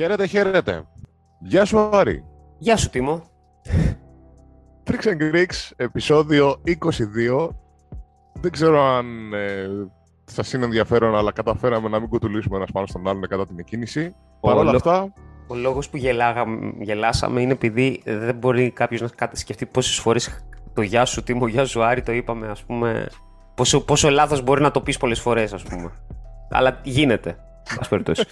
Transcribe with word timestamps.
Χαίρετε, 0.00 0.26
χαίρετε. 0.26 0.82
Γεια 1.40 1.64
σου, 1.64 1.78
Άρη. 1.78 2.24
Γεια 2.58 2.76
σου, 2.76 2.90
Τίμο. 2.90 3.22
Tricks 4.90 5.06
and 5.06 5.34
Greeks, 5.34 5.70
επεισόδιο 5.76 6.60
22. 6.66 7.48
Δεν 8.32 8.50
ξέρω 8.50 8.82
αν 8.82 9.32
ε, 9.32 9.66
σας 10.24 10.52
είναι 10.52 10.64
ενδιαφέρον, 10.64 11.16
αλλά 11.16 11.32
καταφέραμε 11.32 11.88
να 11.88 12.00
μην 12.00 12.08
κουτουλήσουμε 12.08 12.56
ένας 12.56 12.70
πάνω 12.72 12.86
στον 12.86 13.08
άλλον 13.08 13.26
κατά 13.28 13.46
την 13.46 13.58
εκκίνηση. 13.58 14.14
Παρ' 14.40 14.56
όλα 14.56 14.70
λο- 14.70 14.76
αυτά, 14.76 15.12
Ο 15.46 15.54
λόγος 15.54 15.88
που 15.90 15.96
γελάγαμε, 15.96 16.72
γελάσαμε 16.80 17.40
είναι 17.40 17.52
επειδή 17.52 18.02
δεν 18.04 18.34
μπορεί 18.34 18.70
κάποιος 18.70 19.00
να 19.00 19.08
κα- 19.08 19.30
σκεφτεί 19.32 19.66
πόσες 19.66 19.96
φορές 19.98 20.44
το 20.74 20.82
γεια 20.82 21.04
σου 21.04 21.22
Τίμο, 21.22 21.46
γεια 21.46 21.64
σου 21.64 21.82
Άρη 21.84 22.02
το 22.02 22.12
είπαμε 22.12 22.46
ας 22.48 22.62
πούμε. 22.64 23.06
Πόσο, 23.54 23.80
πόσο 23.84 24.10
λάθος 24.10 24.42
μπορεί 24.42 24.62
να 24.62 24.70
το 24.70 24.80
πεις 24.80 24.96
πολλές 24.96 25.20
φορές 25.20 25.52
ας 25.52 25.62
πούμε. 25.62 25.90
Αλλά 26.50 26.80
γίνεται. 26.84 27.36
Εν 27.70 27.76
πάση 27.76 27.88
περιπτώσει. 27.88 28.24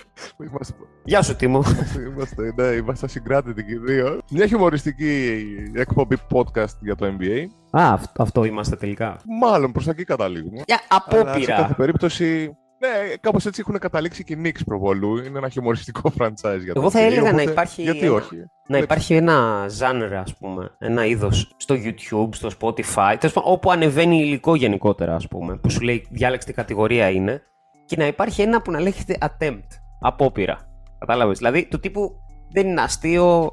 είμαστε, 0.51 0.75
Γεια 1.05 1.23
σου 1.23 1.37
Τίμο. 1.37 1.63
είμαστε, 2.09 2.53
ναι, 2.57 2.65
είμαστε 2.67 3.09
συγκράτητοι 3.09 3.65
και 3.65 3.73
οι 3.73 3.79
δύο. 3.79 4.19
Μια 4.31 4.47
χιουμοριστική 4.47 5.43
εκπομπή 5.75 6.17
podcast 6.35 6.75
για 6.81 6.95
το 6.95 7.07
NBA. 7.19 7.45
Α, 7.71 7.93
αυτό, 7.93 8.23
αυτό 8.23 8.45
είμαστε 8.45 8.77
τελικά. 8.77 9.21
Μάλλον 9.41 9.73
προς 9.73 9.85
τα 9.85 9.91
εκεί 9.91 10.05
καταλήγουμε. 10.05 10.63
Για 10.67 10.81
Αλλά 10.89 11.05
σε 11.09 11.25
κάθε 11.25 11.53
απόπειρα. 11.53 11.75
περίπτωση, 11.77 12.57
ναι, 12.81 13.15
κάπως 13.21 13.47
έτσι 13.47 13.61
έχουν 13.67 13.79
καταλήξει 13.79 14.25
και 14.25 14.33
οι 14.33 14.41
Knicks 14.45 14.61
προβολού. 14.67 15.17
Είναι 15.17 15.39
ένα 15.39 15.49
χιουμοριστικό 15.49 16.13
franchise 16.19 16.61
για 16.65 16.75
το 16.75 16.81
Εγώ 16.81 16.91
θα 16.91 17.01
NBA, 17.01 17.03
έλεγα 17.03 17.23
να 17.23 17.29
οπότε 17.41 17.51
υπάρχει 17.51 17.83
Γιατί 17.83 17.99
ένα- 18.07 18.13
όχι; 18.15 18.37
Να 18.69 18.79
υπάρχει 18.79 19.15
ένα 19.15 19.67
ζάνερ, 19.69 20.15
ας 20.17 20.37
πούμε, 20.39 20.71
ένα 20.79 21.05
είδος 21.07 21.55
στο 21.57 21.75
YouTube, 21.75 22.29
στο 22.31 22.49
Spotify, 22.61 23.15
τέλος 23.19 23.33
πάντων, 23.35 23.53
όπου 23.53 23.71
ανεβαίνει 23.71 24.19
υλικό 24.21 24.55
γενικότερα, 24.55 25.15
ας 25.15 25.29
πούμε, 25.29 25.57
που 25.57 25.71
σου 25.71 25.81
λέει 25.81 26.07
διάλεξε 26.11 26.47
τι 26.49 26.55
κατηγορία 26.55 27.11
είναι, 27.11 27.43
και 27.89 27.97
να 27.97 28.07
υπάρχει 28.07 28.43
ένα 28.43 28.63
που 28.63 28.71
να 28.71 28.81
λέγεται 28.81 29.19
attempt, 29.21 29.67
απόπειρα. 30.01 30.59
Κατάλαβες, 30.99 31.39
δηλαδή 31.39 31.69
του 31.69 31.81
τύπου 31.81 32.11
δεν 32.53 32.67
είναι 32.67 32.81
αστείο, 32.81 33.53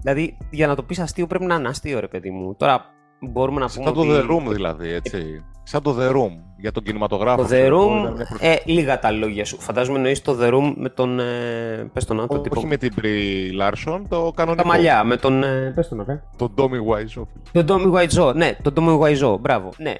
δηλαδή 0.00 0.36
για 0.50 0.66
να 0.66 0.74
το 0.74 0.82
πεις 0.82 0.98
αστείο 0.98 1.26
πρέπει 1.26 1.44
να 1.44 1.54
είναι 1.54 1.68
αστείο, 1.68 2.00
ρε 2.00 2.08
παιδί 2.08 2.30
μου. 2.30 2.54
Τώρα 2.56 2.84
μπορούμε 3.20 3.60
να 3.60 3.66
πούμε 3.66 3.84
Σαν 3.84 3.94
το 3.94 4.00
ότι... 4.00 4.10
The 4.12 4.30
Room 4.30 4.52
δηλαδή, 4.52 4.90
έτσι. 4.92 5.44
Σαν 5.62 5.82
το 5.82 5.96
The 6.00 6.10
Room 6.10 6.30
για 6.56 6.72
τον 6.72 6.82
κινηματογράφο. 6.82 7.36
Το 7.36 7.42
The 7.42 7.46
ξέρω 7.46 7.66
εγώ, 7.66 7.84
ήταν 7.84 8.12
Room, 8.12 8.16
μια 8.16 8.26
προ- 8.28 8.42
ε, 8.42 8.56
λίγα 8.64 8.98
τα 8.98 9.10
λόγια 9.10 9.44
σου. 9.44 9.60
Φαντάζομαι 9.60 9.96
εννοείς 9.96 10.22
το 10.22 10.38
The 10.40 10.54
Room 10.54 10.72
με 10.76 10.88
τον, 10.88 11.18
ε, 11.20 11.90
πες 11.92 12.04
τον 12.04 12.18
άλλο, 12.18 12.26
το 12.26 12.40
τύπο... 12.40 12.58
Όχι 12.58 12.66
με 12.66 12.76
την 12.76 12.94
Brie 13.00 13.60
Larson, 13.62 14.02
το 14.08 14.32
κανονικό. 14.36 14.62
Τα 14.62 14.68
μαλλιά, 14.68 15.04
με 15.04 15.16
τον, 15.16 15.42
ε, 15.42 15.72
πες 15.74 15.88
τον 15.88 16.04
ρε. 16.08 16.22
Το 16.36 16.52
Tommy 16.56 16.62
Wiseau. 16.62 17.22
Τον 17.52 17.66
Tommy 17.68 17.92
Wiseau, 17.92 18.34
ναι, 18.34 18.56
τον 18.62 18.72
Tommy 18.76 19.00
Wiseau, 19.00 19.40
μπράβο, 19.40 19.70
ναι. 19.76 19.94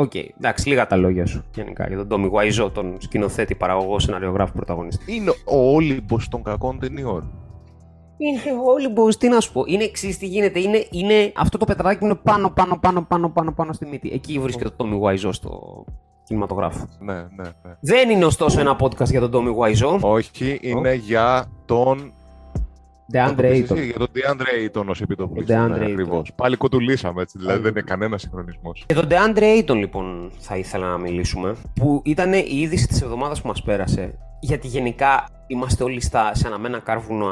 Οκ, 0.00 0.14
εντάξει, 0.14 0.68
λίγα 0.68 0.86
τα 0.86 0.96
λόγια 0.96 1.26
σου 1.26 1.44
γενικά 1.54 1.86
για 1.88 2.06
τον 2.06 2.08
Tommy 2.10 2.30
Wiseau, 2.30 2.70
τον 2.72 2.96
σκηνοθέτη, 2.98 3.54
παραγωγό, 3.54 3.98
σεναριογράφο, 3.98 4.52
πρωταγωνιστή. 4.52 5.14
Είναι 5.14 5.30
ο 5.30 5.74
Όλυμπος 5.74 6.28
των 6.28 6.42
κακών 6.42 6.78
ταινιών. 6.78 7.32
Είναι 8.16 8.40
όλοι 8.66 8.88
μπορεί, 8.88 9.14
τι 9.14 9.28
να 9.28 9.40
σου 9.40 9.52
πω. 9.52 9.64
Είναι 9.66 9.84
εξής, 9.84 10.18
τι 10.18 10.26
γίνεται. 10.26 10.60
Είναι, 10.60 10.86
είναι 10.90 11.32
αυτό 11.36 11.58
το 11.58 11.64
πετραδάκι 11.64 11.98
που 11.98 12.04
είναι 12.04 12.14
πάνω, 12.14 12.50
πάνω, 12.50 12.78
πάνω, 12.78 13.02
πάνω, 13.08 13.30
πάνω, 13.30 13.52
πάνω 13.52 13.72
στη 13.72 13.86
μύτη. 13.86 14.10
Εκεί 14.12 14.38
βρίσκεται 14.38 14.70
το 14.76 14.84
Tommy 14.84 15.08
Wiseau 15.08 15.30
στο 15.30 15.84
κινηματογράφο. 16.24 16.88
Ναι, 16.98 17.14
ναι, 17.14 17.22
ναι. 17.62 17.76
Δεν 17.80 18.10
είναι 18.10 18.24
ωστόσο 18.24 18.60
ένα 18.60 18.76
podcast 18.80 19.10
για 19.10 19.28
τον 19.28 19.30
Tommy 19.32 19.56
Wiseau. 19.56 19.98
Όχι, 20.00 20.58
είναι 20.62 20.94
για 20.94 21.46
τον... 21.64 22.12
DeAndre 23.12 23.34
το 23.36 23.42
πεις 23.42 23.70
Ayton. 23.70 23.76
εσύ, 23.76 23.84
Για 23.86 23.98
τον 23.98 24.08
DeAndre 24.14 24.76
Ayton 24.78 24.84
ως 24.86 25.00
επιτοπλίστης. 25.00 25.56
Τον 25.56 25.66
DeAndre 25.66 25.78
Ναι, 25.78 25.84
Ayton. 25.86 25.90
ακριβώς. 25.90 26.32
Πάλι 26.34 26.56
κουτουλήσαμε 26.56 27.22
έτσι, 27.22 27.38
δηλαδή 27.38 27.52
Πάλι 27.60 27.62
δεν 27.72 27.82
είναι 27.82 27.90
κανένας 27.90 28.20
συγχρονισμός. 28.20 28.84
Για 28.86 28.96
τον 28.96 29.08
DeAndre 29.10 29.42
Ayton 29.62 29.76
λοιπόν 29.76 30.30
θα 30.38 30.56
ήθελα 30.56 30.88
να 30.88 30.98
μιλήσουμε 30.98 31.54
που 31.74 32.02
ήταν 32.04 32.32
η 32.32 32.44
είδηση 32.50 32.86
της 32.88 33.02
εβδομάδας 33.02 33.40
που 33.42 33.48
μας 33.48 33.62
πέρασε 33.62 34.18
γιατί 34.40 34.66
γενικά 34.66 35.28
είμαστε 35.46 35.84
όλοι 35.84 36.00
στα, 36.00 36.34
σε 36.34 36.46
αναμένα 36.46 36.78
κάρβουνα 36.78 37.26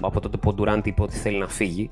από 0.00 0.20
τότε 0.20 0.36
που 0.36 0.48
ο 0.50 0.62
Durant 0.62 0.80
είπε 0.86 1.02
ότι 1.02 1.16
θέλει 1.16 1.38
να 1.38 1.48
φύγει 1.48 1.90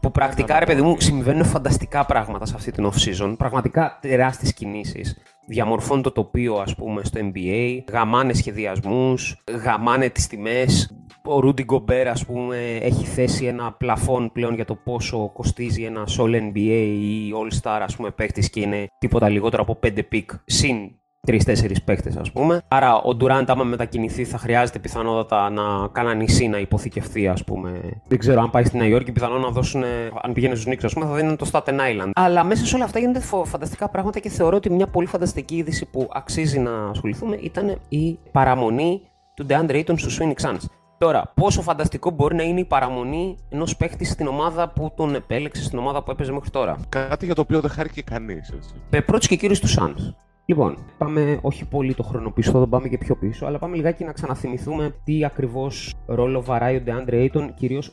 που 0.00 0.10
πρακτικά 0.10 0.58
ρε 0.58 0.64
παιδί 0.66 0.82
μου 0.82 0.96
συμβαίνουν 1.00 1.44
φανταστικά 1.44 2.04
πράγματα 2.06 2.46
σε 2.46 2.52
αυτή 2.56 2.70
την 2.72 2.90
off-season 2.90 3.34
πραγματικά 3.38 3.98
τεράστιες 4.00 4.54
κινήσεις 4.54 5.16
διαμορφώνει 5.46 6.02
το 6.02 6.10
τοπίο 6.10 6.54
ας 6.54 6.74
πούμε 6.74 7.04
στο 7.04 7.20
NBA 7.22 7.78
γαμάνε 7.90 8.32
σχεδιασμούς 8.32 9.36
γαμάνε 9.62 10.08
τις 10.08 10.26
τιμές. 10.26 10.90
Ο 11.24 11.38
Rudy 11.42 11.64
Gobert, 11.66 12.06
ας 12.10 12.24
πούμε, 12.26 12.76
έχει 12.82 13.04
θέσει 13.04 13.44
ένα 13.44 13.72
πλαφόν 13.72 14.32
πλέον 14.32 14.54
για 14.54 14.64
το 14.64 14.74
πόσο 14.74 15.30
κοστίζει 15.32 15.82
ένας 15.82 16.16
All 16.20 16.34
NBA 16.34 16.86
ή 17.00 17.32
All 17.34 17.62
Star, 17.62 17.80
ας 17.82 17.96
πούμε, 17.96 18.10
παίκτης 18.10 18.50
και 18.50 18.60
είναι 18.60 18.86
τίποτα 18.98 19.28
λιγότερο 19.28 19.62
από 19.62 19.78
5 19.82 20.02
pick 20.08 20.30
συν 20.44 20.90
3-4 21.26 21.82
παίκτες, 21.84 22.16
ας 22.16 22.32
πούμε. 22.32 22.60
Άρα, 22.68 22.96
ο 22.96 23.16
Durant, 23.20 23.44
άμα 23.46 23.64
μετακινηθεί, 23.64 24.24
θα 24.24 24.38
χρειάζεται 24.38 24.78
πιθανότατα 24.78 25.50
να 25.50 25.62
κάνει 25.92 26.08
ένα 26.10 26.14
νησί 26.18 26.48
να 26.48 26.58
υποθηκευτεί, 26.58 27.28
ας 27.28 27.44
πούμε. 27.44 27.80
Δεν 28.08 28.18
ξέρω, 28.18 28.40
αν 28.40 28.50
πάει 28.50 28.64
στη 28.64 28.76
Νέα 28.76 28.86
Υόρκη, 28.86 29.12
πιθανόν 29.12 29.40
να 29.40 29.48
δώσουν. 29.50 29.82
Αν 30.22 30.32
πηγαίνει 30.32 30.56
στους 30.56 30.72
Knicks, 30.74 30.84
ας 30.84 30.92
πούμε, 30.92 31.06
θα 31.06 31.14
δίνουν 31.14 31.36
το 31.36 31.48
Staten 31.52 31.60
Island. 31.74 32.10
Αλλά 32.14 32.44
μέσα 32.44 32.66
σε 32.66 32.74
όλα 32.74 32.84
αυτά 32.84 32.98
γίνονται 32.98 33.20
φο- 33.20 33.44
φανταστικά 33.44 33.88
πράγματα 33.88 34.18
και 34.20 34.28
θεωρώ 34.28 34.56
ότι 34.56 34.70
μια 34.70 34.86
πολύ 34.86 35.06
φανταστική 35.06 35.56
είδηση 35.56 35.86
που 35.86 36.08
αξίζει 36.12 36.58
να 36.58 36.88
ασχοληθούμε 36.88 37.36
ήταν 37.40 37.78
η 37.88 38.18
παραμονή 38.32 39.00
του 39.34 39.46
DeAndre 39.48 39.70
Ayton 39.84 39.94
στους 39.98 40.18
Phoenix 40.20 40.46
Suns. 40.46 40.64
Τώρα, 40.98 41.32
πόσο 41.34 41.62
φανταστικό 41.62 42.10
μπορεί 42.10 42.34
να 42.34 42.42
είναι 42.42 42.60
η 42.60 42.64
παραμονή 42.64 43.36
ενός 43.48 43.76
παίχτη 43.76 44.04
στην 44.04 44.26
ομάδα 44.26 44.68
που 44.68 44.92
τον 44.96 45.14
επέλεξε, 45.14 45.62
στην 45.62 45.78
ομάδα 45.78 46.02
που 46.02 46.10
έπαιζε 46.10 46.32
μέχρι 46.32 46.50
τώρα; 46.50 46.76
Κάτι 46.88 47.24
για 47.24 47.34
το 47.34 47.40
οποίο 47.40 47.60
δεν 47.60 47.70
χάρηκε 47.70 48.02
κανείς, 48.02 48.50
έτσι. 48.56 48.70
Με 48.90 49.00
πρώτους 49.00 49.26
και 49.28 49.36
κύριους 49.36 49.60
τους 49.60 49.78
Suns. 49.80 50.14
Λοιπόν, 50.48 50.76
πάμε 50.98 51.38
όχι 51.42 51.68
πολύ 51.68 51.94
το 51.94 52.02
χρόνο 52.02 52.30
πίσω, 52.30 52.58
δεν 52.58 52.68
πάμε 52.68 52.88
και 52.88 52.98
πιο 52.98 53.16
πίσω, 53.16 53.46
αλλά 53.46 53.58
πάμε 53.58 53.76
λιγάκι 53.76 54.04
να 54.04 54.12
ξαναθυμηθούμε 54.12 54.94
τι 55.04 55.24
ακριβώς 55.24 55.94
ρόλο 56.06 56.42
βαράει 56.42 56.76
ο 56.76 56.82
DeAndre 56.86 57.28
Ayton, 57.28 57.48
κυρίως 57.54 57.92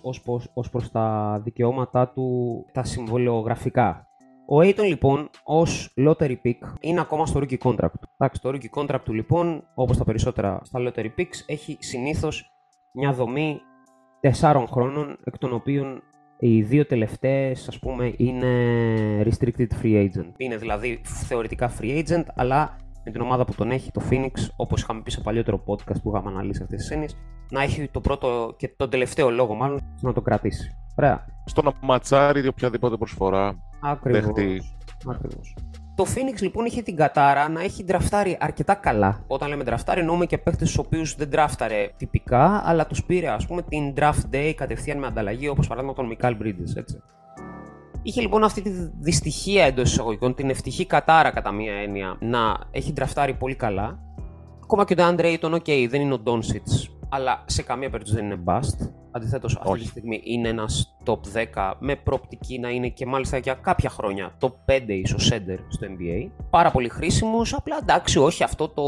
ως 0.53 0.69
προς 0.69 0.92
τα 0.92 1.40
δικαιώματά 1.44 2.08
του, 2.08 2.66
τα 2.72 2.84
συμβολιογραφικά. 2.84 4.08
Ο 4.47 4.59
Ayton 4.59 4.86
λοιπόν, 4.88 5.30
ως 5.44 5.94
lottery 5.97 6.36
pick, 6.44 6.59
είναι 6.80 7.00
ακόμα 7.00 7.25
στο 7.25 7.40
rookie 7.40 7.58
contract 7.58 7.92
του. 8.02 8.09
Εντάξει, 8.18 8.42
το 8.42 8.50
rookie 8.50 8.81
contract 8.81 9.02
του 9.03 9.13
λοιπόν, 9.13 9.63
όπως 9.75 9.97
τα 9.97 10.03
περισσότερα 10.03 10.59
στα 10.63 10.80
lottery 10.80 11.09
picks, 11.18 11.44
έχει 11.46 11.78
συνήθως 11.80 12.52
μια 12.94 13.13
δομή 13.13 13.59
4 14.40 14.66
χρόνων, 14.72 15.18
εκ 15.24 15.38
των 15.38 15.53
οποίων 15.53 16.02
οι 16.46 16.62
δύο 16.62 16.86
τελευταίες, 16.86 17.68
ας 17.68 17.80
πούμε, 17.80 18.14
είναι 18.18 18.48
restricted 19.24 19.68
free 19.81 20.04
agent. 20.04 20.31
Είναι 20.38 20.58
δηλαδή 20.58 21.02
θεωρητικά 21.04 21.72
free 21.80 22.04
agent, 22.04 22.24
αλλά 22.36 22.76
με 23.06 23.12
την 23.12 23.22
ομάδα 23.22 23.46
που 23.46 23.54
τον 23.56 23.72
έχει, 23.72 23.92
το 23.92 24.02
Phoenix, 24.09 24.31
όπως 24.56 24.81
είχαμε 24.81 25.02
πει 25.02 25.12
σε 25.12 25.22
παλιότερο 25.22 25.64
podcast 25.66 26.02
που 26.04 26.09
είχαμε 26.09 26.30
αναλύσει 26.30 26.64
αυτές 26.64 26.80
τις 26.80 26.90
έννοιες, 26.90 27.18
να 27.52 27.62
έχει 27.62 27.88
το 27.88 28.02
πρώτο 28.02 28.56
και 28.58 28.68
τον 28.68 28.90
τελευταίο 28.90 29.30
λόγο 29.30 29.54
μάλλον 29.54 29.80
να 30.02 30.14
το 30.14 30.22
κρατήσει. 30.22 30.76
Ωραία. 30.96 31.26
Στο 31.46 31.62
να 31.62 31.72
ματσάρει 31.81 32.48
οποιαδήποτε 32.48 32.98
προσφορά 32.98 33.56
Ακριβώς. 33.81 34.22
δεχτεί. 34.22 34.62
Ακριβώς. 35.08 35.56
Το 35.96 36.06
Phoenix 36.16 36.42
λοιπόν 36.42 36.66
είχε 36.66 36.81
την 36.81 36.96
κατάρα 36.96 37.50
να 37.50 37.62
έχει 37.62 37.84
ντραφτάρει 37.84 38.38
αρκετά 38.40 38.74
καλά. 38.74 39.24
Όταν 39.28 39.50
λέμε 39.50 39.64
ντραφτάρει, 39.64 40.00
εννοούμε 40.00 40.26
και 40.26 40.38
παίχτε 40.38 40.66
τους 40.66 40.78
οποίους 40.78 41.16
δεν 41.16 41.28
ντράφταρε 41.28 41.90
τυπικά, 41.98 42.62
αλλά 42.66 42.88
τους 42.88 43.04
πήρε 43.04 43.30
ας 43.30 43.46
πούμε 43.46 43.62
την 43.62 43.94
draft 43.98 44.36
day 44.36 44.54
κατευθείαν 44.56 44.98
με 44.98 45.08
ανταλλαγή, 45.08 45.48
όπως 45.48 45.68
παράδειγμα 45.68 45.96
τον 45.96 46.06
Μικάλ 46.06 46.38
Bridges, 46.42 46.76
έτσι. 46.76 47.02
Είχε 48.02 48.22
λοιπόν 48.22 48.44
αυτή 48.44 48.62
τη 48.62 48.70
δυστυχία 49.00 49.66
εντός 49.66 49.92
εισαγωγικών, 49.92 50.36
την 50.36 50.50
ευτυχή 50.50 50.86
κατάρα 50.86 51.31
κατά 51.31 51.52
μία 51.52 51.74
έννοια, 51.74 52.18
να 52.20 52.58
έχει 52.72 52.94
ντραφτάρει 52.94 53.34
πολύ 53.34 53.56
καλά. 53.56 54.00
Ακόμα 54.64 54.86
και 54.86 54.94
ο 54.94 54.96
DeAndre 55.00 55.38
Ayton, 55.38 55.54
ok, 55.54 55.88
δεν 55.90 56.02
είναι 56.02 56.14
ο 56.14 56.22
Doncic, 56.25 56.90
αλλά 57.16 57.44
σε 57.46 57.63
καμία 57.63 57.90
περίπτωση 57.90 58.16
δεν 58.16 58.25
είναι 58.25 58.44
bust. 58.46 58.90
Αντιθέτως, 59.12 59.56
αυτή 59.56 59.69
Όχι. 59.69 59.81
τη 59.81 59.88
στιγμή 59.88 60.22
είναι 60.24 60.50
ένας 60.50 60.96
top 61.06 61.19
10 61.56 61.74
με 61.79 61.96
προοπτική 61.96 62.59
να 62.59 62.69
είναι 62.69 62.88
και 62.88 63.06
μάλιστα 63.06 63.38
για 63.38 63.53
κάποια 63.53 63.90
χρόνια 63.90 64.38
top 64.40 64.51
5 64.66 64.81
ίσως 64.88 65.31
center 65.34 65.57
στο 65.68 65.88
NBA. 65.88 66.29
Πάρα 66.50 66.71
πολύ 66.71 66.89
χρήσιμος, 66.89 67.54
απλά 67.54 67.77
εντάξει, 67.81 68.19
όχι 68.19 68.44
αυτό 68.44 68.68
το 68.69 68.83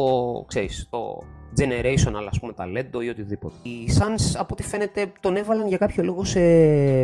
ξέρεις, 0.48 0.88
το 0.90 1.22
generational 1.60 2.28
ας 2.30 2.40
πούμε 2.40 2.54
ταλέντο 2.54 3.02
ή 3.02 3.10
οτιδήποτε. 3.10 3.56
Οι 3.62 3.90
Suns 4.00 4.36
από 4.38 4.48
ό,τι 4.52 4.64
φαίνεται 4.64 5.12
τον 5.20 5.36
έβαλαν 5.36 5.68
για 5.68 5.78
κάποιο 5.78 6.04
λόγο 6.04 6.24
σε 6.24 6.40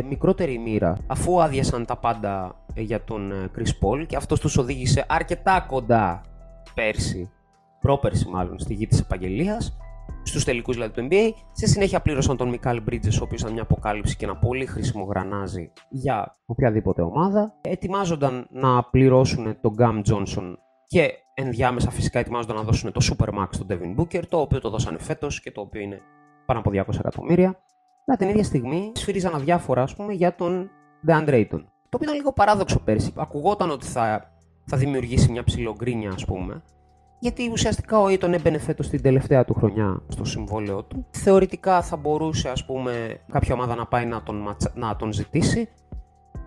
μικρότερη 0.02 0.58
μοίρα 0.58 0.98
αφού 1.06 1.42
άδειασαν 1.42 1.84
τα 1.84 1.96
πάντα 1.96 2.56
ε, 2.74 2.80
για 2.80 3.04
τον 3.04 3.32
ε, 3.32 3.50
Chris 3.56 3.86
Paul 3.86 4.06
και 4.06 4.16
αυτός 4.16 4.40
τους 4.40 4.56
οδήγησε 4.56 5.04
αρκετά 5.08 5.64
κοντά 5.68 6.20
πέρσι, 6.74 7.30
πρόπερσι 7.80 8.28
μάλλον, 8.28 8.58
στη 8.58 8.74
γη 8.74 8.86
της 8.86 9.00
επαγγελίας 9.00 9.76
στους 10.22 10.44
τελικούς 10.44 10.74
δηλαδή 10.74 10.92
του 10.92 11.08
NBA. 11.10 11.30
Σε 11.52 11.66
συνέχεια 11.66 12.00
πλήρωσαν 12.00 12.36
τον 12.36 12.48
Μικάλ 12.48 12.82
Bridges, 12.90 13.18
ο 13.20 13.22
οποίος 13.22 13.40
ήταν 13.40 13.52
μια 13.52 13.62
αποκάλυψη 13.62 14.16
και 14.16 14.24
ένα 14.24 14.36
πολύ 14.36 14.66
χρήσιμο 14.66 15.04
γρανάζι 15.04 15.72
για 15.90 16.36
οποιαδήποτε 16.46 17.02
ομάδα. 17.02 17.54
Ετοιμάζονταν 17.60 18.46
να 18.50 18.84
πληρώσουν 18.84 19.60
τον 19.60 19.72
Γκάμ 19.72 20.00
Johnson 20.04 20.54
και 20.86 21.12
ενδιάμεσα 21.34 21.90
φυσικά 21.90 22.18
ετοιμάζονταν 22.18 22.56
να 22.56 22.62
δώσουν 22.62 22.92
το 22.92 23.00
Supermax 23.10 23.46
στον 23.50 23.66
Devin 23.70 24.00
Booker, 24.00 24.22
το 24.28 24.40
οποίο 24.40 24.60
το 24.60 24.70
δώσανε 24.70 24.98
φέτος 24.98 25.40
και 25.40 25.50
το 25.50 25.60
οποίο 25.60 25.80
είναι 25.80 26.00
πάνω 26.46 26.60
από 26.60 26.70
200 26.70 26.98
εκατομμύρια. 26.98 27.58
Αλλά 28.06 28.16
την 28.18 28.28
ίδια 28.28 28.44
στιγμή 28.44 28.92
σφύριζαν 28.94 29.34
αδιάφορα, 29.34 29.82
ας 29.82 29.94
πούμε, 29.94 30.12
για 30.12 30.34
τον 30.34 30.70
DeAndre 31.06 31.28
Ayton. 31.28 31.64
Το 31.88 31.98
οποίο 31.98 32.02
ήταν 32.02 32.14
λίγο 32.14 32.32
παράδοξο 32.32 32.80
πέρσι. 32.80 33.12
Ακουγόταν 33.16 33.70
ότι 33.70 33.86
θα, 33.86 34.32
θα 34.66 34.76
δημιουργήσει 34.76 35.30
μια 35.30 35.44
ψηλογκρίνια, 35.44 36.10
ας 36.10 36.24
πούμε. 36.24 36.62
Γιατί 37.22 37.50
ουσιαστικά 37.52 37.98
ο 37.98 38.06
Aiton 38.06 38.32
έμπαινε 38.32 38.58
φέτος 38.58 38.88
την 38.88 39.02
τελευταία 39.02 39.44
του 39.44 39.54
χρονιά 39.54 40.02
στο 40.08 40.24
συμβόλαιό 40.24 40.82
του. 40.82 41.06
Θεωρητικά 41.10 41.82
θα 41.82 41.96
μπορούσε, 41.96 42.48
ας 42.48 42.64
πούμε, 42.64 43.20
κάποια 43.32 43.54
ομάδα 43.54 43.74
να 43.74 43.86
πάει 43.86 44.06
να 44.06 44.22
τον, 44.22 44.56
να 44.74 44.96
τον 44.96 45.12
ζητήσει, 45.12 45.68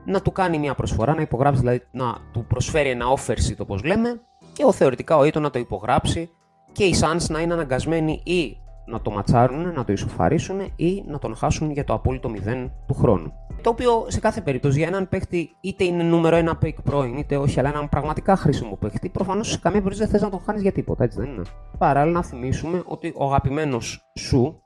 να 0.06 0.22
του 0.22 0.32
κάνει 0.32 0.58
μια 0.58 0.74
προσφορά, 0.76 1.16
να 1.16 1.22
υπογράψει, 1.22 1.60
δηλαδή 1.60 1.82
να 1.92 2.18
του 2.32 2.46
προσφέρει 2.48 2.90
ένα 2.90 3.06
offer 3.16 3.32
sheet, 3.32 3.58
όπως 3.58 3.84
λέμε, 3.84 4.22
και 4.54 4.64
ο 4.66 4.72
θεωρητικά 4.72 5.18
ο 5.18 5.22
Aiton 5.22 5.42
να 5.42 5.50
το 5.50 5.60
υπογράψει 5.60 6.30
και 6.72 6.84
οι 6.84 6.96
Suns 7.02 7.26
να 7.30 7.42
είναι 7.42 7.54
αναγκασμένοι 7.54 8.22
ή 8.24 8.58
να 8.86 9.02
το 9.02 9.12
ματσάρουν, 9.12 9.74
να 9.74 9.84
το 9.84 9.92
ισοφαρίσουν 9.92 10.60
ή 10.76 11.04
να 11.08 11.20
τον 11.20 11.36
χάσουν 11.36 11.72
για 11.72 11.84
το 11.84 11.94
απόλυτο 11.94 12.30
0 12.46 12.70
του 12.88 12.94
χρόνου. 12.94 13.34
Το 13.62 13.70
οποίο 13.70 14.06
σε 14.08 14.20
κάθε 14.20 14.42
περίπτωση 14.42 14.78
για 14.78 14.88
έναν 14.88 15.10
παίχτη 15.10 15.50
είτε 15.62 15.84
είναι 15.84 16.04
νούμερο 16.04 16.36
ένα 16.36 16.58
pick 16.62 16.74
πρώην 16.84 17.18
είτε 17.18 17.38
όχι, 17.38 17.60
αλλά 17.60 17.70
έναν 17.70 17.90
πραγματικά 17.90 18.36
χρήσιμο 18.36 18.76
παίχτη, 18.76 19.10
προφανώς 19.10 19.50
σε 19.50 19.60
καμία 19.60 19.82
περίπτωση 19.82 20.10
δεν 20.10 20.12
θες 20.12 20.22
να 20.22 20.30
τον 20.30 20.46
χάνεις 20.46 20.62
για 20.62 20.72
τίποτα, 20.72 21.04
έτσι 21.04 21.20
δεν 21.20 21.30
είναι. 21.30 21.42
Παράλληλα, 21.78 22.16
να 22.16 22.24
θυμίσουμε 22.24 22.84
ότι 22.86 23.14
ο 23.16 23.26
αγαπημένος 23.26 24.12
σου, 24.20 24.64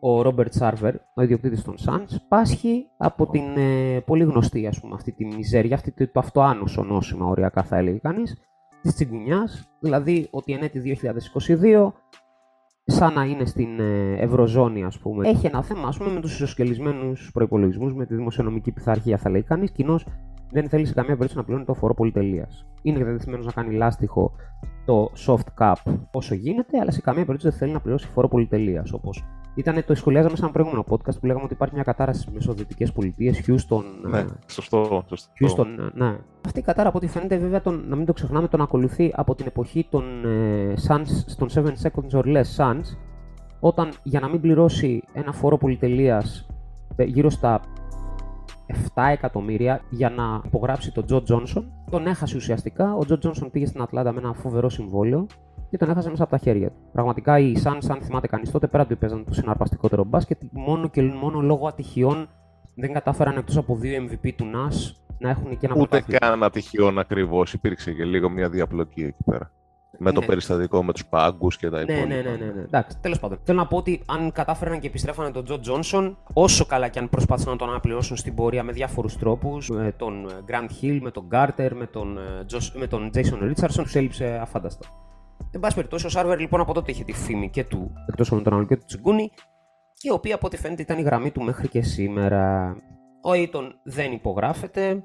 ο 0.00 0.22
Ρόμπερτ 0.22 0.52
Σάρβερ, 0.52 0.94
ο 1.14 1.22
ιδιοκτήτης 1.22 1.62
των 1.62 1.74
Suns, 1.86 2.16
πάσχει 2.28 2.86
από 2.96 3.26
την 3.26 3.56
ε, 3.56 4.00
πολύ 4.00 4.24
γνωστή 4.24 4.66
ας 4.66 4.80
πούμε, 4.80 4.94
αυτή 4.94 5.12
τη 5.12 5.24
μιζέρια, 5.24 5.74
αυτή 5.74 5.92
το, 5.92 6.08
το 6.12 6.20
αυτοάνωσο 6.20 6.82
νόσημα, 6.82 7.26
οριακά 7.26 7.62
θα 7.62 7.76
έλεγε 7.76 7.98
κανείς, 7.98 8.36
της 8.82 8.94
τσιγκουνιάς, 8.94 9.68
δηλαδή 9.80 10.28
ότι 10.30 10.52
εν 10.52 10.62
έτη 10.62 10.98
2022 11.38 11.92
σαν 12.84 13.12
να 13.12 13.24
είναι 13.24 13.44
στην 13.44 13.80
ε, 13.80 14.16
Ευρωζώνη, 14.18 14.84
ας 14.84 14.98
πούμε. 14.98 15.28
Έχει 15.28 15.46
ένα 15.46 15.62
θέμα, 15.62 15.88
ας 15.88 15.96
πούμε, 15.96 16.10
με 16.10 16.20
τους 16.20 16.34
ισοσκελισμένους 16.34 17.30
προπολογισμού, 17.32 17.94
με 17.94 18.06
τη 18.06 18.14
δημοσιονομική 18.14 18.72
πειθαρχία, 18.72 19.18
θα 19.18 19.30
λέει 19.30 19.42
κανείς. 19.42 19.70
Κοινώς 19.70 20.06
δεν 20.50 20.68
θέλει 20.68 20.84
σε 20.84 20.92
καμία 20.92 21.10
περίπτωση 21.10 21.36
να 21.36 21.44
πληρώνει 21.44 21.66
το 21.66 21.74
φορό 21.74 21.94
πολυτελείας. 21.94 22.66
Είναι 22.82 23.04
διατεθειμένος 23.04 23.46
να 23.46 23.52
κάνει 23.52 23.74
λάστιχο 23.74 24.32
το 24.84 25.10
soft 25.26 25.62
cap 25.62 25.92
όσο 26.12 26.34
γίνεται, 26.34 26.78
αλλά 26.78 26.90
σε 26.90 27.00
καμία 27.00 27.24
περίπτωση 27.24 27.48
δεν 27.48 27.58
θέλει 27.58 27.72
να 27.72 27.80
πληρώσει 27.80 28.08
φόρο 28.08 28.28
πολυτελείας. 28.28 28.92
Όπως 28.92 29.24
ήταν 29.54 29.84
το 29.86 29.94
σχολιάζαμε 29.94 30.36
σε 30.36 30.42
ένα 30.42 30.52
προηγούμενο 30.52 30.84
podcast 30.88 31.18
που 31.20 31.26
λέγαμε 31.26 31.44
ότι 31.44 31.52
υπάρχει 31.52 31.74
μια 31.74 31.84
κατάρα 31.84 32.12
στι 32.12 32.32
μεσοδυτικέ 32.32 32.86
πολιτείες, 32.86 33.44
Houston. 33.46 33.82
Ναι, 34.10 34.18
ε, 34.18 34.24
σωστό. 34.46 35.04
σωστό. 35.08 35.32
Houston, 35.40 35.66
ε, 35.66 36.04
ναι. 36.04 36.16
Αυτή 36.46 36.58
η 36.58 36.62
κατάρα 36.62 36.88
από 36.88 36.98
ό,τι 36.98 37.06
φαίνεται, 37.06 37.36
βέβαια, 37.36 37.60
τον, 37.60 37.84
να 37.88 37.96
μην 37.96 38.06
το 38.06 38.12
ξεχνάμε, 38.12 38.48
τον 38.48 38.60
ακολουθεί 38.60 39.12
από 39.14 39.34
την 39.34 39.46
εποχή 39.46 39.86
των 39.90 40.24
ε, 40.24 40.74
Suns, 40.88 41.34
των 41.38 41.48
7 41.54 41.58
seconds 41.58 42.20
or 42.20 42.24
less 42.24 42.56
Suns, 42.56 42.96
όταν 43.60 43.92
για 44.02 44.20
να 44.20 44.28
μην 44.28 44.40
πληρώσει 44.40 45.02
ένα 45.12 45.32
φόρο 45.32 45.58
πολυτελείας 45.58 46.46
ε, 46.96 47.04
γύρω 47.04 47.30
στα 47.30 47.60
7 48.94 49.02
εκατομμύρια 49.12 49.80
για 49.90 50.10
να 50.10 50.40
υπογράψει 50.44 50.92
τον 50.92 51.06
Τζο 51.06 51.22
Τζόνσον. 51.22 51.72
Τον 51.90 52.06
έχασε 52.06 52.36
ουσιαστικά. 52.36 52.94
Ο 52.94 53.04
Τζο 53.04 53.18
Τζόνσον 53.18 53.50
πήγε 53.50 53.66
στην 53.66 53.82
Ατλάντα 53.82 54.12
με 54.12 54.18
ένα 54.18 54.32
φοβερό 54.32 54.68
συμβόλαιο 54.68 55.26
και 55.72 55.78
τον 55.78 55.90
έχασε 55.90 56.10
μέσα 56.10 56.22
από 56.22 56.32
τα 56.32 56.38
χέρια 56.38 56.68
του. 56.68 56.76
Πραγματικά 56.92 57.38
οι 57.38 57.52
Suns, 57.64 57.86
αν 57.88 58.00
θυμάται 58.02 58.26
κανείς 58.26 58.50
τότε, 58.50 58.66
πέρα 58.66 58.86
του 58.86 58.98
παίζαν 58.98 59.24
το 59.24 59.34
συναρπαστικότερο 59.34 60.04
μπάσκετ, 60.04 60.40
μόνο 60.50 60.88
και 60.88 61.02
μόνο 61.02 61.40
λόγω 61.40 61.66
ατυχιών 61.66 62.28
δεν 62.74 62.92
κατάφεραν 62.92 63.36
εκτός 63.36 63.56
από 63.56 63.76
δύο 63.76 64.08
MVP 64.08 64.30
του 64.36 64.44
NAS 64.44 64.94
να 65.18 65.30
έχουν 65.30 65.58
και 65.58 65.66
ένα 65.66 65.74
Ούτε 65.78 66.00
καν 66.00 66.42
ατυχιών 66.42 66.98
ακριβώς. 66.98 67.52
Υπήρξε 67.52 67.92
και 67.92 68.04
λίγο 68.04 68.28
μια 68.28 68.48
διαπλοκή 68.48 69.02
εκεί 69.02 69.22
πέρα. 69.24 69.50
Με 69.98 70.12
το 70.12 70.20
ναι. 70.20 70.26
περιστατικό 70.26 70.84
με 70.84 70.92
τους 70.92 71.06
πάγκους 71.06 71.56
και 71.56 71.70
τα 71.70 71.80
υπόλοιπα. 71.80 72.06
Ναι, 72.06 72.14
ναι, 72.14 72.22
ναι. 72.22 72.36
ναι, 72.36 72.52
ναι. 72.52 72.62
Εντάξει, 72.62 72.98
τέλος 73.00 73.18
πάντων. 73.18 73.38
Θέλω 73.42 73.58
να 73.58 73.66
πω 73.66 73.76
ότι 73.76 74.02
αν 74.06 74.32
κατάφεραν 74.32 74.80
και 74.80 74.86
επιστρέφανε 74.86 75.30
τον 75.30 75.44
Τζο 75.44 75.60
Τζόνσον, 75.60 76.18
όσο 76.32 76.64
καλά 76.64 76.88
και 76.88 76.98
αν 76.98 77.08
προσπάθησαν 77.08 77.52
να 77.52 77.58
τον 77.58 77.68
αναπληρώσουν 77.68 78.16
στην 78.16 78.34
πορεία 78.34 78.62
με 78.62 78.72
διάφορους 78.72 79.16
τρόπους, 79.16 79.68
με 79.68 79.94
τον 79.96 80.26
Grant 80.48 80.84
Hill, 80.84 80.98
με 81.02 81.10
τον 81.10 81.28
Garter, 81.32 81.70
με 81.74 81.86
τον, 81.86 82.18
ε, 82.18 82.78
με 82.78 82.86
τον 82.86 83.10
Jason 83.14 83.52
Richardson, 83.52 83.82
τους 83.82 83.94
έλειψε 83.94 84.38
αφάνταστα. 84.42 84.86
Εν 85.50 85.60
πάση 85.60 85.74
περιπτώσει, 85.74 86.06
ο 86.06 86.08
Σάρβερ 86.08 86.40
λοιπόν 86.40 86.60
από 86.60 86.74
τότε 86.74 86.90
είχε 86.90 87.04
τη 87.04 87.12
φήμη 87.12 87.50
και 87.50 87.64
του 87.64 87.92
εκτός 88.08 88.32
από 88.32 88.42
τον 88.42 88.54
άλλο 88.54 88.66
και 88.66 88.76
του 88.76 88.84
Τσιγκούνι, 88.86 89.30
η 90.00 90.10
οποία 90.10 90.34
από 90.34 90.46
ό,τι 90.46 90.56
φαίνεται 90.56 90.82
ήταν 90.82 90.98
η 90.98 91.02
γραμμή 91.02 91.30
του 91.30 91.42
μέχρι 91.42 91.68
και 91.68 91.82
σήμερα. 91.82 92.76
Ο 93.22 93.30
Aiton 93.30 93.70
δεν 93.84 94.12
υπογράφεται. 94.12 95.02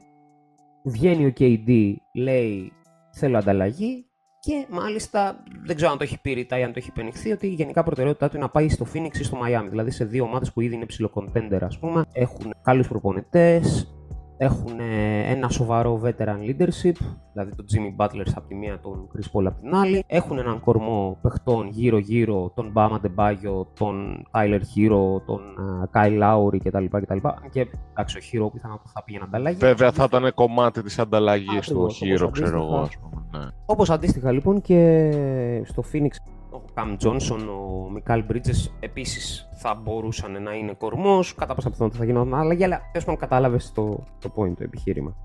Βγαίνει 0.84 1.26
ο 1.26 1.34
KD, 1.40 1.94
λέει 2.14 2.72
θέλω 3.12 3.38
ανταλλαγή 3.38 4.06
και 4.40 4.66
μάλιστα 4.70 5.44
δεν 5.66 5.76
ξέρω 5.76 5.92
αν 5.92 5.98
το 5.98 6.04
έχει 6.04 6.22
πει 6.22 6.34
ρητά 6.34 6.60
ή 6.60 6.64
αν 6.64 6.74
το 6.74 6.80
έχει 6.80 6.92
πενιχθεί 6.92 7.32
ότι 7.32 7.48
η 7.48 7.54
γενικά 7.54 7.84
προτεραιότητά 7.84 8.30
του 8.30 8.36
είναι 8.36 8.46
να 8.46 8.52
πάει 8.52 8.70
στο 8.70 8.86
Phoenix 8.94 9.18
ή 9.20 9.24
στο 9.24 9.38
Miami. 9.44 9.68
Δηλαδή 9.70 9.92
σε 9.92 10.06
δύο 10.06 10.24
ομάδες 10.24 10.54
που 10.54 10.62
ήδη 10.62 10.76
είναι 10.76 10.86
ψηλοκοντέντερ, 10.86 11.64
ας 11.64 11.80
πούμε. 11.80 12.04
Έχουν 12.12 12.54
καλούς 12.62 12.88
προπονητές, 12.88 13.92
έχουν 14.38 14.80
ένα 15.26 15.50
σοβαρό 15.50 16.02
veteran 16.04 16.40
leadership, 16.48 16.96
δηλαδή 17.34 17.56
τον 17.56 17.66
Jimmy 17.74 18.06
Butler 18.06 18.26
από 18.36 18.48
τη 18.48 18.56
μία, 18.56 18.80
τον 18.80 19.08
Chris 19.14 19.40
Paul 19.40 19.46
από 19.46 19.62
την 19.62 19.76
άλλη. 19.76 20.04
Έχουν 20.08 20.38
έναν 20.38 20.60
κορμό 20.60 21.18
παιχτών 21.22 21.68
γύρω-γύρω, 21.68 22.52
τον 22.56 22.74
Bama 22.76 22.98
DeBaggio, 23.06 23.66
τον 23.74 24.26
Tyler 24.32 24.60
Hero, 24.60 25.22
τον 25.26 25.42
uh, 25.92 26.00
Kyle 26.00 26.22
Lowry 26.22 26.58
κτλ. 26.64 26.86
κτλ. 26.86 27.18
Και 27.52 27.68
εντάξει, 27.92 28.18
ο 28.18 28.22
Hero 28.22 28.52
πιθανότατα 28.54 28.90
θα 28.94 29.04
πήγαινε 29.04 29.24
ανταλλαγή. 29.28 29.58
Βέβαια 29.58 29.92
θα 29.92 30.04
ήταν 30.04 30.34
κομμάτι 30.34 30.82
της 30.82 31.00
ανταλλαγής 31.00 31.68
του 31.68 31.82
ο 31.82 31.88
Hero, 32.02 32.30
ξέρω 32.32 32.64
εγώ. 32.64 32.90
Ναι. 33.32 33.46
Όπως 33.66 33.90
αντίστοιχα 33.90 34.32
λοιπόν 34.32 34.62
και 34.62 35.12
στο 35.66 35.84
Phoenix 35.94 36.10
ο 36.10 36.37
Καμ 36.78 36.96
Τζόνσον, 36.96 37.50
ο 37.50 37.90
Μικάλ 37.94 38.24
Μπρίτζε 38.24 38.70
επίσης 38.80 39.50
θα 39.54 39.76
μπορούσαν 39.76 40.44
να 40.44 40.54
είναι 40.54 40.74
κορμός. 40.74 41.36
Κατά 41.36 41.56
πάσα 41.56 41.70
πιθανότητα 41.70 42.00
θα 42.04 42.10
γινόταν 42.10 42.34
αλλαγή, 42.40 42.64
αλλά 42.64 42.82
τέλο 42.92 43.06
πάντων 43.06 43.20
κατάλαβες 43.20 43.72
το, 43.72 44.04
το 44.20 44.34
point, 44.36 44.54
το 44.58 44.64
επιχείρημα. 44.64 45.16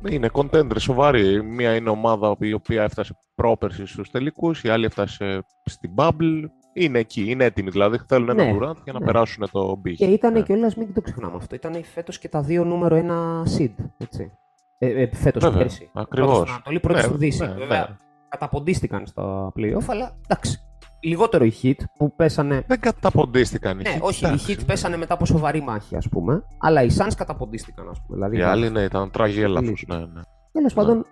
Ναι, 0.00 0.14
είναι 0.14 0.30
contender 0.32 0.78
σοβαρή. 0.78 1.42
Μία 1.42 1.74
είναι 1.74 1.90
ομάδα 1.90 2.36
η 2.38 2.52
οποία 2.52 2.82
έφτασε 2.82 3.18
πρόπερση 3.34 3.86
στους 3.86 4.10
τελικούς, 4.10 4.62
η 4.62 4.68
άλλη 4.68 4.84
έφτασε 4.84 5.44
στην 5.64 5.90
bubble. 5.96 6.42
Είναι 6.72 6.98
εκεί, 6.98 7.24
είναι 7.30 7.44
έτοιμοι. 7.44 7.70
Δηλαδή 7.70 7.98
θέλουν 8.08 8.28
ένα 8.28 8.44
ναι, 8.44 8.50
για 8.84 8.92
να 8.92 8.98
ναι. 8.98 9.04
περάσουν 9.04 9.48
το 9.52 9.76
μπιχ. 9.76 9.96
Και 9.96 10.04
ήταν 10.04 10.32
ναι. 10.32 10.42
κιόλας, 10.42 10.76
μην 10.76 10.94
το 10.94 11.00
ξεχνάμε 11.00 11.36
αυτό. 11.36 11.54
Ήταν 11.54 11.84
φέτος 11.84 12.18
και 12.18 12.28
τα 12.28 12.42
δύο 12.42 12.64
νούμερο 12.64 12.94
ένα 12.94 13.42
seed. 13.58 13.74
Έτσι. 13.98 14.32
Ε, 14.78 15.02
ε, 15.02 15.14
φέτος 15.14 15.50
πέρσι. 15.50 15.90
Ακριβώς. 15.92 16.50
Ανατολή 16.50 16.80
πρώτη 16.80 17.00
ναι, 17.00 17.06
στο 17.06 17.16
Δύση. 17.16 17.46
Ναι, 17.46 17.52
Βέβαια, 17.52 17.96
καταποντίστηκαν 18.28 19.06
στα 19.06 19.52
playoff, 19.56 19.84
αλλά 19.86 20.16
εντάξει. 20.28 20.60
Λιγότερο 21.00 21.44
οι 21.44 21.52
hit 21.62 21.84
που 21.98 22.14
πέσανε. 22.16 22.64
Δεν 22.66 22.80
καταποντίστηκαν 22.80 23.78
οι 23.78 23.82
ναι, 23.82 23.98
όχι, 24.00 24.26
οι 24.26 24.38
hit 24.48 24.60
πέσανε 24.66 24.96
μετά 24.96 25.14
από 25.14 25.26
σοβαρή 25.26 25.62
μάχη, 25.62 25.96
ας 25.96 26.08
πούμε. 26.08 26.44
Αλλά 26.58 26.82
οι 26.82 26.88
Suns 26.98 27.12
καταποντίστηκαν, 27.16 27.88
ας 27.88 28.02
πούμε. 28.02 28.16
Δηλαδή, 28.16 28.36
οι 28.36 28.42
άλλοι 28.42 28.70
ναι, 28.70 28.80
ήταν 28.80 29.10
τραγή 29.10 29.40
έλαφο. 29.40 29.72
Ναι, 29.86 29.96
ναι. 29.98 30.20
Τέλος 30.52 30.72
πάντων, 30.72 31.04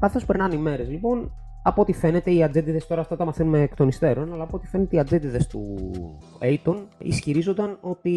καθώς 0.00 0.24
περνάνε 0.24 0.54
οι 0.54 0.58
μέρες, 0.58 0.88
λοιπόν, 0.88 1.32
από 1.62 1.80
ό,τι 1.80 1.92
φαίνεται 1.92 2.30
οι 2.30 2.42
ατζέντιδες 2.42 2.86
τώρα 2.86 3.00
αυτά 3.00 3.16
τα 3.16 3.24
μαθαίνουμε 3.24 3.60
εκ 3.60 3.76
των 3.76 3.88
υστέρων, 3.88 4.32
αλλά 4.32 4.42
από 4.42 4.56
ό,τι 4.56 4.66
φαίνεται 4.66 4.96
οι 4.96 4.98
ατζέντιδες 4.98 5.46
του 5.46 5.76
Aiton 6.40 6.76
ισχυρίζονταν 6.98 7.78
ότι 7.80 8.12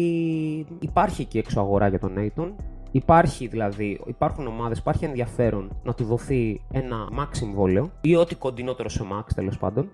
υπάρχει 0.80 1.24
και 1.24 1.38
έξω 1.38 1.60
αγορά 1.60 1.88
για 1.88 1.98
τον 1.98 2.14
Aiton 2.18 2.52
Υπάρχει 2.94 3.46
δηλαδή, 3.46 4.00
υπάρχουν 4.06 4.46
ομάδες, 4.46 4.78
υπάρχει 4.78 5.04
ενδιαφέρον 5.04 5.70
να 5.82 5.94
του 5.94 6.04
δοθεί 6.04 6.60
ένα 6.72 7.08
max 7.18 7.28
συμβόλαιο 7.30 7.90
ή 8.00 8.16
ό,τι 8.16 8.34
κοντινότερο 8.34 8.88
σε 8.88 9.04
max 9.12 9.24
τέλος 9.34 9.58
πάντων. 9.58 9.90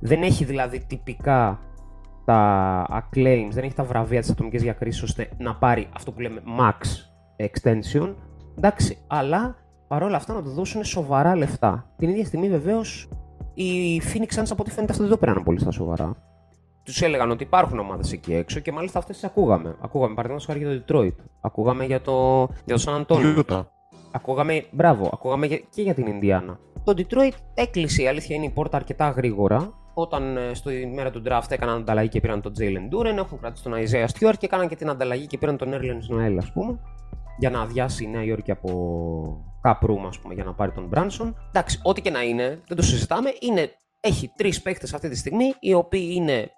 Δεν 0.00 0.22
έχει 0.22 0.44
δηλαδή 0.44 0.84
τυπικά 0.86 1.60
τα 2.24 2.86
acclaims, 2.90 3.48
δεν 3.50 3.64
έχει 3.64 3.74
τα 3.74 3.84
βραβεία 3.84 4.20
της 4.20 4.30
ατομικής 4.30 4.62
διακρίσης 4.62 5.02
ώστε 5.02 5.28
να 5.38 5.54
πάρει 5.54 5.88
αυτό 5.96 6.12
που 6.12 6.20
λέμε 6.20 6.42
max 6.58 6.82
extension. 7.46 8.14
Εντάξει, 8.56 8.98
αλλά 9.06 9.56
παρόλα 9.88 10.16
αυτά 10.16 10.34
να 10.34 10.42
του 10.42 10.50
δώσουν 10.50 10.84
σοβαρά 10.84 11.36
λεφτά. 11.36 11.90
Την 11.96 12.08
ίδια 12.08 12.24
στιγμή 12.24 12.48
βεβαίως 12.48 13.08
οι 13.54 14.00
Phoenix 14.04 14.38
Suns 14.38 14.48
από 14.50 14.62
ό,τι 14.62 14.70
φαίνεται 14.70 14.92
αυτό 14.92 15.04
δεν 15.04 15.12
το 15.12 15.18
πέραν 15.18 15.42
πολύ 15.42 15.60
στα 15.60 15.70
σοβαρά 15.70 16.16
τους 16.86 17.02
έλεγαν 17.02 17.30
ότι 17.30 17.42
υπάρχουν 17.42 17.78
ομάδες 17.78 18.12
εκεί 18.12 18.34
έξω 18.34 18.60
και 18.60 18.72
μάλιστα 18.72 18.98
αυτές 18.98 19.16
τις 19.16 19.24
ακούγαμε. 19.24 19.76
Ακούγαμε 19.80 20.14
παραδείγματος 20.14 20.46
χάρη 20.46 20.58
για 20.58 20.82
το 20.82 20.84
Detroit. 20.88 21.24
Ακούγαμε 21.40 21.84
για 21.84 22.00
το, 22.00 22.48
για 22.64 22.76
το 22.76 22.82
San 22.86 23.04
Antonio. 23.04 23.64
Ακούγαμε, 24.12 24.64
μπράβο, 24.70 25.10
ακούγαμε 25.12 25.46
και 25.46 25.82
για 25.82 25.94
την 25.94 26.06
Ινδιάνα. 26.06 26.58
Το 26.84 26.94
Detroit 26.96 27.32
έκλεισε, 27.54 28.02
η 28.02 28.08
αλήθεια 28.08 28.36
είναι 28.36 28.44
η 28.44 28.50
πόρτα 28.50 28.76
αρκετά 28.76 29.08
γρήγορα. 29.08 29.72
Όταν 29.94 30.36
ε, 30.36 30.54
στο 30.54 30.70
ημέρα 30.70 31.10
του 31.10 31.22
draft 31.26 31.50
έκαναν 31.50 31.76
ανταλλαγή 31.76 32.08
και 32.08 32.20
πήραν 32.20 32.40
τον 32.40 32.52
Jalen 32.58 32.94
Duren, 32.94 33.16
έχουν 33.16 33.40
κρατήσει 33.40 33.62
τον 33.62 33.72
Isaiah 33.72 34.06
Stewart 34.06 34.34
και 34.38 34.46
έκαναν 34.46 34.68
και 34.68 34.76
την 34.76 34.88
ανταλλαγή 34.88 35.26
και 35.26 35.38
πήραν 35.38 35.56
τον 35.56 35.72
Erlen 35.72 36.14
Noel, 36.14 36.36
ας 36.38 36.52
πούμε, 36.52 36.78
για 37.38 37.50
να 37.50 37.60
αδειάσει 37.60 38.04
η 38.04 38.08
Νέα 38.08 38.22
Υόρκη 38.22 38.50
από 38.50 38.70
cap 39.62 39.88
room, 39.88 40.04
ας 40.06 40.18
πούμε, 40.18 40.34
για 40.34 40.44
να 40.44 40.52
πάρει 40.52 40.72
τον 40.72 40.90
Branson. 40.94 41.32
Εντάξει, 41.48 41.80
ό,τι 41.82 42.00
και 42.00 42.10
να 42.10 42.22
είναι, 42.22 42.60
δεν 42.68 42.76
το 42.76 42.82
συζητάμε, 42.82 43.30
είναι, 43.40 43.70
έχει 44.00 44.32
τρεις 44.36 44.62
παίχτε 44.62 44.88
αυτή 44.94 45.08
τη 45.08 45.16
στιγμή, 45.16 45.54
οι 45.60 45.74
οποίοι 45.74 46.12
είναι 46.14 46.50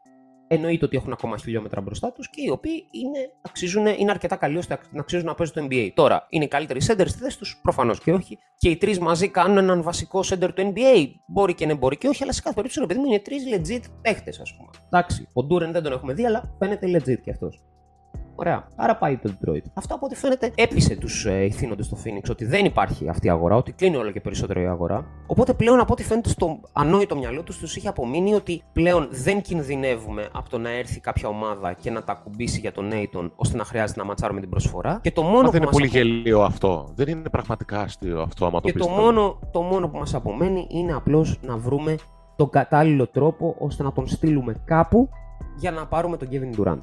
εννοείται 0.49 0.85
ότι 0.85 0.97
έχουν 0.97 1.12
ακόμα 1.12 1.37
χιλιόμετρα 1.37 1.81
μπροστά 1.81 2.12
τους 2.12 2.31
και 2.31 2.43
οι 2.43 2.50
οποίοι 2.50 2.87
είναι, 2.90 3.33
αξίζουν, 3.40 3.87
είναι 3.87 4.11
αρκετά 4.11 4.37
καλοί 4.37 4.57
ώστε 4.57 4.78
να 4.90 5.00
αξίζουν 5.00 5.26
να 5.26 5.35
παίζουν 5.35 5.55
το 5.55 5.67
NBA. 5.71 5.90
Τώρα, 5.95 6.26
είναι 6.28 6.45
οι 6.45 6.49
καλύτεροι 6.49 6.81
σέντερ 6.81 7.09
στη 7.09 7.19
θέση 7.19 7.38
τους, 7.38 7.61
προφανώς 7.62 8.00
και 8.00 8.12
όχι. 8.12 8.38
Και 8.57 8.69
οι 8.69 8.76
τρεις 8.76 8.99
μαζί 8.99 9.28
κάνουν 9.28 9.57
έναν 9.57 9.83
βασικό 9.83 10.23
σέντερ 10.23 10.52
του 10.52 10.73
NBA. 10.75 11.09
Μπορεί 11.26 11.55
και 11.55 11.67
ναι, 11.67 11.75
μπορεί 11.75 11.97
και 11.97 12.09
όχι, 12.09 12.23
αλλά 12.23 12.33
σε 12.33 12.43
κάθε 12.43 12.55
περίπτωση, 12.55 12.85
επειδή 12.85 13.00
μου, 13.00 13.07
είναι 13.07 13.19
τρεις 13.19 13.43
legit 13.55 13.83
παίχτες, 14.02 14.40
ας 14.40 14.57
πούμε. 14.57 14.71
Εντάξει, 14.87 15.28
ο 15.33 15.45
Ντούρεν 15.45 15.73
δεν 15.73 15.83
τον 15.83 15.93
έχουμε 15.93 16.12
δει, 16.12 16.26
αλλά 16.26 16.57
φαίνεται 16.59 16.87
legit 16.87 17.21
κι 17.23 17.31
αυτός. 17.31 17.62
Ωραία. 18.40 18.68
Άρα 18.76 18.97
πάει 18.97 19.16
το 19.16 19.30
Detroit. 19.30 19.62
Αυτό 19.75 19.95
από 19.95 20.07
ό,τι 20.07 20.14
φαίνεται 20.14 20.52
έπεισε 20.54 20.97
τους 20.97 21.26
ε, 21.26 21.45
ηθήνοντες 21.45 21.87
στο 21.87 21.97
Phoenix 22.04 22.30
ότι 22.30 22.45
δεν 22.45 22.64
υπάρχει 22.64 23.09
αυτή 23.09 23.26
η 23.26 23.30
αγορά, 23.30 23.57
ότι 23.57 23.73
κλείνει 23.73 23.97
όλο 23.97 24.11
και 24.11 24.21
περισσότερο 24.21 24.61
η 24.61 24.66
αγορά. 24.66 25.04
Οπότε 25.26 25.54
πλέον 25.54 25.80
από 25.80 25.92
ό,τι 25.92 26.04
φαίνεται 26.04 26.28
στο 26.28 26.61
ανόητο 26.73 27.16
μυαλό 27.16 27.42
τους 27.42 27.59
τους 27.59 27.76
είχε 27.76 27.88
απομείνει 27.88 28.35
ότι 28.35 28.62
πλέον 28.73 29.09
δεν 29.11 29.40
κινδυνεύουμε 29.42 30.28
από 30.33 30.49
το 30.50 30.59
να 30.59 30.71
έρθει 30.71 31.00
κάποια 31.00 31.28
ομάδα 31.28 31.73
και 31.73 31.90
να 31.90 32.02
τα 32.04 32.12
ακουμπήσει 32.12 32.61
για 32.61 32.73
τον 32.73 32.87
Νέιτον 32.87 33.33
ώστε 33.37 33.57
να 33.57 33.64
χρειάζεται 33.64 34.00
να 34.00 34.07
ματσάρουμε 34.07 34.40
την 34.40 34.49
προσφορά. 34.49 34.99
Και 35.02 35.11
το 35.12 35.23
μόνο 35.23 35.37
Μα 35.37 35.42
που 35.45 35.50
δεν 35.50 35.57
είναι 35.62 35.71
μας 35.71 35.75
πολύ 35.75 35.87
απο- 35.87 35.97
γελίο 35.99 36.42
αυτό. 36.42 36.92
Δεν 36.95 37.09
είναι 37.09 37.28
πραγματικά 37.28 37.80
αστείο 37.80 38.21
αυτό, 38.21 38.47
άμα 38.47 38.61
το 38.61 38.66
και 38.66 38.73
πεις 38.73 38.83
το 38.83 38.88
τώρα. 38.88 39.02
μόνο, 39.02 39.38
το 39.52 39.61
μόνο 39.62 39.88
που 39.88 39.99
μας 39.99 40.14
απομένει 40.14 40.66
είναι 40.71 40.92
απλώς 40.92 41.38
να 41.42 41.57
βρούμε 41.57 41.97
τον 42.37 42.50
κατάλληλο 42.50 43.07
τρόπο 43.07 43.54
ώστε 43.59 43.83
να 43.83 43.92
τον 43.92 44.07
στείλουμε 44.07 44.54
κάπου 44.64 45.09
για 45.57 45.71
να 45.71 45.87
πάρουμε 45.87 46.16
τον 46.16 46.28
Kevin 46.30 46.61
Durant. 46.61 46.78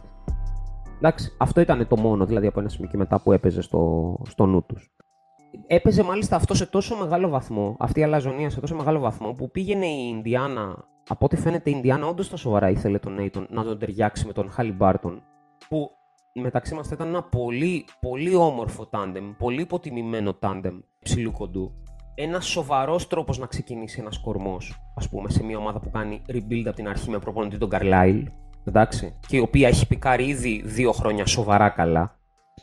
Εντάξει, 1.06 1.36
αυτό 1.38 1.62
ήταν 1.62 1.88
το 1.88 1.98
μόνο 1.98 2.26
δηλαδή 2.26 2.48
από 2.48 2.60
ένα 2.60 2.70
σημείο 2.70 2.90
και 2.90 2.98
μετά 2.98 3.22
που 3.22 3.32
έπαιζε 3.32 3.62
στο, 3.62 4.16
στο 4.30 4.46
νου 4.46 4.66
τους. 4.66 4.92
Έπαιζε 5.68 6.04
μάλιστα 6.04 6.36
αυτό 6.36 6.54
σε 6.54 6.66
τόσο 6.66 6.96
μεγάλο 6.96 7.30
βαθμό, 7.30 7.76
αυτή 7.80 8.00
η 8.00 8.04
αλαζονία 8.04 8.50
σε 8.50 8.60
τόσο 8.60 8.76
μεγάλο 8.76 9.00
βαθμό 9.00 9.32
που 9.32 9.52
πήγαινε 9.52 9.86
η 9.86 10.08
Ινδιάνα, 10.10 10.86
από 11.08 11.26
ό,τι 11.26 11.38
φαίνεται 11.38 11.70
η 11.70 11.74
Ινδιάνα 11.76 12.08
όντως 12.08 12.30
τα 12.30 12.38
σοβαρά 12.38 12.70
ήθελε 12.70 13.00
τον 13.00 13.14
Νέιτον 13.14 13.48
να 13.50 13.64
τον 13.64 13.80
ταιριάξει 13.80 14.26
με 14.26 14.34
τον 14.34 14.52
Χάλι 14.52 14.72
Μπάρτον, 14.72 15.22
που 15.70 15.90
μεταξύ 16.34 16.74
μας 16.74 16.88
θα 16.88 16.94
ήταν 16.96 17.08
ένα 17.08 17.24
πολύ, 17.24 17.86
πολύ 18.02 18.36
όμορφο 18.36 18.86
τάντεμ, 18.86 19.36
πολύ 19.38 19.62
υποτιμημένο 19.62 20.34
τάντεμ 20.34 20.80
ψηλού 21.04 21.32
κοντού. 21.32 21.72
Ένας 22.16 22.46
σοβαρός 22.46 23.08
τρόπος 23.08 23.38
να 23.38 23.46
ξεκινήσει 23.46 24.00
ένας 24.00 24.20
κορμός, 24.20 24.92
ας 24.96 25.10
πούμε, 25.10 25.30
σε 25.30 25.44
μια 25.44 25.58
ομάδα 25.58 25.80
που 25.80 25.90
κάνει 25.90 26.22
rebuild 26.28 26.64
από 26.66 26.76
την 26.76 26.88
αρχή 26.88 27.10
με 27.10 27.20
προπονητή 27.20 27.58
τον 27.58 27.70
Carlisle. 27.72 28.24
Εντάξει. 28.66 29.16
Και 29.28 29.36
η 29.36 29.40
οποία 29.40 29.68
έχει 29.68 29.88
πικάρει 29.88 30.26
ήδη 30.26 30.62
δύο 30.66 30.92
χρόνια 30.92 31.26
σοβαρά 31.26 31.70
καλά 31.70 32.18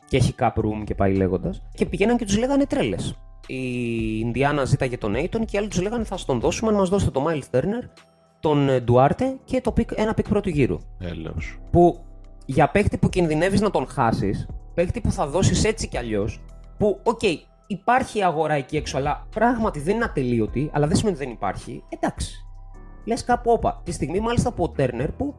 και 0.08 0.16
έχει 0.16 0.34
cap 0.38 0.52
room 0.54 0.84
και 0.84 0.94
πάει 0.94 1.14
λέγοντας. 1.14 1.62
Και 1.74 1.86
πηγαίναν 1.86 2.16
και 2.16 2.24
τους 2.24 2.38
λέγανε 2.38 2.66
τρέλες. 2.66 3.16
Η 3.46 3.58
Ινδιάνα 4.20 4.64
ζήταγε 4.64 4.98
τον 4.98 5.14
Ayton 5.16 5.44
και 5.44 5.56
οι 5.56 5.58
άλλοι 5.58 5.68
τους 5.68 5.80
λέγανε 5.80 6.04
θα 6.04 6.16
σας 6.16 6.26
τον 6.26 6.40
δώσουμε 6.40 6.70
αν 6.70 6.76
μας 6.76 6.88
δώσετε 6.88 7.10
τον 7.10 7.24
Myles 7.28 7.56
Turner, 7.56 7.88
τον 8.40 8.68
ε, 8.68 8.84
Duarte 8.88 9.34
και 9.44 9.60
το 9.60 9.72
pick, 9.76 9.92
ένα 9.96 10.12
pick 10.16 10.24
πρώτου 10.28 10.48
γύρου. 10.48 10.78
Έλεος. 10.98 11.58
Που 11.70 12.04
για 12.46 12.70
παίχτη 12.70 12.98
που 12.98 13.08
κινδυνεύεις 13.08 13.60
να 13.60 13.70
τον 13.70 13.86
χάσεις, 13.86 14.48
παίχτη 14.74 15.00
που 15.00 15.12
θα 15.12 15.26
δώσεις 15.26 15.64
έτσι 15.64 15.88
κι 15.88 15.98
αλλιώς, 15.98 16.40
που, 16.78 17.00
οκ, 17.02 17.22
υπάρχει 17.66 18.22
αγορά 18.22 18.54
εκεί 18.54 18.76
έξω, 18.76 18.96
αλλά 18.96 19.26
πράγματι 19.30 19.80
δεν 19.80 19.94
είναι 19.94 20.04
ατελείωτη, 20.04 20.70
αλλά 20.72 20.86
δεν 20.86 20.96
σημαίνει 20.96 21.16
ότι 21.16 21.24
δεν 21.24 21.34
υπάρχει. 21.34 21.84
Εντάξει. 21.88 22.46
Λες 23.04 23.24
κάπου 23.24 23.50
όπα. 23.52 23.80
Τη 23.84 23.92
στιγμή 23.92 24.20
μάλιστα 24.20 24.52
που 24.52 24.62
ο 24.62 24.68
Τέρνερ, 24.68 25.12
που 25.12 25.34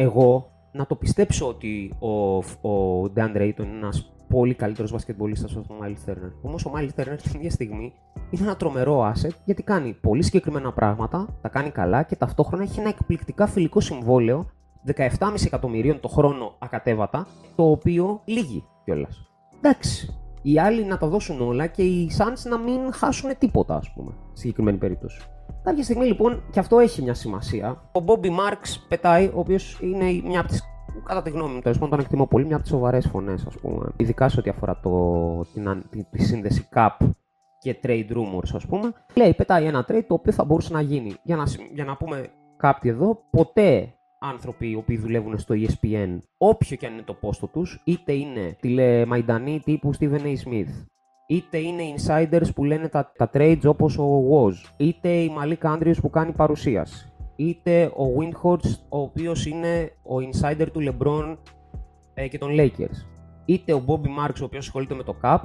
εγώ 0.00 0.50
να 0.72 0.86
το 0.86 0.94
πιστέψω 0.94 1.48
ότι 1.48 1.94
ο, 1.98 2.36
ο 2.68 3.02
DeAndre 3.16 3.36
Ayton 3.36 3.58
είναι 3.58 3.76
ένας 3.76 4.12
πολύ 4.28 4.54
καλύτερος 4.54 4.90
μπασκετμπολίστας 4.90 5.56
από 5.56 5.68
τον 5.68 5.76
Miles 5.82 6.10
Turner. 6.10 6.32
Όμως 6.42 6.64
ο 6.64 6.72
Miles 6.76 7.00
Turner 7.00 7.16
την 7.22 7.32
ίδια 7.34 7.50
στιγμή 7.50 7.92
είναι 8.30 8.42
ένα 8.42 8.56
τρομερό 8.56 9.12
asset 9.12 9.34
γιατί 9.44 9.62
κάνει 9.62 9.92
πολύ 10.00 10.22
συγκεκριμένα 10.22 10.72
πράγματα, 10.72 11.38
τα 11.40 11.48
κάνει 11.48 11.70
καλά 11.70 12.02
και 12.02 12.16
ταυτόχρονα 12.16 12.62
έχει 12.62 12.80
ένα 12.80 12.88
εκπληκτικά 12.88 13.46
φιλικό 13.46 13.80
συμβόλαιο 13.80 14.50
17,5 14.96 15.06
εκατομμυρίων 15.44 16.00
το 16.00 16.08
χρόνο 16.08 16.54
ακατέβατα, 16.58 17.26
το 17.56 17.70
οποίο 17.70 18.20
λύγει 18.24 18.64
κιόλας. 18.84 19.30
Εντάξει. 19.56 20.18
Οι 20.42 20.58
άλλοι 20.58 20.84
να 20.84 20.98
τα 20.98 21.06
δώσουν 21.06 21.40
όλα 21.40 21.66
και 21.66 21.82
οι 21.82 22.10
Suns 22.18 22.50
να 22.50 22.58
μην 22.58 22.92
χάσουν 22.92 23.30
τίποτα, 23.38 23.76
ας 23.76 23.92
πούμε, 23.92 24.10
στη 24.28 24.40
συγκεκριμένη 24.40 24.76
περίπτωση. 24.76 25.20
Κάποια 25.62 25.82
στιγμή 25.82 26.04
λοιπόν, 26.06 26.42
και 26.50 26.58
αυτό 26.58 26.78
έχει 26.78 27.02
μια 27.02 27.14
σημασία, 27.14 27.70
ο 27.92 28.04
Bobby 28.06 28.26
Marks 28.26 28.76
πετάει, 28.88 29.26
ο 29.26 29.32
οποίος 29.38 29.78
είναι 29.80 30.20
μια 30.24 30.40
από 30.40 30.48
τι, 30.48 30.58
κατά 31.04 31.22
τη 31.22 31.30
γνώμη 31.30 31.54
μου, 31.54 31.60
τέλος 31.60 31.76
πάντων 31.78 31.90
τον 31.90 32.00
εκτιμώ 32.04 32.26
πολύ, 32.26 32.44
μια 32.44 32.54
από 32.54 32.62
τις 32.64 32.72
σοβαρές 32.72 33.06
φωνές, 33.06 33.44
ας 33.46 33.54
πούμε. 33.54 33.86
Ειδικά 33.96 34.28
σε 34.28 34.40
ό,τι 34.40 34.50
αφορά 34.50 34.80
το, 34.82 35.44
την, 35.52 35.68
αν- 35.68 35.84
τη, 35.90 36.04
τη 36.04 36.22
σύνδεση 36.22 36.68
Cup 36.74 36.88
και 37.58 37.76
trade 37.82 38.06
rumors, 38.10 38.50
ας 38.54 38.66
πούμε. 38.66 38.92
Λέει, 39.14 39.34
πετάει 39.34 39.64
ένα 39.64 39.84
trade 39.88 40.04
το 40.06 40.14
οποίο 40.14 40.32
θα 40.32 40.44
μπορούσε 40.44 40.72
να 40.72 40.80
γίνει. 40.80 41.14
Για 41.22 41.36
να, 41.36 41.46
συ- 41.46 41.70
για 41.74 41.84
να 41.84 41.96
πούμε 41.96 42.26
κάτι 42.56 42.88
εδώ, 42.88 43.18
ποτέ 43.30 43.92
άνθρωποι 44.20 44.70
οι 44.70 44.74
οποίοι 44.74 44.98
δουλεύουν 44.98 45.38
στο 45.38 45.54
E 45.58 45.66
ESPN, 45.66 46.18
όποιο 46.38 46.76
και 46.76 46.86
αν 46.86 46.92
είναι 46.92 47.02
το 47.02 47.14
πόστο 47.14 47.46
τους, 47.46 47.80
είτε 47.84 48.12
είναι 48.12 48.56
τηλεμαϊντανοί 48.60 49.60
τύπου 49.64 49.90
Stephen 49.98 50.20
A. 50.22 50.34
Smith, 50.44 50.84
είτε 51.30 51.58
είναι 51.58 51.82
insiders 51.96 52.54
που 52.54 52.64
λένε 52.64 52.88
τα, 52.88 53.12
τα 53.16 53.30
trades 53.32 53.62
όπως 53.64 53.98
ο 53.98 54.22
Woz, 54.30 54.72
είτε 54.76 55.08
η 55.08 55.30
Malik 55.40 55.76
Andrews 55.76 55.96
που 56.00 56.10
κάνει 56.10 56.32
παρουσίαση, 56.32 57.12
είτε 57.36 57.84
ο 57.84 58.04
Windhorst 58.18 58.78
ο 58.88 58.98
οποίος 58.98 59.46
είναι 59.46 59.92
ο 60.02 60.14
insider 60.16 60.66
του 60.72 60.80
LeBron 60.80 61.36
ε, 62.14 62.28
και 62.28 62.38
των 62.38 62.50
Lakers, 62.52 62.96
ite 63.48 63.74
ο 63.74 63.82
Bobby 63.86 64.06
Marks 64.06 64.40
ο 64.40 64.44
οποίος 64.44 64.66
ασχολείται 64.66 64.94
με 64.94 65.02
το 65.02 65.16
Cup, 65.22 65.38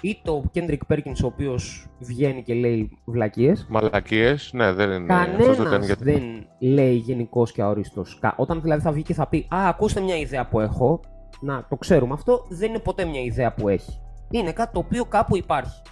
είτε 0.00 0.30
ο 0.30 0.44
Kendrick 0.54 0.92
Perkins 0.92 1.20
ο 1.22 1.26
οποίος 1.26 1.86
βγαίνει 1.98 2.42
και 2.42 2.54
λέει 2.54 2.98
βλακίες, 3.04 3.66
Μαλακίες, 3.70 4.50
ναι, 4.52 4.72
δεν 4.72 4.90
είναι. 4.90 5.14
αυτός 5.14 5.46
δεν 5.46 5.56
Κανένα 5.56 5.70
κάνει 5.70 5.84
γιατί... 5.86 6.04
δεν 6.04 6.46
λέει 6.58 6.94
γενικό 6.94 7.44
και 7.44 7.62
αορίστο. 7.62 8.04
Όταν 8.36 8.62
δηλαδή 8.62 8.82
θα 8.82 8.92
βγει 8.92 9.02
και 9.02 9.14
θα 9.14 9.28
πει 9.28 9.46
Α, 9.54 9.68
ακούστε 9.68 10.00
μια 10.00 10.16
ιδέα 10.16 10.48
που 10.48 10.60
έχω, 10.60 11.00
να 11.40 11.66
το 11.68 11.76
ξέρουμε 11.76 12.12
αυτό, 12.12 12.44
δεν 12.48 12.68
είναι 12.68 12.78
ποτέ 12.78 13.04
μια 13.04 13.20
ιδέα 13.20 13.54
που 13.54 13.68
έχει. 13.68 13.98
Είναι 14.30 14.52
κάτι 14.52 14.72
το 14.72 14.78
οποίο 14.78 15.04
κάπου 15.04 15.36
υπάρχει. 15.36 15.82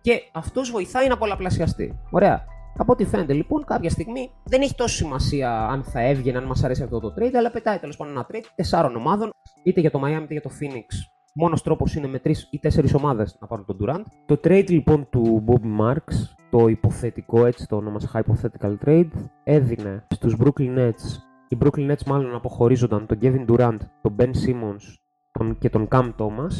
Και 0.00 0.20
αυτός 0.32 0.70
βοηθάει 0.70 1.08
να 1.08 1.18
πολλαπλασιαστεί. 1.18 1.98
Ωραία. 2.10 2.44
Από 2.76 2.92
ό,τι 2.92 3.04
φαίνεται 3.04 3.32
λοιπόν, 3.32 3.64
κάποια 3.64 3.90
στιγμή 3.90 4.30
δεν 4.44 4.60
έχει 4.60 4.74
τόσο 4.74 4.94
σημασία 4.94 5.66
αν 5.66 5.82
θα 5.84 6.00
έβγαινε, 6.00 6.38
αν 6.38 6.44
μας 6.44 6.64
αρέσει 6.64 6.82
αυτό 6.82 7.00
το 7.00 7.14
trade, 7.18 7.34
αλλά 7.34 7.50
πετάει 7.50 7.78
τέλος 7.78 7.96
πάντων 7.96 8.12
ένα 8.12 8.26
trade 8.32 8.44
τεσσάρων 8.54 8.96
ομάδων, 8.96 9.30
είτε 9.62 9.80
για 9.80 9.90
το 9.90 10.00
Miami 10.04 10.22
είτε 10.22 10.32
για 10.32 10.42
το 10.42 10.50
Phoenix. 10.60 10.86
Μόνος 11.34 11.62
τρόπος 11.62 11.94
είναι 11.94 12.06
με 12.06 12.18
τρεις 12.18 12.48
ή 12.50 12.58
τέσσερις 12.58 12.94
ομάδες 12.94 13.36
να 13.40 13.46
πάρουν 13.46 13.64
τον 13.64 13.76
Durant. 13.80 14.02
Το 14.26 14.40
trade 14.44 14.68
λοιπόν 14.70 15.08
του 15.10 15.44
Bob 15.46 15.80
Marks, 15.80 16.14
το 16.50 16.68
υποθετικό 16.68 17.46
έτσι 17.46 17.66
το 17.66 17.76
ονόμασα 17.76 18.08
hypothetical 18.12 18.76
trade, 18.84 19.10
έδινε 19.44 20.06
στους 20.10 20.36
Brooklyn 20.38 20.78
Nets. 20.78 21.18
Οι 21.48 21.58
Brooklyn 21.64 21.90
Nets 21.90 22.04
μάλλον 22.06 22.34
αποχωρίζονταν 22.34 23.06
τον 23.06 23.18
Kevin 23.22 23.44
Durant, 23.48 23.78
τον 24.02 24.16
Ben 24.18 24.30
Simmons 24.46 24.82
τον, 25.30 25.58
και 25.58 25.70
τον 25.70 25.88
Cam 25.90 26.12
Thomas 26.18 26.52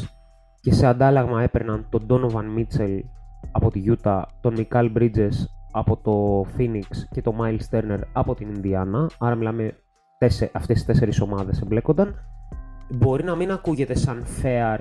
και 0.63 0.73
σε 0.73 0.87
αντάλλαγμα 0.87 1.41
έπαιρναν 1.41 1.85
τον 1.89 2.05
Donovan 2.09 2.59
Mitchell 2.59 2.99
από 3.51 3.71
τη 3.71 3.83
Utah, 3.87 4.21
τον 4.41 4.55
Mikal 4.57 4.91
Bridges 4.97 5.31
από 5.71 5.97
το 5.97 6.45
Phoenix 6.57 6.85
και 7.11 7.21
τον 7.21 7.35
Miles 7.39 7.75
Turner 7.77 7.99
από 8.13 8.35
την 8.35 8.47
Indiana. 8.55 9.05
Άρα 9.19 9.35
μιλάμε 9.35 9.77
τέσσε, 10.17 10.51
αυτές 10.53 10.75
τις 10.75 10.85
τέσσερις 10.85 11.21
ομάδες 11.21 11.61
εμπλέκονταν. 11.61 12.15
Μπορεί 12.97 13.23
να 13.23 13.35
μην 13.35 13.51
ακούγεται 13.51 13.95
σαν 13.95 14.23
fair 14.41 14.79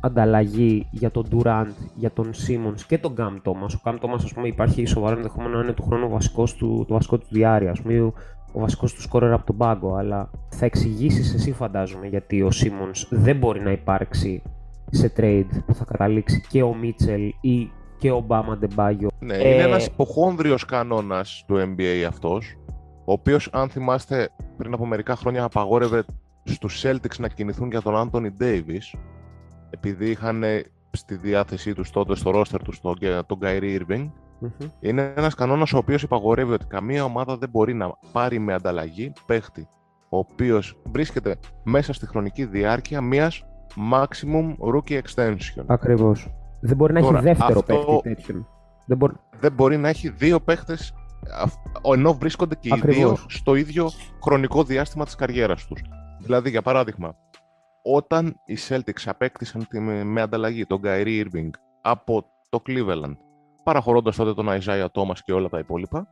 ανταλλαγή 0.00 0.88
για 0.90 1.10
τον 1.10 1.26
Durant, 1.30 1.74
για 1.94 2.10
τον 2.10 2.30
Simmons 2.30 2.80
και 2.86 2.98
τον 2.98 3.14
Cam 3.18 3.48
Thomas. 3.48 3.74
Ο 3.76 3.80
Cam 3.84 3.94
Thomas, 3.94 4.20
ας 4.22 4.32
πούμε, 4.32 4.48
υπάρχει 4.48 4.84
σοβαρό 4.84 5.16
ενδεχόμενο 5.16 5.56
να 5.56 5.62
είναι 5.62 5.72
του 5.72 5.82
χρόνου 5.82 6.06
ο 6.06 6.08
βασικός 6.08 6.54
του, 6.54 6.84
το 6.88 6.94
βασικό 6.94 7.18
του 7.18 7.26
διάρκεια, 7.30 7.70
ας 7.70 7.82
πούμε, 7.82 8.00
ο, 8.00 8.12
ο 8.52 8.60
βασικός 8.60 8.94
του 8.94 9.00
σκόρερ 9.00 9.32
από 9.32 9.46
τον 9.46 9.56
πάγκο, 9.56 9.94
αλλά 9.94 10.30
θα 10.48 10.64
εξηγήσεις 10.64 11.34
εσύ 11.34 11.52
φαντάζομαι 11.52 12.06
γιατί 12.06 12.42
ο 12.42 12.48
Simmons 12.52 13.06
δεν 13.10 13.36
μπορεί 13.36 13.60
να 13.60 13.70
υπάρξει 13.70 14.42
σε 14.90 15.12
trade 15.16 15.46
που 15.66 15.74
θα 15.74 15.84
καταλήξει 15.84 16.44
και 16.48 16.62
ο 16.62 16.76
Mitchell 16.82 17.30
ή 17.40 17.70
και 17.98 18.10
ο 18.10 18.26
Bama 18.28 18.58
Debayo. 18.64 19.06
Ναι, 19.18 19.34
Ε, 19.34 19.54
είναι 19.54 19.62
ένας 19.62 19.86
υποχόνδριος 19.86 20.64
κανόνας 20.64 21.44
του 21.46 21.56
NBA 21.56 22.04
αυτός, 22.08 22.56
ο 23.04 23.12
οποίος, 23.12 23.48
αν 23.52 23.68
θυμάστε, 23.68 24.28
πριν 24.56 24.74
από 24.74 24.86
μερικά 24.86 25.16
χρόνια 25.16 25.44
απαγόρευε 25.44 26.04
στους 26.44 26.84
Celtics 26.84 27.16
να 27.18 27.28
κινηθούν 27.28 27.70
για 27.70 27.80
τον 27.82 28.10
Anthony 28.10 28.42
Davis, 28.42 28.98
επειδή 29.70 30.10
είχαν 30.10 30.44
στη 30.90 31.14
διάθεσή 31.16 31.72
τους 31.72 31.90
τότε 31.90 32.16
στο 32.16 32.30
roster 32.34 32.60
τους 32.64 32.80
τον, 32.80 32.98
τον 33.26 33.38
Kyrie 33.42 33.78
Irving. 33.80 34.10
Είναι 34.80 35.12
ένας 35.16 35.34
κανόνας 35.34 35.72
ο 35.72 35.76
οποίος 35.78 36.02
υπαγορεύει 36.02 36.52
ότι 36.52 36.66
καμία 36.66 37.04
ομάδα 37.04 37.36
δεν 37.36 37.48
μπορεί 37.48 37.74
να 37.74 37.92
πάρει 38.12 38.38
με 38.38 38.52
ανταλλαγή 38.54 39.12
παίχτη, 39.26 39.68
ο 40.08 40.18
οποίος 40.18 40.76
βρίσκεται 40.84 41.36
μέσα 41.62 41.92
στη 41.92 42.06
χρονική 42.06 42.44
διάρκεια 42.44 43.00
μιας 43.00 43.44
maximum 43.92 44.56
rookie 44.74 45.00
extension. 45.02 45.64
Ακριβώς. 45.66 46.28
Δεν 46.60 46.76
μπορεί 46.76 46.92
να 46.92 47.00
Τώρα, 47.00 47.16
έχει 47.16 47.24
δεύτερο 47.26 47.58
αυτό- 47.58 48.00
παίκτη 48.02 48.14
τέτοιον. 48.14 48.46
Δεν 48.86 48.96
μπορεί... 48.96 49.14
δεν 49.40 49.52
μπορεί 49.52 49.76
να 49.76 49.88
έχει 49.88 50.08
δύο 50.08 50.40
παίχτες 50.40 50.94
αυ- 51.40 51.86
ενώ 51.94 52.12
βρίσκονται 52.14 52.54
και 52.54 52.68
οι 52.68 52.72
Ακριβώς. 52.74 52.96
δύο 52.96 53.16
στο 53.28 53.54
ίδιο 53.54 53.90
χρονικό 54.22 54.64
διάστημα 54.64 55.04
της 55.04 55.14
καριέρας 55.14 55.66
τους. 55.66 55.82
Δηλαδή, 56.20 56.50
για 56.50 56.62
παράδειγμα, 56.62 57.16
όταν 57.82 58.34
οι 58.44 58.56
Celtics 58.68 59.02
απέκτησαν 59.04 59.66
τη, 59.68 59.80
με 59.80 60.20
ανταλλαγή 60.20 60.66
τον 60.66 60.80
Kyrie 60.84 61.24
Irving 61.24 61.50
από 61.82 62.24
το 62.48 62.62
Cleveland, 62.66 63.16
παραχωρώντας 63.62 64.16
τότε 64.16 64.34
τον 64.34 64.46
Isaiah 64.50 64.86
Thomas 64.92 65.18
και 65.24 65.32
όλα 65.32 65.48
τα 65.48 65.58
υπόλοιπα, 65.58 66.08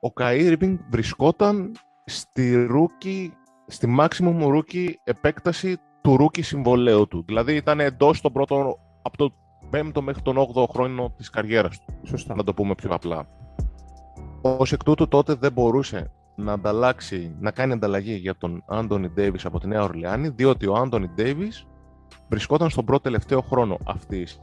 ο 0.00 0.12
Kyrie 0.20 0.56
Irving 0.56 0.76
βρισκόταν 0.90 1.72
στη, 2.04 2.68
rookie, 2.70 3.28
στη 3.66 3.96
maximum 4.00 4.42
rookie 4.42 4.88
επέκταση 5.04 5.76
του 6.00 6.16
rookie 6.20 6.42
συμβολέου 6.42 7.08
του. 7.08 7.24
Δηλαδή 7.26 7.54
ήταν 7.54 7.80
εντός 7.80 8.20
των 8.20 8.32
πρώτων, 8.32 8.76
από 9.02 9.16
το 9.16 9.32
5ο 9.72 10.00
μέχρι 10.00 10.22
τον 10.22 10.36
8ο 10.54 10.64
χρόνο 10.68 11.12
της 11.16 11.30
καριέρας 11.30 11.78
του 11.78 11.94
Σωστά. 12.04 12.34
να 12.34 12.44
το 12.44 12.54
πούμε 12.54 12.74
πιο 12.74 12.90
απλά. 12.92 13.28
Ω 14.42 14.62
εκ 14.70 14.84
τούτου 14.84 15.08
τότε 15.08 15.34
δεν 15.34 15.52
μπορούσε 15.52 16.10
να 16.34 16.52
ανταλλάξει, 16.52 17.36
να 17.40 17.50
κάνει 17.50 17.72
ανταλλαγή 17.72 18.14
για 18.14 18.36
τον 18.36 18.64
Άντωνι 18.66 19.08
Ντέιβις 19.08 19.44
από 19.44 19.60
τη 19.60 19.66
Νέα 19.66 19.82
Ορλεάνη, 19.82 20.28
διότι 20.28 20.66
ο 20.66 20.74
Άντωνι 20.74 21.08
Ντέιβις 21.08 21.66
βρισκόταν 22.28 22.70
στον 22.70 22.84
πρώτο 22.84 23.02
τελευταίο 23.02 23.40
χρόνο 23.40 23.76
αυτής 23.86 24.40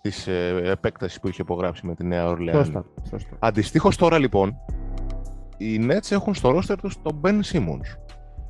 της 0.00 0.26
ε, 0.26 0.60
επέκτασης 0.64 1.20
που 1.20 1.28
είχε 1.28 1.42
υπογράψει 1.42 1.86
με 1.86 1.94
τη 1.94 2.04
Νέα 2.04 2.28
Ορλεάνη. 2.28 2.64
Σωστά, 2.64 2.84
σωστά. 3.10 3.36
Αντιστοίχως 3.38 3.96
τώρα 3.96 4.18
λοιπόν, 4.18 4.56
οι 5.56 5.86
Nets 5.90 6.10
έχουν 6.10 6.34
στο 6.34 6.50
ρόστερ 6.50 6.80
τους 6.80 7.02
τον 7.02 7.20
Ben 7.24 7.40
Simmons. 7.52 7.96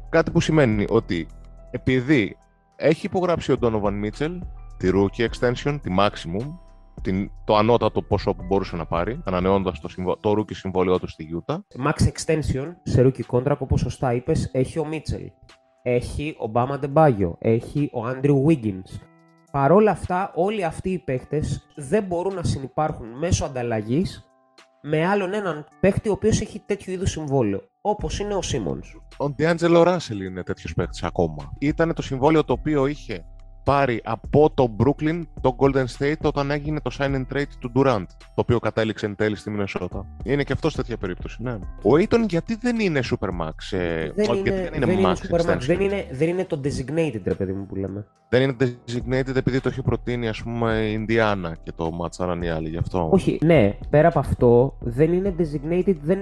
Κάτι 0.09 0.31
που 0.31 0.40
σημαίνει 0.40 0.87
ότι 0.88 1.26
επειδή 1.73 2.37
έχει 2.76 3.07
υπογράψει 3.07 3.52
ο 3.52 3.57
Donovan 3.62 4.05
Mitchell 4.05 4.38
τη 4.76 4.91
rookie 4.95 5.29
extension, 5.29 5.79
τη 5.83 5.95
maximum, 5.99 6.59
την, 7.02 7.31
το 7.45 7.57
ανώτατο 7.57 8.02
ποσό 8.02 8.35
που 8.35 8.45
μπορούσε 8.47 8.76
να 8.76 8.87
πάρει, 8.87 9.21
ανανεώνοντας 9.25 9.81
το, 9.81 9.88
συμβο, 9.88 10.17
το 10.17 10.35
rookie 10.38 10.55
συμβόλαιό 10.55 10.99
του 10.99 11.09
στη 11.09 11.43
Utah. 11.47 11.57
Max 11.57 12.02
extension 12.02 12.67
σε 12.83 13.02
rookie 13.02 13.37
contract, 13.37 13.59
όπως 13.59 13.81
σωστά 13.81 14.14
είπες, 14.14 14.50
έχει 14.52 14.79
ο 14.79 14.87
Mitchell. 14.91 15.26
Έχει 15.83 16.37
ο 16.38 16.50
Bama 16.55 16.79
Debaggio, 16.81 17.33
έχει 17.38 17.91
ο 17.93 18.00
Andrew 18.09 18.45
Wiggins. 18.47 19.00
Παρ' 19.52 19.73
όλα 19.73 19.91
αυτά, 19.91 20.33
όλοι 20.35 20.64
αυτοί 20.64 20.91
οι 20.91 20.99
παίχτες 20.99 21.67
δεν 21.76 22.05
μπορούν 22.05 22.35
να 22.35 22.43
συνεπάρχουν 22.43 23.19
μέσω 23.19 23.45
ανταλλαγής 23.45 24.32
με 24.83 25.07
άλλον 25.07 25.33
έναν 25.33 25.67
παίχτη 25.81 26.09
ο 26.09 26.12
οποίος 26.12 26.41
έχει 26.41 26.62
τέτοιο 26.67 26.93
είδους 26.93 27.11
συμβόλαιο, 27.11 27.61
όπως 27.81 28.19
είναι 28.19 28.35
ο 28.35 28.41
Simmons. 28.43 29.27
Ο 29.27 29.35
D'Angelo 29.39 29.87
Russell 29.87 30.21
είναι 30.21 30.43
τέτοιος 30.43 30.75
παίχτη 30.75 31.07
ακόμα. 31.07 31.53
Ήταν 31.59 31.95
το 31.95 32.03
συμβόλαιο 32.03 32.45
το 32.45 32.53
οποίο 32.53 32.87
είχε 32.87 33.25
πάρει 33.64 34.00
από 34.04 34.50
το 34.54 34.76
Brooklyn 34.78 35.23
το 35.40 35.57
Golden 35.59 35.85
State 35.99 36.21
όταν 36.23 36.50
έγινε 36.50 36.81
το 36.81 36.97
sign 36.99 37.14
and 37.14 37.37
trade 37.37 37.42
του 37.59 37.73
Durant, 37.75 38.04
το 38.21 38.35
οποίο 38.35 38.59
κατέληξε 38.59 39.07
εν 39.07 39.16
τέλει 39.16 39.37
στη 39.37 39.50
Μινεσότα. 39.50 40.07
Είναι 40.25 40.42
και 40.42 40.52
αυτός 40.52 40.75
τέτοια 40.75 40.97
περίπτωση, 40.97 41.42
ναι. 41.42 41.52
Ο 41.83 41.90
Aiton 41.95 42.25
γιατί 42.28 42.57
δεν 42.61 42.81
είναι 42.81 43.00
Supermax, 43.11 43.76
ε, 43.78 44.11
Δεν 44.14 44.31
όχι, 44.31 44.38
είναι, 44.38 44.50
γιατί 44.50 44.61
δεν 44.61 44.75
είναι 44.75 44.87
δεν 44.87 44.99
είναι 44.99 45.12
Max 45.12 45.37
Supermax, 45.37 45.54
extension. 45.54 45.59
δεν 45.66 45.81
είναι, 45.81 46.07
δεν 46.12 46.28
είναι 46.28 46.45
το 46.45 46.61
designated, 46.64 47.21
ρε 47.25 47.35
παιδί 47.35 47.52
μου 47.52 47.66
που 47.66 47.75
λέμε. 47.76 48.07
Δεν 48.28 48.42
είναι 48.42 48.57
designated 48.61 49.37
επειδή 49.37 49.61
το 49.61 49.69
έχει 49.69 49.83
προτείνει 49.83 50.28
ας 50.28 50.42
πούμε 50.42 50.73
η 50.88 50.90
Ινδιάνα 50.92 51.57
και 51.62 51.73
το 51.76 51.90
ματσάραν 51.90 52.42
οι 52.42 52.50
άλλοι 52.50 52.69
γι' 52.69 52.76
αυτό. 52.76 53.09
Όχι, 53.12 53.38
ναι, 53.45 53.76
πέρα 53.90 54.09
από 54.09 54.19
αυτό, 54.19 54.76
δεν 54.81 55.12
είναι 55.12 55.35
designated, 55.38 55.97
δεν, 56.02 56.19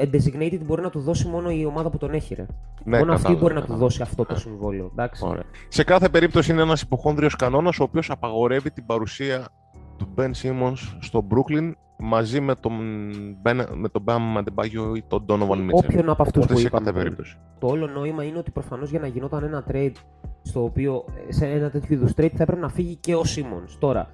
ε, 0.00 0.04
designated 0.12 0.60
μπορεί 0.64 0.82
να 0.82 0.90
του 0.90 1.00
δώσει 1.00 1.28
μόνο 1.28 1.50
η 1.50 1.64
ομάδα 1.64 1.90
που 1.90 1.98
τον 1.98 2.10
έχει, 2.14 2.34
ρε. 2.34 2.46
Ναι, 2.84 2.98
μόνο 2.98 3.12
αυτή 3.12 3.22
κατάλαβα, 3.22 3.40
μπορεί 3.42 3.54
να 3.54 3.60
του 3.60 3.66
κατάλαβα. 3.66 3.84
δώσει 3.86 4.02
αυτό 4.02 4.24
το 4.24 4.32
Ναι. 4.32 4.38
συμβόλαιο, 4.38 4.90
εντάξει. 4.92 5.22
Ωραία. 5.26 5.42
Σε 5.68 5.84
κάθε 5.84 6.08
περίπτωση 6.08 6.52
είναι 6.52 6.63
ένας 6.64 6.82
υποχόνδριος 6.82 7.36
κανόνας 7.36 7.78
ο 7.78 7.82
οποίος 7.82 8.10
απαγορεύει 8.10 8.70
την 8.70 8.86
παρουσία 8.86 9.48
του 9.96 10.14
Ben 10.16 10.30
Simmons 10.42 10.96
στο 11.00 11.26
Brooklyn 11.30 11.72
μαζί 11.98 12.40
με 12.40 12.54
τον, 12.54 12.72
Ben, 13.42 13.64
με 13.74 13.88
τον 13.88 14.04
Bam 14.06 14.38
Adebayo 14.38 14.96
ή 14.96 15.02
τον 15.08 15.24
Donovan 15.28 15.58
Mitchell. 15.58 15.84
Όποιον 15.84 16.08
από 16.10 16.22
αυτούς 16.22 16.42
Οπότε 16.42 16.54
που 16.54 16.60
σε 16.60 16.66
είπαμε 16.66 16.84
κάθε 16.84 16.98
πριν. 16.98 17.02
περίπτωση. 17.02 17.38
Το 17.58 17.66
όλο 17.66 17.86
νόημα 17.86 18.24
είναι 18.24 18.38
ότι 18.38 18.50
προφανώς 18.50 18.90
για 18.90 19.00
να 19.00 19.06
γινόταν 19.06 19.44
ένα 19.44 19.64
trade 19.72 19.92
στο 20.42 20.64
οποίο, 20.64 21.04
σε 21.28 21.46
ένα 21.46 21.70
τέτοιο 21.70 21.96
είδους 21.96 22.10
trade 22.10 22.30
θα 22.36 22.42
έπρεπε 22.42 22.60
να 22.60 22.68
φύγει 22.68 22.96
και 22.96 23.14
ο 23.14 23.20
Simmons. 23.20 23.76
Τώρα, 23.78 24.10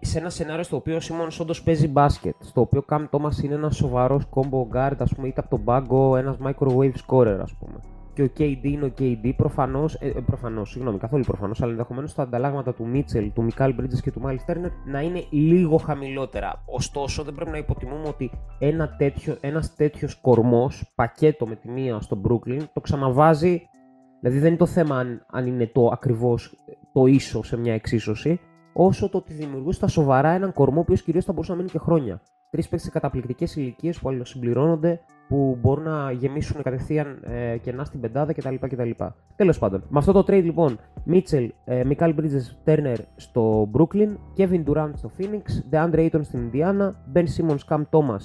σε 0.00 0.18
ένα 0.18 0.30
σενάριο 0.30 0.62
στο 0.62 0.76
οποίο 0.76 0.96
ο 0.96 1.00
Simmons 1.02 1.36
όντως 1.40 1.62
παίζει 1.62 1.88
μπάσκετ, 1.88 2.34
στο 2.38 2.60
οποίο 2.60 2.80
ο 2.80 2.84
Cam 2.88 3.04
Thomas 3.10 3.42
είναι 3.42 3.54
ένας 3.54 3.76
σοβαρός 3.76 4.24
combo 4.34 4.76
guard, 4.76 4.96
ας 4.98 5.14
πούμε, 5.14 5.28
είτε 5.28 5.40
από 5.40 5.50
τον 5.50 5.64
πάγκο, 5.64 6.16
ένας 6.16 6.36
microwave 6.44 6.92
scorer, 7.06 7.38
ας 7.42 7.54
πούμε. 7.58 7.80
Και 8.14 8.22
ο 8.22 8.30
KD 8.38 8.58
είναι 8.62 8.84
ο 8.84 8.92
KD, 8.98 9.32
προφανώς, 9.36 9.94
ε, 9.94 10.06
ε, 10.06 10.20
προφανώς, 10.26 10.70
συγγνώμη, 10.70 10.98
καθόλου 10.98 11.24
προφανώς, 11.24 11.62
αλλά 11.62 11.70
ενδεχομένως 11.70 12.14
τα 12.14 12.22
ανταλλάγματα 12.22 12.74
του 12.74 12.90
Mitchell, 12.94 13.30
του 13.34 13.46
Mikal 13.50 13.68
Bridges 13.68 14.00
και 14.02 14.10
του 14.10 14.22
Miles 14.24 14.52
Turner 14.52 14.70
να 14.84 15.00
είναι 15.00 15.24
λίγο 15.30 15.76
χαμηλότερα. 15.76 16.62
Ωστόσο, 16.66 17.22
δεν 17.22 17.34
πρέπει 17.34 17.50
να 17.50 17.56
υποτιμούμε 17.56 18.08
ότι 18.08 18.30
ένα 18.58 18.96
τέτοιο, 18.96 19.36
ένας 19.40 19.74
τέτοιος 19.74 20.14
κορμός, 20.14 20.92
πακέτο 20.94 21.46
με 21.46 21.56
τη 21.56 21.68
μία 21.68 22.00
στο 22.00 22.20
Brooklyn, 22.28 22.62
το 22.72 22.80
ξαναβάζει, 22.80 23.62
δηλαδή 24.20 24.38
δεν 24.38 24.48
είναι 24.48 24.56
το 24.56 24.66
θέμα 24.66 24.98
αν, 24.98 25.26
αν 25.30 25.46
είναι 25.46 25.66
το 25.66 25.86
ακριβώς 25.86 26.56
το 26.92 27.06
ίσο 27.06 27.42
σε 27.42 27.56
μια 27.56 27.74
εξίσωση, 27.74 28.40
όσο 28.72 29.08
το 29.08 29.18
ότι 29.18 29.32
δημιουργούσε 29.32 29.78
στα 29.78 29.86
σοβαρά 29.86 30.30
έναν 30.30 30.52
κορμό 30.52 30.78
ο 30.78 30.80
οποίος 30.80 31.02
κυρίως 31.02 31.24
θα 31.24 31.32
μπορούσε 31.32 31.50
να 31.50 31.56
μείνει 31.56 31.70
και 31.70 31.78
χρόνια. 31.78 32.20
Τρεις 32.50 32.64
παίκτες 32.64 32.82
σε 32.82 32.90
καταπληκτικές 32.90 33.56
ηλικίες 33.56 33.98
που 33.98 34.08
αλληλοσυμπληρώνονται, 34.08 35.00
που 35.32 35.58
μπορούν 35.60 35.84
να 35.84 36.10
γεμίσουν 36.10 36.62
κατευθείαν 36.62 37.18
ε, 37.22 37.56
κενά 37.56 37.84
στην 37.84 38.00
πεντάδα 38.00 38.32
κτλ. 38.32 38.54
κτλ. 38.60 38.90
Τέλος 39.36 39.58
πάντων, 39.58 39.84
με 39.88 39.98
αυτό 39.98 40.12
το 40.12 40.18
trade 40.18 40.42
λοιπόν, 40.42 40.78
Mitchell, 41.10 41.48
ε, 41.64 41.82
Mikal 41.88 42.14
Bridges 42.14 42.66
Turner 42.66 42.96
στο 43.16 43.70
Brooklyn, 43.72 44.16
Kevin 44.36 44.64
Durant 44.64 44.90
στο 44.94 45.10
Phoenix, 45.18 45.72
DeAndre 45.74 46.10
Ayton 46.10 46.20
στην 46.22 46.50
Indiana, 46.50 46.90
Ben 47.14 47.24
Simmons, 47.36 47.58
Cam 47.68 47.82
Thomas 47.90 48.22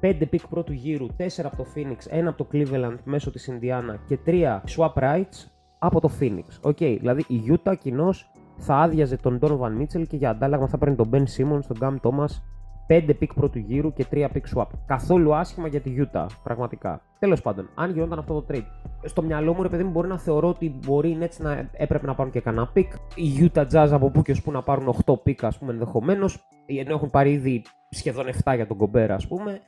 5 0.00 0.22
pick 0.30 0.48
πρώτου 0.50 0.72
γύρου, 0.72 1.06
4 1.16 1.26
από 1.42 1.56
το 1.56 1.66
Phoenix, 1.74 2.18
1 2.20 2.24
από 2.26 2.36
το 2.36 2.46
Cleveland 2.52 2.96
μέσω 3.04 3.30
της 3.30 3.50
Indiana 3.52 3.94
και 4.06 4.18
3 4.26 4.60
swap 4.76 5.02
rights 5.02 5.48
από 5.78 6.00
το 6.00 6.10
Phoenix. 6.20 6.44
OK, 6.60 6.76
δηλαδή 6.76 7.24
η 7.28 7.42
Utah 7.48 7.74
κοινώς 7.78 8.30
θα 8.56 8.76
άδειαζε 8.76 9.16
τον 9.16 9.38
Donovan 9.42 9.82
Mitchell 9.82 10.06
και 10.08 10.16
για 10.16 10.30
αντάλλαγμα 10.30 10.66
θα 10.66 10.78
παίρνει 10.78 10.94
τον 10.94 11.10
Ben 11.12 11.24
Simmons, 11.36 11.64
τον 11.68 11.76
Cam 11.80 12.08
Thomas, 12.08 12.40
5 12.88 13.08
pick 13.20 13.28
πρώτου 13.34 13.58
γύρου 13.58 13.92
και 13.92 14.06
3 14.10 14.26
pick 14.34 14.54
swap. 14.54 14.66
Καθόλου 14.86 15.34
άσχημα 15.34 15.68
για 15.68 15.80
τη 15.80 15.94
Utah, 15.98 16.26
πραγματικά. 16.42 17.00
Τέλος 17.18 17.42
πάντων, 17.42 17.68
αν 17.74 17.92
γινόταν 17.92 18.18
αυτό 18.18 18.34
το 18.40 18.46
trade, 18.50 18.64
στο 19.04 19.22
μυαλό 19.22 19.54
μου 19.54 19.62
ρε 19.62 19.68
παιδί 19.68 19.84
μου 19.84 19.90
μπορεί 19.90 20.08
να 20.08 20.18
θεωρώ 20.18 20.48
ότι 20.48 20.78
μπορεί 20.86 21.08
οι 21.08 21.18
Nets 21.20 21.36
να 21.38 21.68
έπρεπε 21.72 22.06
να 22.06 22.14
πάρουν 22.14 22.32
και 22.32 22.40
κανένα 22.40 22.72
pick. 22.74 22.88
Οι 23.14 23.50
Utah 23.54 23.66
Jazz 23.72 23.88
από 23.90 24.10
πού 24.10 24.22
και 24.22 24.32
ως 24.32 24.42
πού 24.42 24.50
να 24.50 24.62
πάρουν 24.62 24.94
8 25.04 25.12
pick, 25.12 25.38
ας 25.40 25.58
πούμε, 25.58 25.72
ενδεχομένως, 25.72 26.46
ενώ 26.66 26.94
έχουν 26.94 27.10
πάρει 27.10 27.32
ήδη 27.32 27.62
σχεδόν 27.90 28.26
7 28.44 28.54
για 28.54 28.66
τον 28.66 28.76
Κομπέρα, 28.76 29.14
ας 29.14 29.26
πούμε. 29.26 29.60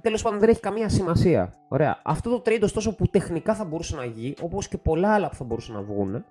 Τέλος 0.00 0.22
πάντων, 0.22 0.38
δεν 0.38 0.48
έχει 0.48 0.60
καμία 0.60 0.88
σημασία. 0.88 1.52
Ωραία. 1.68 2.00
Αυτό 2.04 2.30
το 2.30 2.42
trade, 2.44 2.62
ωστόσο, 2.62 2.94
που 2.94 3.06
τεχνικά 3.06 3.54
θα 3.54 3.64
μπορούσε 3.64 3.96
να 3.96 4.04
γίνει, 4.04 4.34
όπως 4.42 4.68
και 4.68 4.78
πολλά 4.78 5.14
άλλα 5.14 5.28
που 5.28 5.34
θα 5.34 5.44
μπορούσαν 5.44 5.74
να 5.74 5.82
βγουν, 5.82 6.24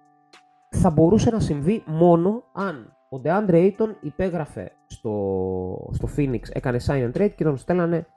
θα 0.70 0.90
μπορούσε 0.90 1.30
να 1.30 1.40
συμβεί 1.40 1.84
μόνο 1.86 2.44
αν 2.54 2.98
ο 3.14 3.22
DeAndre 3.24 3.54
Ayton 3.54 3.96
υπέγραφε 4.02 4.72
στο, 4.88 5.90
στο 5.92 6.08
Phoenix, 6.18 6.42
έκανε 6.52 6.80
sign 6.86 7.12
and 7.12 7.18
trade 7.18 7.32
και 7.36 7.44
τον 7.44 7.58
στέλνανε 7.58 8.08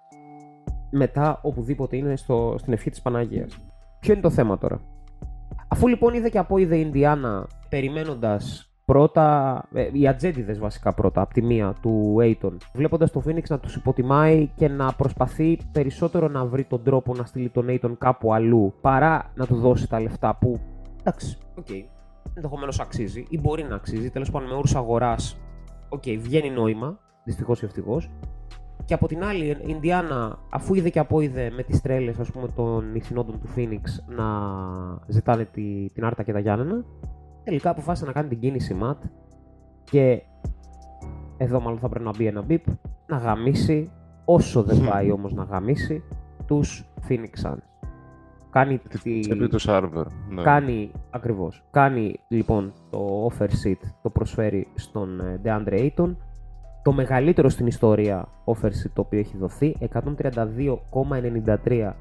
μετά 0.90 1.40
οπουδήποτε 1.42 1.96
είναι 1.96 2.16
στο, 2.16 2.54
στην 2.58 2.72
ευχή 2.72 2.90
της 2.90 3.02
Παναγίας. 3.02 3.58
Ποιο 4.00 4.12
είναι 4.12 4.22
το 4.22 4.30
θέμα 4.30 4.58
τώρα; 4.58 4.80
Αφού 5.68 5.88
λοιπόν 5.88 6.14
είδε 6.14 6.28
και 6.28 6.38
απόειδε 6.38 6.76
η 6.76 6.82
Ινδιάνα 6.84 7.46
περιμένοντας 7.68 8.70
πρώτα, 8.84 9.62
ε, 9.74 9.88
οι 9.92 10.08
ατζέντιδες 10.08 10.58
βασικά 10.58 10.94
πρώτα, 10.94 11.20
από 11.20 11.34
τη 11.34 11.42
μία 11.42 11.74
του 11.82 12.16
Aiton, 12.20 12.56
βλέποντας 12.74 13.10
το 13.10 13.22
Phoenix 13.26 13.42
να 13.48 13.58
τους 13.58 13.76
υποτιμάει 13.76 14.50
και 14.54 14.68
να 14.68 14.92
προσπαθεί 14.92 15.58
περισσότερο 15.72 16.28
να 16.28 16.44
βρει 16.44 16.64
τον 16.64 16.82
τρόπο 16.82 17.14
να 17.14 17.24
στείλει 17.24 17.48
τον 17.48 17.66
Aiton 17.68 17.92
κάπου 17.98 18.34
αλλού, 18.34 18.74
παρά 18.80 19.32
να 19.34 19.46
του 19.46 19.56
δώσει 19.56 19.88
τα 19.88 20.00
λεφτά 20.00 20.36
που, 20.40 20.58
εντάξει, 21.00 21.38
οκ, 21.54 21.66
ενδεχομένως 22.34 22.80
αξίζει 22.80 23.26
ή 23.28 23.40
μπορεί 23.40 23.62
να 23.62 23.74
αξίζει, 23.74 24.10
τέλος 24.10 24.30
πάντων 24.30 24.48
με 24.48 24.54
όρους 24.54 24.74
αγοράς, 24.74 25.40
οκ, 25.88 26.02
βγαίνει 26.18 26.50
νόημα, 26.50 26.98
δυστυχώς 27.24 27.62
ή 27.62 27.64
ευτυχώς, 27.64 28.10
και 28.84 28.94
από 28.94 29.06
την 29.06 29.24
άλλη, 29.24 29.44
η 29.44 29.56
Ινδιάνα, 29.66 30.38
αφού 30.50 30.74
είδε 30.74 30.90
και 30.90 30.98
απόειδε 30.98 31.50
με 31.50 31.62
τις 31.62 31.80
τρέλες 31.80 32.18
ας 32.18 32.30
πούμε, 32.30 32.48
των 32.48 32.94
ιθυνόντων 32.94 33.40
του 33.40 33.48
Phoenix 33.56 34.14
να 34.16 34.24
ζητάνε 35.06 35.44
τη, 35.44 35.86
την 35.92 36.04
Άρτα 36.04 36.22
και 36.22 36.32
τα 36.32 36.38
Γιάννενα, 36.38 36.84
τελικά 37.44 37.70
αποφάσισε 37.70 38.06
να 38.06 38.12
κάνει 38.12 38.28
την 38.28 38.40
κίνηση 38.40 38.74
ματ 38.74 39.04
και 39.84 40.22
εδώ 41.36 41.60
μάλλον 41.60 41.78
θα 41.78 41.88
πρέπει 41.88 42.04
να 42.04 42.10
μπει 42.16 42.26
ένα 42.26 42.42
μπιπ, 42.42 42.64
να 43.06 43.16
γαμήσει, 43.16 43.90
όσο 44.24 44.62
δεν 44.62 44.88
πάει 44.88 45.10
όμως 45.10 45.32
να 45.32 45.42
γαμήσει, 45.42 46.02
τους 46.46 46.84
Phoenix 47.08 47.46
Suns. 47.46 47.62
Κάνει 48.56 48.80
τη... 49.02 49.20
Επί 49.30 49.48
του 49.48 49.58
σάρβερ. 49.58 50.06
Ναι. 50.28 50.42
Κάνει, 50.42 50.90
ακριβώς, 51.10 51.62
κάνει 51.70 52.20
λοιπόν 52.28 52.72
το 52.90 53.30
offer 53.30 53.44
sheet, 53.44 53.80
το 54.02 54.10
προσφέρει 54.10 54.66
στον 54.74 55.20
ε, 55.20 55.40
DeAndre 55.44 55.72
Ayton, 55.72 56.16
το 56.82 56.92
μεγαλύτερο 56.92 57.48
στην 57.48 57.66
ιστορία 57.66 58.28
offer 58.44 58.66
sheet 58.66 58.90
το 58.92 59.00
οποίο 59.00 59.18
έχει 59.18 59.36
δοθεί, 59.36 59.76
132,93 59.92 61.92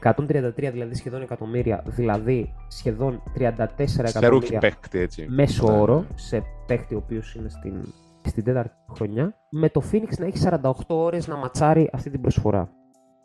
133 0.00 0.68
δηλαδή 0.72 0.94
σχεδόν 0.94 1.22
εκατομμύρια, 1.22 1.82
δηλαδή 1.86 2.54
σχεδόν 2.68 3.22
34 3.38 3.44
Σε 3.86 4.02
rookie 4.02 4.16
εκατομμύρια 4.16 4.58
παίκτη, 4.58 4.98
έτσι. 4.98 5.26
μέσο 5.28 5.70
Ναι. 5.70 5.78
όρο 5.78 6.04
σε 6.14 6.42
παίχτη 6.66 6.94
ο 6.94 7.00
οποίος 7.04 7.34
είναι 7.34 7.48
στην, 7.48 7.74
στην 8.22 8.44
τέταρτη 8.44 8.74
χρονιά, 8.94 9.34
με 9.50 9.68
το 9.68 9.82
Phoenix 9.92 10.18
να 10.18 10.26
έχει 10.26 10.46
48 10.62 10.70
ώρες 10.86 11.28
να 11.28 11.36
ματσάρει 11.36 11.90
αυτή 11.92 12.10
την 12.10 12.20
προσφορά. 12.20 12.70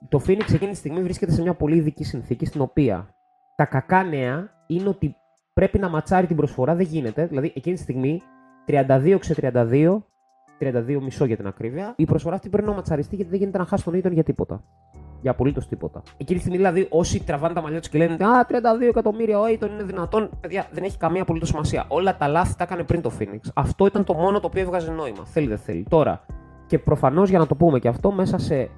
Το 0.10 0.22
Phoenix 0.28 0.54
εκείνη 0.54 0.72
τη 0.72 0.78
στιγμή 0.78 1.02
βρίσκεται 1.02 1.32
σε 1.32 1.42
μια 1.42 1.54
πολύ 1.54 1.76
ειδική 1.76 2.04
συνθήκη 2.04 2.46
στην 2.46 2.62
οποία 2.62 3.10
τα 3.56 3.66
κακά 3.66 4.04
νέα 4.04 4.50
είναι 4.68 4.90
ότι 4.90 5.16
πρέπει 5.54 5.80
να 5.80 5.90
ματσάρει 5.90 6.28
την 6.28 6.36
προσφορά, 6.36 6.76
δεν 6.76 6.86
γίνεται. 6.86 7.26
Δηλαδή 7.26 7.52
εκείνη 7.56 7.76
τη 7.76 7.82
στιγμή 7.82 8.22
32 8.68 9.16
ξε 9.20 9.36
32, 9.42 9.98
32 10.60 11.00
μισό 11.02 11.26
για 11.26 11.36
την 11.36 11.48
ακρίβεια, 11.48 11.94
η 11.98 12.06
προσφορά 12.06 12.36
αυτή 12.36 12.50
πρέπει 12.50 12.68
να 12.68 12.74
ματσαριστεί 12.74 13.16
γιατί 13.16 13.32
δεν 13.32 13.40
γίνεται 13.40 13.58
να 13.58 13.66
χάσει 13.66 13.84
τον 13.84 13.94
Ήτον 13.94 14.14
για 14.14 14.24
τίποτα. 14.24 14.64
Για 15.22 15.32
απολύτως 15.32 15.68
τίποτα. 15.68 16.02
Εκείνη 16.18 16.40
τη 16.40 16.46
στιγμή 16.46 16.58
δηλαδή 16.58 16.88
όσοι 16.90 17.24
τραβάνε 17.24 17.54
τα 17.54 17.62
μαλλιά 17.62 17.80
τους 17.80 17.90
και 17.90 17.98
λένε 17.98 18.14
Α, 18.14 18.46
32 18.50 18.54
εκατομμύρια 18.90 19.40
ο 19.40 19.44
Aiton 19.46 19.70
είναι 19.70 19.84
δυνατόν. 19.84 20.30
Παιδιά, 20.42 20.68
δεν 20.72 20.84
έχει 20.84 20.98
καμία 20.98 21.22
απολύτως 21.22 21.50
σημασία. 21.50 21.86
Όλα 21.88 22.18
τα 22.18 22.28
λάθη 22.28 22.56
τα 22.56 22.64
έκανε 22.64 22.84
πριν 22.84 23.02
το 23.02 23.12
Phoenix. 23.20 23.40
Αυτό 23.54 23.86
ήταν 23.86 24.04
το 24.04 24.14
μόνο 24.14 24.40
το 24.40 24.48
οποίο 24.48 24.62
έβγαζε 24.62 24.92
νόημα. 24.92 25.26
Θέλει 25.26 25.48
δεν 25.48 25.58
θέλει. 25.58 25.86
Τώρα, 25.90 26.26
και 26.68 26.80
προφανώς 26.80 27.30
για 27.30 27.40
να 27.40 27.48
το 27.48 27.56
πούμε 27.56 27.80
και 27.80 27.88
αυτό, 27.88 28.12
μέσα 28.12 28.38
σε 28.38 28.70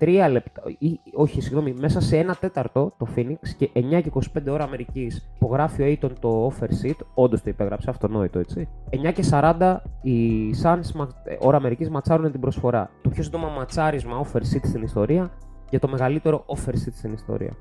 23 0.00 0.28
λεπτά, 0.30 0.62
ή, 0.78 1.00
όχι, 1.14 1.40
συγγνώμη, 1.40 1.72
μέσα 1.72 2.00
σε 2.00 2.16
ένα 2.16 2.34
τέταρτο 2.34 2.92
το 2.98 3.06
Phoenix 3.16 3.48
και 3.58 3.70
9 3.74 3.80
και 4.02 4.12
25 4.14 4.42
ώρα 4.48 4.64
Αμερικής 4.64 5.30
υπογράφει 5.34 5.82
ο 5.82 5.86
Aiton 5.86 6.12
το 6.20 6.52
offer 6.52 6.68
sheet. 6.68 6.96
Όντως 7.14 7.42
το 7.42 7.50
υπέγραψε, 7.50 7.90
αυτονόητο 7.90 8.38
έτσι. 8.38 8.68
9 8.90 9.12
και 9.12 9.24
40 9.30 9.76
οι 10.02 10.50
Suns 10.62 11.06
ώρα 11.38 11.56
Αμερικής 11.56 11.90
ματσάρουν 11.90 12.30
την 12.30 12.40
προσφορά. 12.40 12.90
Το 13.02 13.08
πιο 13.08 13.22
σύντομα 13.22 13.48
ματσάρισμα 13.48 14.26
offer 14.26 14.38
sheet 14.38 14.62
στην 14.62 14.82
ιστορία 14.82 15.30
για 15.70 15.78
το 15.78 15.88
μεγαλύτερο 15.88 16.44
offer 16.46 16.72
sheet 16.72 16.92
στην 16.92 17.12
ιστορία. 17.12 17.52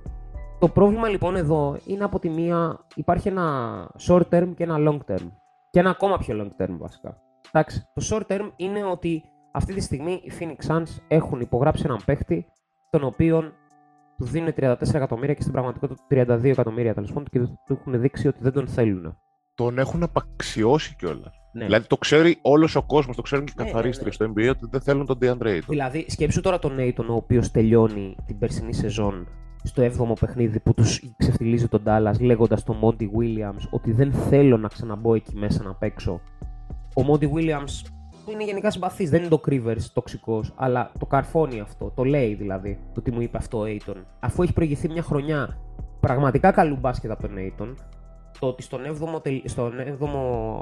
Το 0.59 0.67
πρόβλημα 0.67 1.07
λοιπόν 1.07 1.35
εδώ 1.35 1.77
είναι 1.85 2.03
από 2.03 2.19
τη 2.19 2.29
μία 2.29 2.79
υπάρχει 2.95 3.27
ένα 3.27 3.87
short 4.07 4.23
term 4.29 4.49
και 4.55 4.63
ένα 4.63 4.75
long 4.79 5.11
term. 5.11 5.31
Και 5.69 5.79
ένα 5.79 5.89
ακόμα 5.89 6.17
πιο 6.17 6.35
long 6.41 6.61
term 6.63 6.75
βασικά. 6.77 7.21
Εντάξει, 7.51 7.87
το 7.93 8.05
short 8.09 8.35
term 8.35 8.49
είναι 8.55 8.83
ότι 8.83 9.23
αυτή 9.55 9.73
τη 9.73 9.81
στιγμή 9.81 10.11
οι 10.23 10.31
Phoenix 10.39 10.71
Suns 10.71 10.97
έχουν 11.07 11.39
υπογράψει 11.39 11.83
έναν 11.85 11.99
παίχτη, 12.05 12.45
τον 12.89 13.03
οποίο 13.03 13.51
του 14.17 14.25
δίνουν 14.25 14.53
34 14.57 14.75
εκατομμύρια 14.93 15.33
και 15.33 15.41
στην 15.41 15.53
πραγματικότητα 15.53 16.03
32 16.09 16.43
εκατομμύρια 16.43 16.93
τέλος 16.93 17.09
πάντων 17.13 17.25
και 17.31 17.39
του 17.39 17.79
έχουν 17.79 18.01
δείξει 18.01 18.27
ότι 18.27 18.37
δεν 18.41 18.51
τον 18.51 18.67
θέλουν. 18.67 19.17
Τον 19.55 19.77
έχουν 19.79 20.03
απαξιώσει 20.03 20.95
κιόλας. 20.95 21.33
Ναι. 21.53 21.65
Δηλαδή 21.65 21.87
το 21.87 21.97
ξέρει 21.97 22.37
όλος 22.41 22.75
ο 22.75 22.83
κόσμος, 22.83 23.15
το 23.15 23.21
ξέρουν 23.21 23.45
και 23.45 23.53
οι 23.57 23.63
ναι, 23.63 23.69
καθαρίστρες 23.69 24.19
ναι, 24.19 24.27
ναι. 24.27 24.33
στο 24.33 24.41
NBA 24.41 24.49
ότι 24.49 24.67
δεν 24.71 24.81
θέλουν 24.81 25.05
τον 25.05 25.17
DeAndre 25.21 25.47
Ayton. 25.47 25.67
Δηλαδή, 25.67 26.05
σκέψου 26.07 26.41
τώρα 26.41 26.59
τον 26.59 26.75
Ayton, 26.79 27.05
ο 27.09 27.13
οποίος 27.13 27.51
τελειώνει 27.51 28.15
την 28.25 28.37
περσινή 28.37 28.73
σεζόν 28.73 29.27
στο 29.63 29.83
7ο 29.83 30.19
παιχνίδι 30.19 30.59
που 30.59 30.73
τους 30.73 31.01
ξεφτιλίζει 31.17 31.67
τον 31.67 31.83
Dallas 31.85 32.19
λέγοντας 32.19 32.63
τον 32.63 32.79
Monty 32.81 33.03
Williams 33.03 33.69
ότι 33.69 33.91
δεν 33.91 34.11
θέλω 34.11 34.57
να 34.57 34.67
ξαναμπω 34.67 35.15
εκεί 35.15 35.35
μέσα 35.35 35.63
να 35.63 35.73
παίξω. 35.73 36.21
Ο 36.95 37.01
Monty 37.11 37.29
Williams 37.33 37.94
που 38.25 38.31
είναι 38.31 38.43
γενικά 38.43 38.71
συμπαθής. 38.71 39.09
Δεν 39.09 39.19
είναι 39.19 39.29
το 39.29 39.39
Κρύβερ 39.39 39.91
τοξικός, 39.93 40.53
αλλά 40.55 40.91
το 40.99 41.05
καρφώνει 41.05 41.59
αυτό. 41.59 41.91
Το 41.95 42.03
λέει 42.03 42.33
δηλαδή 42.33 42.79
το 42.93 43.01
τι 43.01 43.11
μου 43.11 43.21
είπε 43.21 43.37
αυτό 43.37 43.59
ο 43.59 43.63
Aiton. 43.63 43.95
Αφού 44.19 44.43
έχει 44.43 44.53
προηγηθεί 44.53 44.89
μια 44.89 45.01
χρονιά 45.01 45.57
πραγματικά 45.99 46.51
καλού 46.51 46.75
μπάσκετ 46.75 47.11
από 47.11 47.21
τον 47.21 47.35
Aiton, 47.37 47.73
το 48.39 48.47
ότι 48.47 48.61
στον 48.61 48.81
7ο, 48.83 49.41
στον 49.45 49.73
7ο 49.99 50.07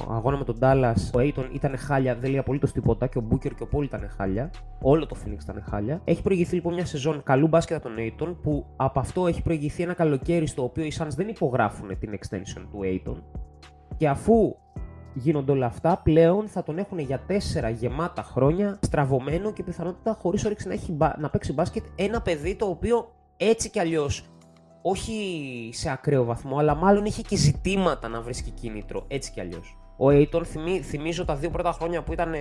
αγώνα 0.10 0.38
με 0.38 0.43
τον 0.43 0.58
Dallas 0.62 0.93
ο 1.15 1.19
Aiton 1.19 1.45
ήταν 1.54 1.78
χάλια, 1.78 2.15
δεν 2.15 2.30
λέει 2.30 2.39
απολύτως 2.39 2.71
τίποτα 2.71 3.08
και 3.08 3.17
ο 3.17 3.28
Booker 3.32 3.54
και 3.56 3.63
ο 3.63 3.67
Paul 3.71 3.84
ήταν 3.84 4.10
χάλια. 4.17 4.49
Όλο 4.82 5.06
το 5.06 5.15
Phoenix 5.23 5.41
ήταν 5.41 5.63
χάλια. 5.69 6.02
Έχει 6.04 6.21
προηγηθεί 6.21 6.56
λοιπόν 6.56 6.73
μια 6.73 6.86
σεζόν 6.86 7.23
καλού 7.23 7.47
μπάσκετ 7.47 7.78
από 7.78 7.88
τον 7.88 7.95
Aiton 7.97 8.36
που 8.41 8.65
από 8.76 8.99
αυτό 8.99 9.28
έχει 9.28 9.41
προηγηθεί 9.41 9.84
ένα 9.84 9.93
καλοκαίρι 9.93 10.47
στο 10.47 10.63
οποίο 10.63 10.84
οι 10.84 10.91
Suns 10.99 11.15
δεν 11.15 11.28
υπογράφουν 11.28 11.99
την 11.99 12.19
extension 12.19 12.62
του 12.71 12.80
Aiton. 12.84 13.21
Και 13.97 14.10
αφού 14.10 14.56
γίνονται 15.13 15.52
όλα 15.52 15.65
αυτά, 15.65 15.97
πλέον 16.04 16.47
θα 16.47 16.63
τον 16.63 16.78
έχουν 16.78 16.99
για 16.99 17.19
τέσσερα 17.19 17.69
γεμάτα 17.69 18.23
χρόνια 18.23 18.80
στραβωμένο 18.82 19.54
και 19.54 19.63
πιθανότητα 19.63 20.17
χωρίς 20.21 20.45
όρεξη 20.45 20.67
να, 20.67 20.73
έχει, 20.73 20.97
να 21.17 21.30
παίξει 21.30 21.54
μπάσκετ 21.54 21.84
ένα 21.95 22.21
παιδί 22.21 22.56
το 22.56 22.65
οποίο 22.65 23.12
έτσι 23.38 23.69
κι 23.69 23.80
αλλιώς 23.80 24.28
όχι 24.82 25.69
σε 25.73 25.91
ακραίο 25.91 26.23
βαθμό, 26.23 26.58
αλλά 26.58 26.76
μάλλον 26.76 27.06
είχε 27.06 27.21
και 27.21 27.36
ζητήματα 27.36 28.08
να 28.08 28.21
βρίσκει 28.21 28.52
κίνητρο 28.52 29.06
έτσι 29.08 29.32
κι 29.32 29.39
αλλιώς. 29.39 29.78
Ο 29.97 30.08
Aiton, 30.08 30.41
θυμί, 30.45 30.82
θυμίζω 30.82 31.26
τα 31.26 31.36
δύο 31.36 31.49
πρώτα 31.49 31.71
χρόνια 31.71 32.04
που 32.04 32.13
ήταν 32.13 32.34
ε, 32.34 32.39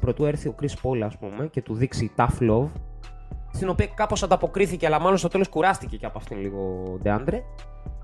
πρωτού 0.00 0.24
έρθει 0.24 0.48
ο 0.48 0.54
Chris 0.62 0.74
Paul, 0.82 1.00
ας 1.00 1.18
πούμε, 1.18 1.46
και 1.46 1.62
του 1.62 1.74
δείξει 1.74 2.12
tough 2.16 2.50
love, 2.50 2.68
στην 3.52 3.68
οποία 3.68 3.86
κάπως 3.86 4.22
ανταποκρίθηκε, 4.22 4.86
αλλά 4.86 5.00
μάλλον 5.00 5.18
στο 5.18 5.28
τέλος 5.28 5.48
κουράστηκε 5.48 5.96
και 5.96 6.06
από 6.06 6.18
αυτήν 6.18 6.40
λίγο 6.40 6.82
ο 6.86 6.98
Ντεάντρε. 7.02 7.42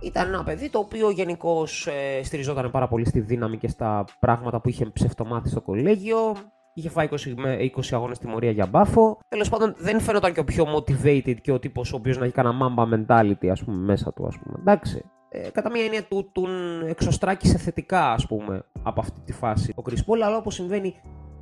Ήταν 0.00 0.28
ένα 0.28 0.44
παιδί 0.44 0.70
το 0.70 0.78
οποίο 0.78 1.10
γενικώς 1.10 1.86
ε, 1.86 2.22
στηριζόταν 2.22 2.70
πάρα 2.70 2.88
πολύ 2.88 3.06
στη 3.06 3.20
δύναμη 3.20 3.56
και 3.56 3.68
στα 3.68 4.04
πράγματα 4.20 4.60
που 4.60 4.68
είχε 4.68 4.86
ψευτομάθει 4.86 5.48
στο 5.48 5.60
κολέγιο. 5.60 6.36
Είχε 6.74 6.88
φάει 6.88 7.08
20, 7.10 7.14
20 7.14 7.80
αγώνες 7.90 8.18
τιμωρία 8.18 8.50
για 8.50 8.66
μπάφο. 8.66 9.18
Τέλος 9.28 9.48
πάντων, 9.48 9.74
δεν 9.78 10.00
φαίνονταν 10.00 10.32
και 10.32 10.40
ο 10.40 10.44
πιο 10.44 10.64
motivated 10.76 11.36
και 11.40 11.52
ο 11.52 11.58
τύπος 11.58 11.92
ο 11.92 11.96
οποίος 11.96 12.18
να 12.18 12.24
έχει 12.24 12.34
κανένα 12.34 12.74
mamba 12.76 12.94
mentality, 12.94 13.46
ας 13.50 13.64
πούμε, 13.64 13.76
μέσα 13.76 14.12
του, 14.12 14.26
ας 14.26 14.38
πούμε. 14.38 14.56
Εντάξει. 14.60 15.04
Ε, 15.28 15.50
κατά 15.50 15.70
μία 15.70 15.84
έννοια 15.84 16.04
του 16.04 16.30
τον 16.32 16.50
εξωστράκησε 16.86 17.58
θετικά, 17.58 18.12
ας 18.12 18.26
πούμε, 18.26 18.64
από 18.82 19.00
αυτή 19.00 19.20
τη 19.20 19.32
φάση 19.32 19.74
ο 19.76 19.82
Chris 19.88 19.92
Paul, 19.92 20.20
αλλά 20.24 20.36
όπως 20.36 20.54
συμβαίνει 20.54 20.94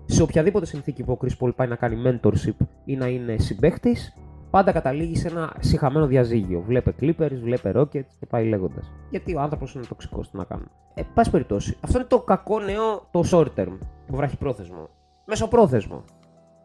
σε 0.07 0.23
οποιαδήποτε 0.23 0.67
συνθήκη 0.67 1.03
που 1.03 1.13
ο 1.13 1.19
Chris 1.23 1.45
Paul 1.45 1.55
πάει 1.57 1.69
να 1.69 1.77
κάνει 1.77 2.03
mentorship 2.07 2.67
ή 2.85 2.97
να 2.97 3.07
είναι 3.07 3.37
συμπαίχτης, 3.39 4.15
πάντα 4.51 4.73
καταλήγει 4.73 5.17
σε 5.17 5.29
ένα 5.29 5.57
συχαμένο 5.61 6.07
διαζύγιο. 6.07 6.61
Βλέπε 6.67 6.95
Clippers, 7.01 7.39
βλέπε 7.43 7.73
Rockets 7.77 8.11
και 8.19 8.27
πάει 8.29 8.49
λέγοντας. 8.49 8.93
Γιατί 9.11 9.35
ο 9.35 9.41
άνθρωπος 9.41 9.75
είναι 9.75 9.85
τοξικός, 9.85 10.31
τι 10.31 10.37
να 10.37 10.45
κάνουμε. 10.45 10.69
Ε, 10.95 11.03
πάση 11.15 11.31
περιπτώσει, 11.31 11.77
αυτό 11.81 11.99
είναι 11.99 12.07
το 12.07 12.21
κακό 12.21 12.61
νέο, 12.61 13.09
το 13.11 13.25
short 13.31 13.61
term, 13.61 13.79
το 14.07 14.17
βραχυπρόθεσμο. 14.17 14.89
Μεσοπρόθεσμο. 15.25 16.05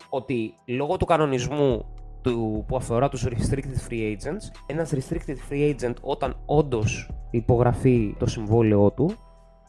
Ότι 0.09 0.53
λόγω 0.65 0.97
του 0.97 1.05
κανονισμού 1.05 1.85
του, 2.21 2.65
που 2.67 2.75
αφορά 2.75 3.09
τους 3.09 3.27
restricted 3.27 3.89
free 3.89 4.15
agents, 4.15 4.51
ένας 4.65 4.93
restricted 4.93 5.51
free 5.51 5.75
agent 5.75 5.93
όταν 6.01 6.35
όντως 6.45 7.09
υπογραφεί 7.31 8.15
το 8.19 8.25
συμβόλαιό 8.25 8.91
του, 8.91 9.11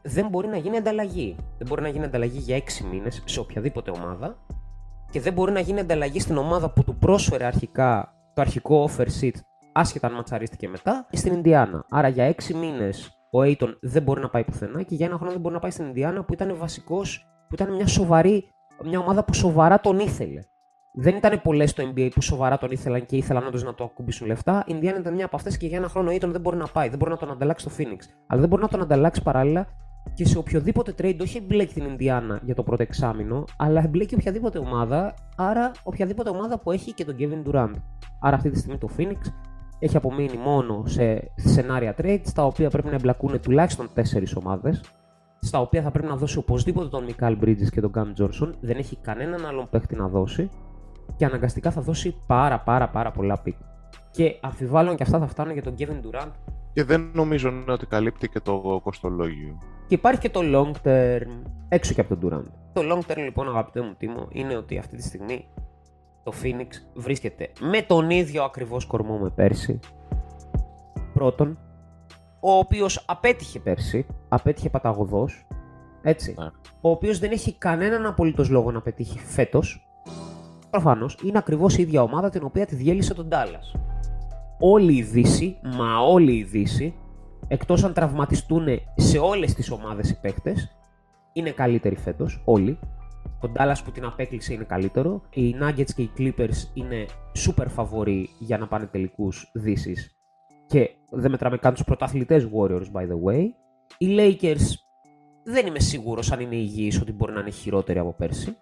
δεν 0.02 0.28
μπορεί 0.28 0.48
να 0.48 0.56
γίνει 0.56 0.76
ανταλλαγή. 0.76 1.36
Δεν 1.58 1.66
μπορεί 1.68 1.82
να 1.82 1.88
γίνει 1.88 2.04
ανταλλαγή 2.04 2.38
για 2.38 2.56
6 2.56 2.62
μήνες 2.90 3.22
σε 3.24 3.40
οποιαδήποτε 3.40 3.90
ομάδα 3.90 4.36
και 5.10 5.20
δεν 5.20 5.32
μπορεί 5.32 5.52
να 5.52 5.60
γίνει 5.60 5.80
ανταλλαγή 5.80 6.20
στην 6.20 6.36
ομάδα 6.36 6.70
που 6.70 6.84
του 6.84 6.96
πρόσφερε 6.96 7.44
αρχικά 7.44 8.14
το 8.34 8.40
αρχικό 8.40 8.88
offer 8.88 9.06
sheet, 9.20 9.34
άσχετα 9.72 10.06
αν 10.06 10.12
ματσαρίστηκε 10.12 10.68
μετά, 10.68 11.06
στην 11.12 11.32
Ινδιάνα. 11.32 11.84
Άρα 11.90 12.08
για 12.08 12.34
6 12.34 12.54
μήνες 12.54 13.10
ο 13.30 13.40
Aiton 13.40 13.74
δεν 13.80 14.02
μπορεί 14.02 14.20
να 14.20 14.28
πάει 14.28 14.44
πουθενά 14.44 14.82
και 14.82 14.94
για 14.94 15.06
ένα 15.06 15.16
χρόνο 15.16 15.32
δεν 15.32 15.40
μπορεί 15.40 15.54
να 15.54 15.60
πάει 15.60 15.70
στην 15.70 15.86
Ινδιάνα 15.86 16.24
που 16.24 16.32
ήταν 16.32 16.56
βασικός, 16.56 17.26
που 17.48 17.54
ήταν 17.54 17.74
μια 17.74 17.86
σοβαρή, 17.86 18.48
μια 18.84 18.98
ομάδα 18.98 19.24
που 19.24 19.34
σοβαρά 19.34 19.80
τον 19.80 19.98
ήθελε. 19.98 20.40
Δεν 20.94 21.16
ήταν 21.16 21.42
πολλές 21.42 21.70
στο 21.70 21.92
NBA 21.94 22.08
που 22.14 22.20
σοβαρά 22.20 22.58
τον 22.58 22.70
ήθελαν 22.70 23.06
και 23.06 23.16
ήθελαν 23.16 23.46
όντως 23.46 23.64
να 23.64 23.74
το 23.74 23.84
ακουμπήσουν 23.84 24.26
λεφτά. 24.26 24.64
Η 24.66 24.72
Ινδιάνα 24.74 24.98
ήταν 24.98 25.14
μια 25.14 25.24
από 25.24 25.36
αυτές 25.36 25.56
και 25.56 25.66
για 25.66 25.78
ένα 25.78 25.88
χρόνο 25.88 26.10
ο 26.10 26.14
Aiton 26.14 26.28
δεν 26.28 26.40
μπορεί 26.40 26.56
να 26.56 26.66
πάει, 26.66 26.88
δεν 26.88 26.98
μπορεί 26.98 27.10
να 27.10 27.16
τον 27.16 27.30
ανταλλάξει 27.30 27.68
στο 27.68 27.76
Phoenix. 27.78 27.98
Αλλά 28.26 28.40
δεν 28.40 28.48
μπορεί 28.48 28.62
να 28.62 28.68
τον 28.68 28.82
ανταλλάξει 28.82 29.22
παράλληλα 29.22 29.66
και 30.14 30.26
σε 30.26 30.38
οποιοδήποτε 30.38 30.94
trade 30.98 31.18
όχι 31.20 31.38
εμπλέκει 31.38 31.74
την 31.74 31.84
Ινδιάνα 31.84 32.40
για 32.44 32.54
το 32.54 32.62
πρώτο 32.62 32.82
εξάμεινο, 32.82 33.44
αλλά 33.56 33.82
εμπλέκει 33.84 34.14
οποιαδήποτε 34.14 34.58
ομάδα, 34.58 35.14
άρα 35.36 35.70
οποιαδήποτε 35.82 36.30
ομάδα 36.30 36.58
που 36.58 36.70
έχει 36.70 36.92
και 36.92 37.04
τον 37.04 37.16
Kevin 37.18 37.48
Durant. 37.48 37.72
Άρα 38.20 38.36
αυτή 38.36 38.50
τη 38.50 38.58
στιγμή 38.58 38.78
το 38.78 38.88
Phoenix 38.96 39.18
έχει 39.78 39.96
απομείνει 39.96 40.36
μόνο 40.36 40.82
σε 40.86 41.30
σενάρια 41.34 41.94
trade, 41.98 42.20
στα 42.24 42.46
οποία 42.46 42.70
πρέπει 42.70 42.88
να 42.88 42.94
εμπλακούν 42.94 43.40
τουλάχιστον 43.40 43.88
4 43.94 44.00
ομάδες, 44.34 44.80
στα 45.40 45.60
οποία 45.60 45.82
θα 45.82 45.90
πρέπει 45.90 46.08
να 46.08 46.16
δώσει 46.16 46.38
οπωσδήποτε 46.38 46.88
τον 46.88 47.04
Mikal 47.04 47.38
Bridges 47.40 47.68
και 47.70 47.80
τον 47.80 47.90
Cam 47.94 48.22
Johnson, 48.22 48.52
δεν 48.60 48.76
έχει 48.76 48.96
κανέναν 48.96 49.46
άλλον 49.46 49.68
παίχτη 49.70 49.96
να 49.96 50.08
δώσει 50.08 50.50
και 51.16 51.24
αναγκαστικά 51.24 51.70
θα 51.70 51.80
δώσει 51.80 52.16
πάρα 52.26 52.60
πάρα 52.60 52.88
πάρα 52.88 53.10
πολλά 53.10 53.38
pick. 53.38 53.56
Και 54.10 54.38
αμφιβάλλω 54.40 54.94
και 54.94 55.02
αυτά 55.02 55.18
θα 55.18 55.26
φτάνουν 55.26 55.52
για 55.52 55.62
τον 55.62 55.74
Kevin 55.78 56.06
Durant 56.06 56.30
και 56.72 56.84
δεν 56.84 57.10
νομίζω 57.14 57.52
ότι 57.68 57.86
καλύπτει 57.86 58.28
και 58.28 58.40
το 58.40 58.80
κοστολόγιο. 58.82 59.58
Και 59.92 59.98
υπάρχει 59.98 60.20
και 60.20 60.30
το 60.30 60.40
long 60.42 60.86
term 60.86 61.28
έξω 61.68 61.94
και 61.94 62.00
από 62.00 62.16
τον 62.16 62.30
Durant. 62.30 62.50
Το 62.72 62.82
long 62.82 63.10
term 63.10 63.16
λοιπόν 63.16 63.48
αγαπητέ 63.48 63.80
μου 63.80 63.94
Τίμο 63.98 64.28
είναι 64.30 64.56
ότι 64.56 64.78
αυτή 64.78 64.96
τη 64.96 65.02
στιγμή 65.02 65.48
το 66.22 66.32
Phoenix 66.42 66.66
βρίσκεται 66.94 67.50
με 67.60 67.82
τον 67.82 68.10
ίδιο 68.10 68.44
ακριβώς 68.44 68.86
κορμό 68.86 69.18
με 69.18 69.30
πέρσι. 69.30 69.78
Πρώτον, 71.14 71.58
ο 72.40 72.52
οποίος 72.52 73.04
απέτυχε 73.06 73.60
πέρσι, 73.60 74.06
απέτυχε 74.28 74.70
παταγωδός, 74.70 75.46
έτσι. 76.02 76.34
Ναι. 76.38 76.46
Ο 76.80 76.90
οποίος 76.90 77.18
δεν 77.18 77.30
έχει 77.30 77.52
κανέναν 77.52 78.06
απολύτως 78.06 78.48
λόγο 78.48 78.70
να 78.70 78.80
πετύχει 78.80 79.18
φέτος. 79.18 79.88
Προφανώς 80.70 81.18
είναι 81.24 81.38
ακριβώς 81.38 81.78
η 81.78 81.82
ίδια 81.82 82.02
ομάδα 82.02 82.28
την 82.28 82.44
οποία 82.44 82.66
τη 82.66 82.74
διέλυσε 82.74 83.14
τον 83.14 83.28
Dallas 83.30 83.80
όλη 84.64 84.96
η 84.96 85.02
Δύση, 85.02 85.56
μα 85.62 85.98
όλη 85.98 86.32
η 86.32 86.42
Δύση, 86.42 86.94
εκτός 87.48 87.84
αν 87.84 87.92
τραυματιστούν 87.92 88.66
σε 88.96 89.18
όλες 89.18 89.54
τις 89.54 89.70
ομάδες 89.70 90.10
οι 90.10 90.20
παίκτες, 90.20 90.76
είναι 91.32 91.50
καλύτεροι 91.50 91.96
φέτος, 91.96 92.42
όλοι. 92.44 92.78
Ο 93.44 93.52
Dallas 93.56 93.76
που 93.84 93.90
την 93.90 94.04
απέκλεισε 94.04 94.54
είναι 94.54 94.64
καλύτερο. 94.64 95.22
Οι 95.30 95.56
Nuggets 95.60 95.90
και 95.96 96.02
οι 96.02 96.10
Clippers 96.18 96.70
είναι 96.74 97.06
super 97.46 97.66
φαβοροί 97.68 98.28
για 98.38 98.58
να 98.58 98.66
πάνε 98.66 98.86
τελικούς 98.86 99.50
Δύσης. 99.54 100.16
Και 100.66 100.90
δεν 101.10 101.30
μετράμε 101.30 101.56
καν 101.56 101.72
τους 101.72 101.84
πρωταθλητές 101.84 102.48
Warriors, 102.54 102.86
by 102.92 103.02
the 103.02 103.20
way. 103.26 103.44
Οι 103.98 104.16
Lakers 104.18 104.74
δεν 105.44 105.66
είμαι 105.66 105.78
σίγουρος 105.78 106.32
αν 106.32 106.40
είναι 106.40 106.56
υγιείς 106.56 107.00
ότι 107.00 107.12
μπορεί 107.12 107.32
να 107.32 107.40
είναι 107.40 107.50
χειρότεροι 107.50 107.98
από 107.98 108.12
πέρσι. 108.12 108.56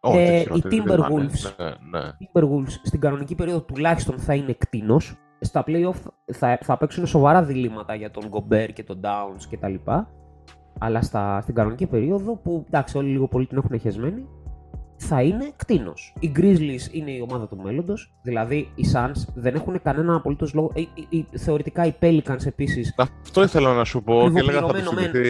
ε, 0.00 0.40
οι 0.40 0.62
Timberwolves, 0.64 1.54
ναι, 1.56 2.00
ναι. 2.00 2.10
Timberwolves 2.18 2.70
στην 2.82 3.00
κανονική 3.00 3.34
περίοδο 3.34 3.60
τουλάχιστον 3.60 4.18
θα 4.18 4.34
είναι 4.34 4.52
κτίνος 4.52 5.16
στα 5.40 5.64
playoff 5.66 6.10
θα, 6.32 6.58
θα 6.62 6.76
παίξουν 6.76 7.06
σοβαρά 7.06 7.42
διλήμματα 7.42 7.94
για 7.94 8.10
τον 8.10 8.24
Gobert 8.30 8.70
και 8.72 8.84
τον 8.84 9.00
Downs 9.02 9.42
κτλ. 9.50 9.74
Αλλά 10.78 11.02
στα, 11.02 11.40
στην 11.40 11.54
κανονική 11.54 11.86
περίοδο 11.86 12.36
που 12.36 12.64
εντάξει 12.66 12.98
όλοι 12.98 13.08
λίγο 13.08 13.28
πολύ 13.28 13.46
την 13.46 13.58
έχουν 13.58 13.80
χεσμένη 13.80 14.26
θα 14.98 15.22
είναι 15.22 15.52
κτίνος. 15.56 16.14
Οι 16.20 16.32
Grizzlies 16.36 16.92
είναι 16.92 17.10
η 17.10 17.26
ομάδα 17.28 17.48
του 17.48 17.56
μέλλοντος, 17.62 18.14
δηλαδή 18.22 18.72
οι 18.74 18.84
Suns 18.94 19.32
δεν 19.34 19.54
έχουν 19.54 19.82
κανένα 19.82 20.14
απολύτως 20.14 20.54
λόγο. 20.54 20.72
Ε, 20.74 20.80
ε, 20.80 20.84
ε, 21.32 21.38
θεωρητικά 21.38 21.86
οι 21.86 21.94
Pelicans 22.00 22.46
επίσης. 22.46 22.94
Αυτό 22.96 23.42
ήθελα 23.42 23.74
να 23.74 23.84
σου 23.84 24.02
πω 24.02 24.30
και 24.34 24.38
έλεγα 24.38 24.60
θα 24.60 24.66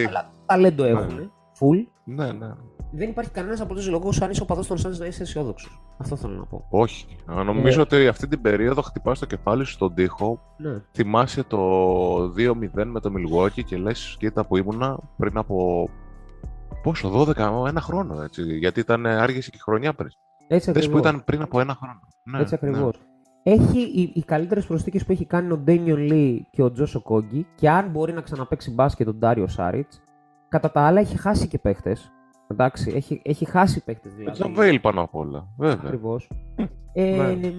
Αλλά 0.07 0.31
ταλέντο 0.45 0.83
έχουν. 0.83 1.15
Ναι. 1.15 1.27
Full. 1.59 1.85
Ναι, 2.15 2.31
ναι. 2.31 2.53
Δεν 2.91 3.09
υπάρχει 3.09 3.31
κανένας 3.31 3.61
απολύτω 3.61 3.91
λόγο 3.91 4.09
αν 4.21 4.29
είσαι 4.29 4.41
οπαδό 4.41 4.65
των 4.65 4.77
Suns 4.77 4.97
να 4.97 5.05
είσαι 5.05 5.21
αισιόδοξος. 5.23 5.81
Αυτό 5.97 6.15
θέλω 6.15 6.33
να 6.33 6.45
πω. 6.45 6.65
Όχι. 6.69 7.05
Νομίζω 7.25 7.81
ότι 7.81 8.07
αυτή 8.07 8.27
την 8.27 8.41
περίοδο 8.41 8.81
χτυπάς 8.81 9.19
το 9.19 9.25
κεφάλι 9.25 9.65
σου 9.65 9.71
στον 9.71 9.93
τοίχο. 9.93 10.41
Ναι. 10.57 10.81
Θυμάσαι 10.91 11.43
το 11.43 11.59
2-0 12.37 12.85
με 12.85 12.99
το 12.99 13.11
Milwaukee 13.15 13.63
και 13.65 13.77
λες: 13.77 14.15
Κοίτα 14.19 14.45
που 14.45 14.57
ήμουνα 14.57 14.99
πριν 15.17 15.37
από. 15.37 15.89
Πόσο, 16.83 17.09
12, 17.09 17.67
ένα 17.67 17.81
χρόνο 17.81 18.21
έτσι. 18.21 18.57
Γιατί 18.57 18.79
ήταν 18.79 19.05
άργηση 19.05 19.51
και 19.51 19.57
χρονιά 19.61 19.93
πριν. 19.93 20.09
Έτσι 20.47 20.71
Δες 20.71 20.83
ακριβώς. 20.83 21.01
που 21.01 21.07
ήταν 21.07 21.23
πριν 21.25 21.41
από 21.41 21.59
ένα 21.59 21.75
χρόνο. 21.75 21.99
Ναι, 22.23 22.39
Έτσι 22.39 22.57
ναι. 22.61 22.69
ακριβώς. 22.69 22.99
Έχει 23.43 23.79
οι, 23.79 24.11
οι 24.15 24.23
καλύτερες 24.23 24.65
προσθήκες 24.65 25.05
που 25.05 25.11
έχει 25.11 25.25
κάνει 25.25 25.51
ο 25.51 25.57
Ντένιον 25.57 25.97
Λί 25.97 26.47
και 26.51 26.63
ο 26.63 26.71
Τζόσο 26.71 27.01
Κόγκη 27.01 27.47
και 27.55 27.69
αν 27.69 27.89
μπορεί 27.89 28.13
να 28.13 28.21
ξαναπέξει 28.21 28.71
μπάσκετ 28.71 29.07
ο 29.07 29.13
Ντάριο 29.13 29.47
Σάριτς. 29.47 30.01
Κατά 30.49 30.71
τα 30.71 30.81
άλλα 30.81 30.99
έχει 30.99 31.17
χάσει 31.17 31.47
και 31.47 31.57
παίχτες. 31.59 32.11
Εντάξει, 32.47 32.91
έχει, 32.95 33.21
έχει 33.25 33.45
χάσει 33.45 33.83
παίχτες 33.83 34.11
Ο 34.11 34.15
δηλαδή. 34.17 34.39
Τζαβέλ 34.39 34.79
πάνω 34.79 35.01
απ' 35.01 35.15
όλα. 35.15 35.47
Βέβαια. 35.57 35.79
Ακριβώς. 35.83 36.31
Ε, 36.93 37.03
Ναι. 37.15 37.33
ναι. 37.33 37.53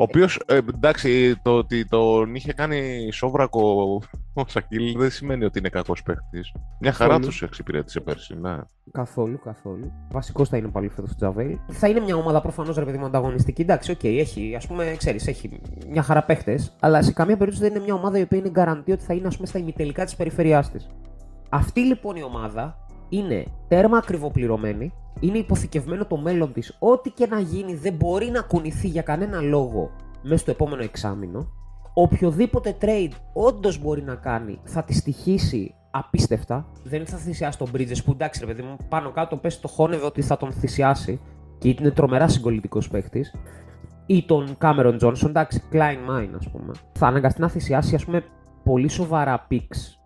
Ο 0.00 0.02
οποίος, 0.02 0.40
εντάξει, 0.46 1.36
το 1.42 1.56
ότι 1.56 1.84
τον 1.86 2.34
είχε 2.34 2.52
κάνει 2.52 3.08
σόβρακο 3.12 3.84
ο 4.34 4.42
Σακίλ 4.46 4.98
δεν 4.98 5.10
σημαίνει 5.10 5.44
ότι 5.44 5.58
είναι 5.58 5.68
κακός 5.68 6.02
παίχτης. 6.02 6.52
Μια 6.80 6.92
χαρά 6.92 7.08
Καθόλου. 7.10 7.26
τους 7.28 7.42
εξυπηρέτησε 7.42 8.00
πέρσι, 8.00 8.34
ναι. 8.40 8.56
Καθόλου, 8.92 9.38
καθόλου. 9.44 9.92
Βασικός 10.12 10.48
θα 10.48 10.56
είναι 10.56 10.68
πάλι 10.68 10.88
φέτος 10.88 11.10
ο 11.10 11.14
JaVale. 11.14 11.58
Θα 11.68 11.88
είναι 11.88 12.00
μια 12.00 12.16
ομάδα 12.16 12.40
προφανώς 12.40 12.76
ρε 12.76 12.84
παιδί 12.84 12.98
μου 12.98 13.04
ανταγωνιστική. 13.04 13.62
Εντάξει, 13.62 13.90
οκ, 13.90 14.04
έχει, 14.04 14.54
ας 14.56 14.66
πούμε, 14.66 14.94
ξέρεις, 14.96 15.26
έχει 15.26 15.60
μια 15.90 16.02
χαρά 16.02 16.24
παίχτες. 16.24 16.76
Αλλά 16.80 17.02
σε 17.02 17.12
καμία 17.12 17.36
περίπτωση 17.36 17.68
δεν 17.68 17.74
είναι 17.74 17.84
μια 17.84 17.94
ομάδα 17.94 18.18
η 18.18 18.22
οποία 18.22 18.38
είναι 18.38 18.50
γκαραντί 18.50 18.92
ότι 18.92 19.04
θα 19.04 19.14
είναι, 19.14 19.26
ας 19.26 19.34
πούμε, 19.34 19.46
στα 19.48 19.58
ημιτελικά 19.58 20.04
της 20.04 20.16
περιφερειάς 20.16 20.70
της. 20.70 20.88
Αυτή 21.48 21.80
λοιπόν 21.80 22.16
η 22.16 22.22
ομάδα 22.22 22.76
είναι 23.08 23.44
τέρμα 23.68 23.98
ακριβοπληρωμένη. 23.98 24.92
Είναι 25.20 25.38
υποθηκευμένο 25.38 26.06
το 26.06 26.16
μέλλον 26.16 26.52
της. 26.52 26.76
Ό,τι 26.78 27.10
και 27.10 27.26
να 27.26 27.40
γίνει 27.40 27.74
δεν 27.74 27.94
μπορεί 27.94 28.30
να 28.30 28.40
κουνηθεί 28.40 28.88
για 28.88 29.02
κανένα 29.02 29.40
λόγο 29.40 29.90
μέσα 30.22 30.36
στο 30.36 30.50
επόμενο 30.50 30.82
εξάμεινο. 30.82 31.48
Οποιοδήποτε 31.94 32.76
trade 32.80 33.12
όντως 33.32 33.78
μπορεί 33.78 34.02
να 34.02 34.14
κάνει 34.14 34.58
θα 34.64 34.82
τη 34.82 34.94
στοιχήσει 34.94 35.74
απίστευτα. 35.90 36.66
Δεν 36.84 37.06
θα 37.06 37.16
θυσιάσει 37.16 37.58
τον 37.58 37.70
Bridges 37.74 38.04
που 38.04 38.10
εντάξει, 38.10 38.40
ρε 38.40 38.46
παιδί 38.46 38.62
μου, 38.62 38.76
πάνω 38.88 39.10
κάτω 39.10 39.36
πες 39.36 39.60
το 39.60 39.68
χώνευε 39.68 40.06
ότι 40.06 40.22
θα 40.22 40.36
τον 40.36 40.52
θυσιάσει 40.52 41.20
και 41.58 41.68
είναι 41.68 41.90
τρομερά 41.90 42.28
συγκολητικός 42.28 42.88
παίχτης. 42.88 43.34
Ή 44.06 44.24
τον 44.24 44.56
Cameron 44.60 44.98
Johnson, 45.00 45.26
εντάξει, 45.26 45.62
Klein 45.72 46.10
Mine, 46.10 46.30
ας 46.38 46.48
πούμε. 46.50 46.72
Θα 46.92 47.06
αναγκαστεί 47.06 47.40
να 47.40 47.48
θυσιάσει, 47.48 47.94
ας 47.94 48.04
πούμε, 48.04 48.24
πολύ 48.64 48.88
σοβαρά 48.88 49.46
picks 49.50 49.97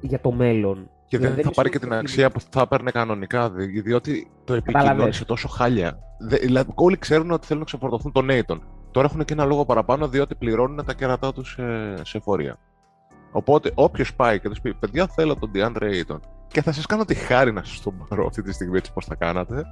για 0.00 0.20
το 0.20 0.32
μέλλον. 0.32 0.90
Και 1.06 1.18
δεν 1.18 1.20
Δηλαδή, 1.26 1.34
θα 1.34 1.46
είναι 1.46 1.54
πάρει 1.54 1.70
και 1.70 1.76
στο 1.76 1.86
την 1.86 1.96
profile. 1.96 2.00
αξία 2.00 2.30
που 2.30 2.40
θα 2.50 2.60
έπαιρνε 2.60 2.90
κανονικά, 2.90 3.50
δι- 3.50 3.82
διότι 3.82 4.30
το 4.44 4.52
Κατάλαβες. 4.54 4.84
επικοινώνησε 4.84 5.24
τόσο 5.24 5.48
χάλια. 5.48 5.98
Δε- 6.18 6.36
Δηλαδή, 6.38 6.70
όλοι 6.74 6.96
ξέρουν 6.98 7.30
ότι 7.30 7.46
θέλουν 7.46 7.60
να 7.62 7.66
ξεφορτωθούν 7.66 8.12
τον 8.12 8.24
Νέιτον. 8.24 8.62
Τώρα 8.90 9.06
έχουν 9.10 9.24
και 9.24 9.32
ένα 9.32 9.44
λόγο 9.44 9.64
παραπάνω, 9.64 10.08
διότι 10.08 10.34
πληρώνουν 10.34 10.84
τα 10.84 10.92
κέρατά 10.94 11.32
τους 11.32 11.50
σε, 11.52 12.04
σε 12.04 12.18
φορεία. 12.20 12.56
Οπότε, 13.32 13.70
όποιος 13.74 14.14
πάει 14.14 14.40
και 14.40 14.48
τους 14.48 14.60
πει: 14.60 14.74
Παιδιά, 14.74 15.06
θέλω 15.06 15.34
τον 15.36 15.50
DeAndre 15.54 15.82
Ayton 15.82 16.20
και 16.46 16.62
θα 16.62 16.72
σας 16.72 16.86
κάνω 16.86 17.04
τη 17.04 17.14
χάρη 17.14 17.52
να 17.52 17.64
σας 17.64 17.80
τον 17.80 18.06
πάρω 18.08 18.26
αυτή 18.26 18.42
τη 18.42 18.52
στιγμή 18.52 18.76
έτσι 18.76 18.92
πώς 18.92 19.04
θα 19.04 19.14
κάνατε, 19.14 19.62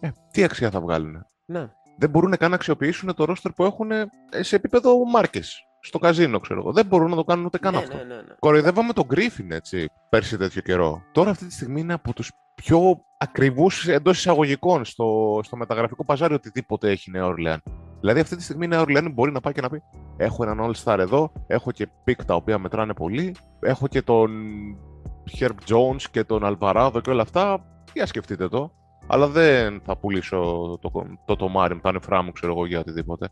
ε, 0.00 0.08
τι 0.30 0.44
αξία 0.44 0.70
θα 0.70 0.80
βγάλουν. 0.80 1.26
Ναι. 1.46 1.66
Δεν 1.98 2.10
μπορούν 2.10 2.36
καν 2.36 2.50
να 2.50 2.56
αξιοποιήσουν 2.56 3.14
το 3.14 3.24
ρόστερ 3.24 3.52
που 3.52 3.64
έχουν 3.64 3.90
ε, 3.90 4.06
σε 4.40 4.56
επίπεδο 4.56 5.04
μάρκες. 5.04 5.56
Στο 5.86 5.98
καζίνο, 5.98 6.40
ξέρω 6.40 6.60
εγώ. 6.60 6.72
Δεν 6.72 6.86
μπορούν 6.86 7.10
να 7.10 7.16
το 7.16 7.24
κάνουν 7.24 7.44
ούτε 7.44 7.58
καν 7.58 7.72
ναι, 7.72 7.78
αυτό. 7.78 7.96
ναι, 7.96 8.02
ναι, 8.02 8.14
ναι. 8.14 8.34
Κοροϊδεύαμε 8.38 8.92
τον 8.92 9.04
Γκρίφιν 9.04 9.52
έτσι 9.52 9.88
πέρσι 10.08 10.36
τέτοιο 10.36 10.62
καιρό. 10.62 11.02
Τώρα 11.12 11.30
αυτή 11.30 11.46
τη 11.46 11.52
στιγμή 11.52 11.80
είναι 11.80 11.92
από 11.92 12.12
τους 12.12 12.30
πιο 12.54 13.00
ακριβούς 13.18 13.88
εντός 13.88 14.18
εισαγωγικών 14.18 14.84
στο, 14.84 15.40
στο 15.42 15.56
μεταγραφικό 15.56 16.04
παζάρι 16.04 16.34
οτιδήποτε 16.34 16.90
έχει 16.90 17.10
η 17.10 17.12
Νέα 17.12 17.26
Ορλεάν. 17.26 17.62
Δηλαδή 18.00 18.20
αυτή 18.20 18.36
τη 18.36 18.42
στιγμή 18.42 18.64
η 18.64 18.68
Νέα 18.68 18.80
Ορλεάν 18.80 19.12
μπορεί 19.12 19.32
να 19.32 19.40
πάει 19.40 19.52
και 19.52 19.60
να 19.60 19.68
πει: 19.68 19.82
Έχω 20.16 20.42
έναν 20.42 20.70
All 20.70 20.84
Star 20.84 20.98
εδώ, 20.98 21.32
έχω 21.46 21.70
και 21.70 21.88
pick 22.04 22.24
τα 22.24 22.34
οποία 22.34 22.58
μετράνε 22.58 22.94
πολύ, 22.94 23.34
έχω 23.60 23.86
και 23.86 24.02
τον 24.02 24.30
Herb 25.38 25.56
Jones 25.68 26.02
και 26.10 26.24
τον 26.24 26.44
Αλβαράδο 26.44 27.00
και 27.00 27.10
όλα 27.10 27.22
αυτά. 27.22 27.64
Για 27.92 28.06
σκεφτείτε 28.06 28.48
το. 28.48 28.72
Αλλά 29.06 29.28
δεν 29.28 29.80
θα 29.84 29.96
πουλήσω 29.96 30.38
το, 30.80 30.90
το 31.24 31.36
τομάρι 31.36 31.74
μου, 31.74 31.80
τα 31.80 31.92
νεφρά 31.92 32.22
μου, 32.22 32.32
ξέρω 32.32 32.52
εγώ, 32.52 32.66
για 32.66 32.78
οτιδήποτε. 32.78 33.28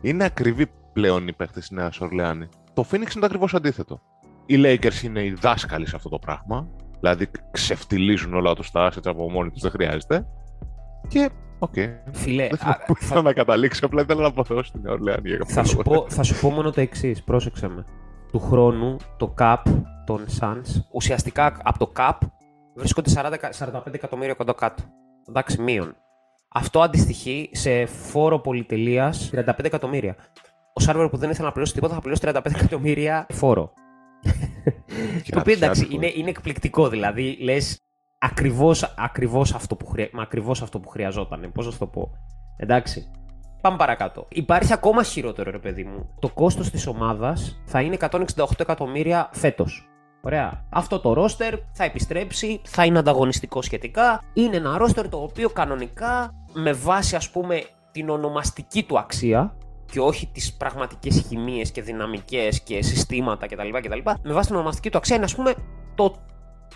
Είναι 0.00 0.24
ακριβή 0.24 0.66
πλέον 0.92 1.28
οι 1.28 1.32
παίχτες 1.32 1.58
της 1.60 1.70
Νέας 1.70 2.00
Ορλεάνης. 2.00 2.48
Το 2.74 2.84
Phoenix 2.90 2.94
είναι 2.94 3.20
το 3.20 3.26
ακριβώς 3.26 3.54
αντίθετο. 3.54 4.00
Οι 4.46 4.54
Lakers 4.58 5.02
είναι 5.04 5.24
οι 5.24 5.30
δάσκαλοι 5.32 5.88
σε 5.88 5.96
αυτό 5.96 6.08
το 6.08 6.18
πράγμα. 6.18 6.68
Δηλαδή 7.00 7.30
ξεφτιλίζουν 7.50 8.34
όλα 8.34 8.54
τους 8.54 8.70
τα 8.70 8.88
assets 8.88 9.06
από 9.06 9.30
μόνοι 9.30 9.50
τους, 9.50 9.62
δεν 9.62 9.70
χρειάζεται. 9.70 10.26
Και, 11.08 11.30
οκ. 11.58 11.74
Φίλε, 12.12 12.42
Δεν 12.48 12.52
α, 12.52 12.56
ξέρω 12.56 12.76
πού 12.86 12.94
ήθελα 13.00 13.22
να 13.22 13.32
καταλήξω, 13.32 13.86
απλά 13.86 14.02
ήθελα 14.02 14.20
να 14.20 14.26
αποθεώσω 14.26 14.72
την 14.72 14.80
Νέα 14.84 14.92
Ορλεάνη. 14.92 15.28
για 15.28 15.36
κάποιο 15.36 15.54
θα, 15.54 15.64
σου 15.64 15.80
λόγο. 15.86 16.00
πω, 16.02 16.10
θα 16.10 16.22
σου 16.22 16.40
πω 16.40 16.50
μόνο 16.50 16.70
το 16.70 16.80
εξής, 16.80 17.22
πρόσεξε 17.22 17.68
με. 17.68 17.84
Του 18.32 18.40
χρόνου 18.40 18.96
το 19.16 19.34
cap 19.38 19.62
των 20.06 20.24
Suns 20.40 20.82
ουσιαστικά 20.92 21.56
από 21.62 21.78
το 21.78 21.92
cap 21.96 22.12
βρίσκονται 22.74 23.10
40, 23.14 23.32
45 23.58 23.94
εκατομμύρια 23.94 24.34
κοντά 24.34 24.52
κάτω. 24.52 24.82
Εντάξει, 25.28 25.62
μείον. 25.62 25.94
Αυτό 26.48 26.80
αντιστοιχεί 26.80 27.50
σε 27.52 27.86
φόρο 27.86 28.38
πολυτελείας 28.38 29.30
35 29.34 29.64
εκατομμύρια. 29.64 30.16
Ο 30.72 30.80
Σάρβερ 30.80 31.08
που 31.08 31.16
δεν 31.16 31.30
ήθελε 31.30 31.46
να 31.46 31.52
πληρώσει 31.52 31.74
τίποτα 31.74 31.94
θα 31.94 32.00
πληρώσει 32.00 32.22
35 32.26 32.40
εκατομμύρια 32.44 33.26
φόρο. 33.28 33.72
Και 35.22 35.30
το 35.30 35.38
οποίο 35.38 35.56
να 35.58 35.64
εντάξει 35.64 35.86
πιάνει 35.86 36.06
είναι, 36.06 36.12
είναι 36.16 36.30
εκπληκτικό. 36.30 36.88
Δηλαδή 36.88 37.36
λες 37.40 37.80
ακριβώς, 38.18 38.94
ακριβώς 38.96 39.54
αυτό, 39.54 39.76
που 39.76 39.86
χρεια... 39.86 40.08
μα 40.12 40.22
ακριβώς 40.22 40.62
αυτό 40.62 40.80
που 40.80 40.88
χρειαζόταν. 40.88 41.50
Πώς 41.54 41.66
να 41.66 41.72
σου 41.72 41.78
το 41.78 41.86
πω. 41.86 42.10
Εντάξει. 42.56 43.10
Πάμε 43.60 43.76
παρακάτω. 43.76 44.26
Υπάρχει 44.28 44.72
ακόμα 44.72 45.02
χειρότερο, 45.02 45.50
ρε 45.50 45.58
παιδί 45.58 45.84
μου. 45.84 46.14
Το 46.18 46.28
κόστος 46.28 46.70
της 46.70 46.86
ομάδας 46.86 47.62
θα 47.64 47.80
είναι 47.80 47.96
168 48.00 48.20
εκατομμύρια 48.58 49.30
φέτος. 49.32 49.88
Ωραία. 50.20 50.64
Αυτό 50.70 50.98
το 51.00 51.12
ρόστερ 51.12 51.54
θα 51.72 51.84
επιστρέψει, 51.84 52.60
θα 52.64 52.84
είναι 52.84 52.98
ανταγωνιστικό 52.98 53.62
σχετικά. 53.62 54.22
Είναι 54.32 54.56
ένα 54.56 54.78
ρόστερ 54.78 55.08
το 55.08 55.22
οποίο 55.22 55.48
κανονικά 55.50 56.34
με 56.52 56.72
βάση 56.72 57.16
ας 57.16 57.30
πούμε 57.30 57.64
την 57.92 58.08
ονομαστική 58.08 58.82
του 58.82 58.98
αξία 58.98 59.56
και 59.92 60.00
όχι 60.00 60.26
τις 60.26 60.52
πραγματικές 60.56 61.24
χημίες 61.28 61.70
και 61.70 61.82
δυναμικές 61.82 62.60
και 62.60 62.82
συστήματα 62.82 63.46
κτλ. 63.46 63.68
κτλ. 63.82 63.98
Με 64.22 64.32
βάση 64.32 64.46
την 64.46 64.56
ονομαστική 64.56 64.90
του 64.90 64.98
αξία 64.98 65.16
είναι 65.16 65.24
ας 65.24 65.34
πούμε 65.34 65.54
το 65.94 66.14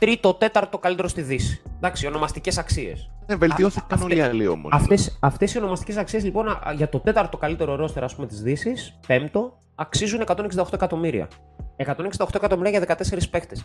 τρίτο, 0.02 0.34
τέταρτο 0.34 0.78
καλύτερο 0.78 1.08
στη 1.08 1.22
Δύση. 1.22 1.62
Εντάξει, 1.76 2.06
ονομαστικές 2.06 2.58
αξίες. 2.58 3.10
Ναι, 3.26 3.36
βελτιώθηκαν 3.36 4.00
Α- 4.00 4.04
όλοι 4.04 4.16
οι 4.16 4.20
άλλοι 4.20 4.46
όμως. 4.46 4.72
Αυτές, 4.74 5.18
αυτές 5.20 5.54
οι 5.54 5.58
ονομαστικές 5.58 5.96
αξίες 5.96 6.24
λοιπόν 6.24 6.48
α- 6.48 6.72
για 6.76 6.88
το 6.88 7.00
τέταρτο 7.00 7.36
καλύτερο 7.36 7.76
ρόστερ 7.76 8.04
ας 8.04 8.14
πούμε 8.14 8.26
της 8.26 8.42
Δύσης, 8.42 8.98
πέμπτο, 9.06 9.58
αξίζουν 9.74 10.20
168 10.20 10.72
εκατομμύρια. 10.72 11.28
168 11.76 12.34
εκατομμύρια 12.34 12.70
για 12.70 12.80
14 12.80 13.28
παίκτες. 13.30 13.64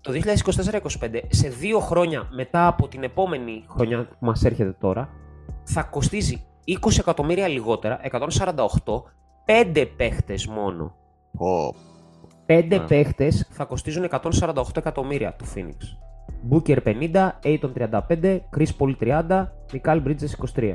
Το 0.00 0.12
2024-2025, 0.12 1.20
σε 1.28 1.48
δύο 1.48 1.78
χρόνια 1.80 2.28
μετά 2.30 2.66
από 2.66 2.88
την 2.88 3.02
επόμενη 3.02 3.64
χρονιά 3.68 4.04
που 4.04 4.26
μας 4.26 4.44
έρχεται 4.44 4.72
τώρα, 4.80 5.08
θα 5.64 5.82
κοστίζει 5.82 6.44
20 6.64 6.98
εκατομμύρια 6.98 7.48
λιγότερα, 7.48 8.00
148, 8.02 9.02
5 9.44 9.86
παίχτες 9.96 10.46
μόνο. 10.46 10.94
Ω, 11.38 11.74
5 12.48 12.64
Ναι. 12.68 12.78
παίχτες 12.80 13.48
θα 13.50 13.64
κοστίζουν 13.64 14.04
148 14.04 14.76
εκατομμύρια 14.76 15.32
του 15.34 15.44
Phoenix. 15.54 15.76
Booker 16.50 16.78
50, 16.84 17.28
Aiton 17.42 17.72
35, 17.72 18.40
Chris 18.56 18.68
Paul 18.78 18.94
30, 19.00 19.46
Mikal 19.72 20.02
Bridges 20.04 20.56
23 20.56 20.74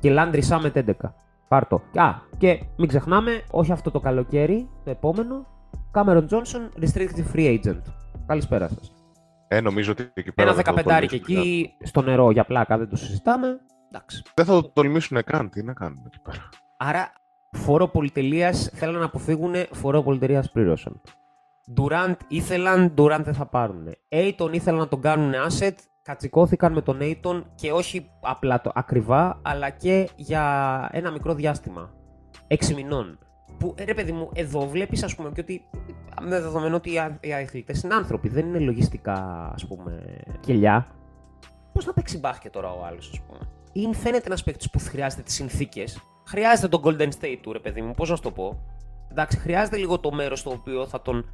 και 0.00 0.14
Landry 0.18 0.40
Summit 0.48 0.72
11. 0.74 1.14
Πάρτο. 1.48 1.82
Α, 1.94 2.10
και 2.38 2.60
μην 2.76 2.88
ξεχνάμε, 2.88 3.42
όχι 3.50 3.72
αυτό 3.72 3.90
το 3.90 4.00
καλοκαίρι, 4.00 4.68
το 4.84 4.90
επόμενο, 4.90 5.46
Cameron 5.94 6.24
Johnson 6.28 6.82
Restricted 6.82 7.24
Free 7.34 7.58
Agent. 7.60 7.82
Καλησπέρα 8.26 8.68
σας. 8.68 8.92
Ε, 9.48 9.60
νομίζω 9.60 9.90
ότι 9.92 10.10
εκεί 10.14 10.32
πέρα. 10.32 10.48
Ένα 10.50 10.62
δεν 10.62 10.64
θα 10.74 10.82
το 10.82 10.90
15 10.90 11.06
και 11.06 11.18
τολμήσουν 11.18 11.20
καν. 11.34 11.42
εκεί 11.42 11.70
στο 11.82 12.02
νερό 12.02 12.30
για 12.30 12.44
πλάκα, 12.44 12.78
δεν 12.78 12.88
το 12.88 12.96
συζητάμε. 12.96 13.58
Εντάξει. 13.90 14.22
Δεν 14.34 14.44
θα 14.44 14.52
το 14.52 14.68
τολμήσουν 14.68 15.24
καν. 15.24 15.50
Τι 15.50 15.62
να 15.62 15.72
κάνουν 15.72 16.02
εκεί 16.06 16.20
πέρα. 16.22 16.48
Άρα, 16.76 17.12
φόρο 17.54 17.88
πολυτελεία 17.88 18.52
θέλουν 18.52 18.98
να 18.98 19.04
αποφύγουν, 19.04 19.54
φόρο 19.72 20.02
πολυτελεία 20.02 20.44
πλήρωσαν. 20.52 21.00
Durant 21.76 22.16
ήθελαν, 22.28 22.94
Durant 22.96 23.20
δεν 23.24 23.34
θα 23.34 23.46
πάρουν. 23.46 23.88
Aiton 24.08 24.52
ήθελαν 24.52 24.78
να 24.78 24.88
τον 24.88 25.00
κάνουν 25.00 25.32
asset, 25.48 25.74
κατσικώθηκαν 26.02 26.72
με 26.72 26.80
τον 26.82 26.98
Aiton 27.00 27.42
και 27.54 27.72
όχι 27.72 28.10
απλά 28.20 28.60
το 28.60 28.70
ακριβά, 28.74 29.40
αλλά 29.42 29.70
και 29.70 30.08
για 30.16 30.88
ένα 30.92 31.10
μικρό 31.10 31.34
διάστημα. 31.34 31.90
6 32.48 32.74
μηνών. 32.74 33.18
Που 33.58 33.74
ε, 33.78 33.84
ρε 33.84 33.94
παιδί 33.94 34.12
μου, 34.12 34.30
εδώ 34.34 34.68
βλέπεις, 34.68 35.02
ας 35.02 35.14
πούμε, 35.14 35.30
και 35.30 35.40
ότι 35.40 35.62
με 36.20 36.40
δεδομένο 36.40 36.76
ότι 36.76 36.92
οι 36.92 36.98
α- 36.98 37.18
οι 37.20 37.32
αθλητές 37.32 37.82
είναι 37.82 37.94
άνθρωποι, 37.94 38.28
δεν 38.28 38.46
είναι 38.46 38.58
λογιστικά, 38.58 39.50
ας 39.54 39.66
πούμε, 39.66 40.02
κελιά. 40.40 40.86
Πώς 41.72 41.86
να 41.86 41.92
παίξει 41.92 42.18
μπάσκετ 42.18 42.52
τώρα 42.52 42.70
ο 42.70 42.84
άλλος, 42.84 43.10
ας 43.12 43.20
πούμε; 43.20 43.38
Ή 43.72 43.94
φαίνεται 43.94 44.26
ένας 44.26 44.42
παίκτης 44.42 44.70
που 44.70 44.78
χρειάζεται 44.78 45.22
τις 45.22 45.34
συνθήκες. 45.34 46.00
Χρειάζεται 46.24 46.68
τον 46.68 46.82
Golden 46.84 47.08
State 47.20 47.38
του, 47.40 47.52
ρε 47.52 47.58
παιδί 47.58 47.82
μου, 47.82 47.92
πώς 47.92 48.10
να 48.10 48.16
σου 48.16 48.22
το 48.22 48.30
πω. 48.30 48.58
Εντάξει, 49.10 49.38
χρειάζεται 49.38 49.76
λίγο 49.76 49.98
το 49.98 50.12
μέρος 50.12 50.38
στο 50.38 50.50
οποίο 50.50 50.86
θα 50.86 51.02
τον 51.02 51.24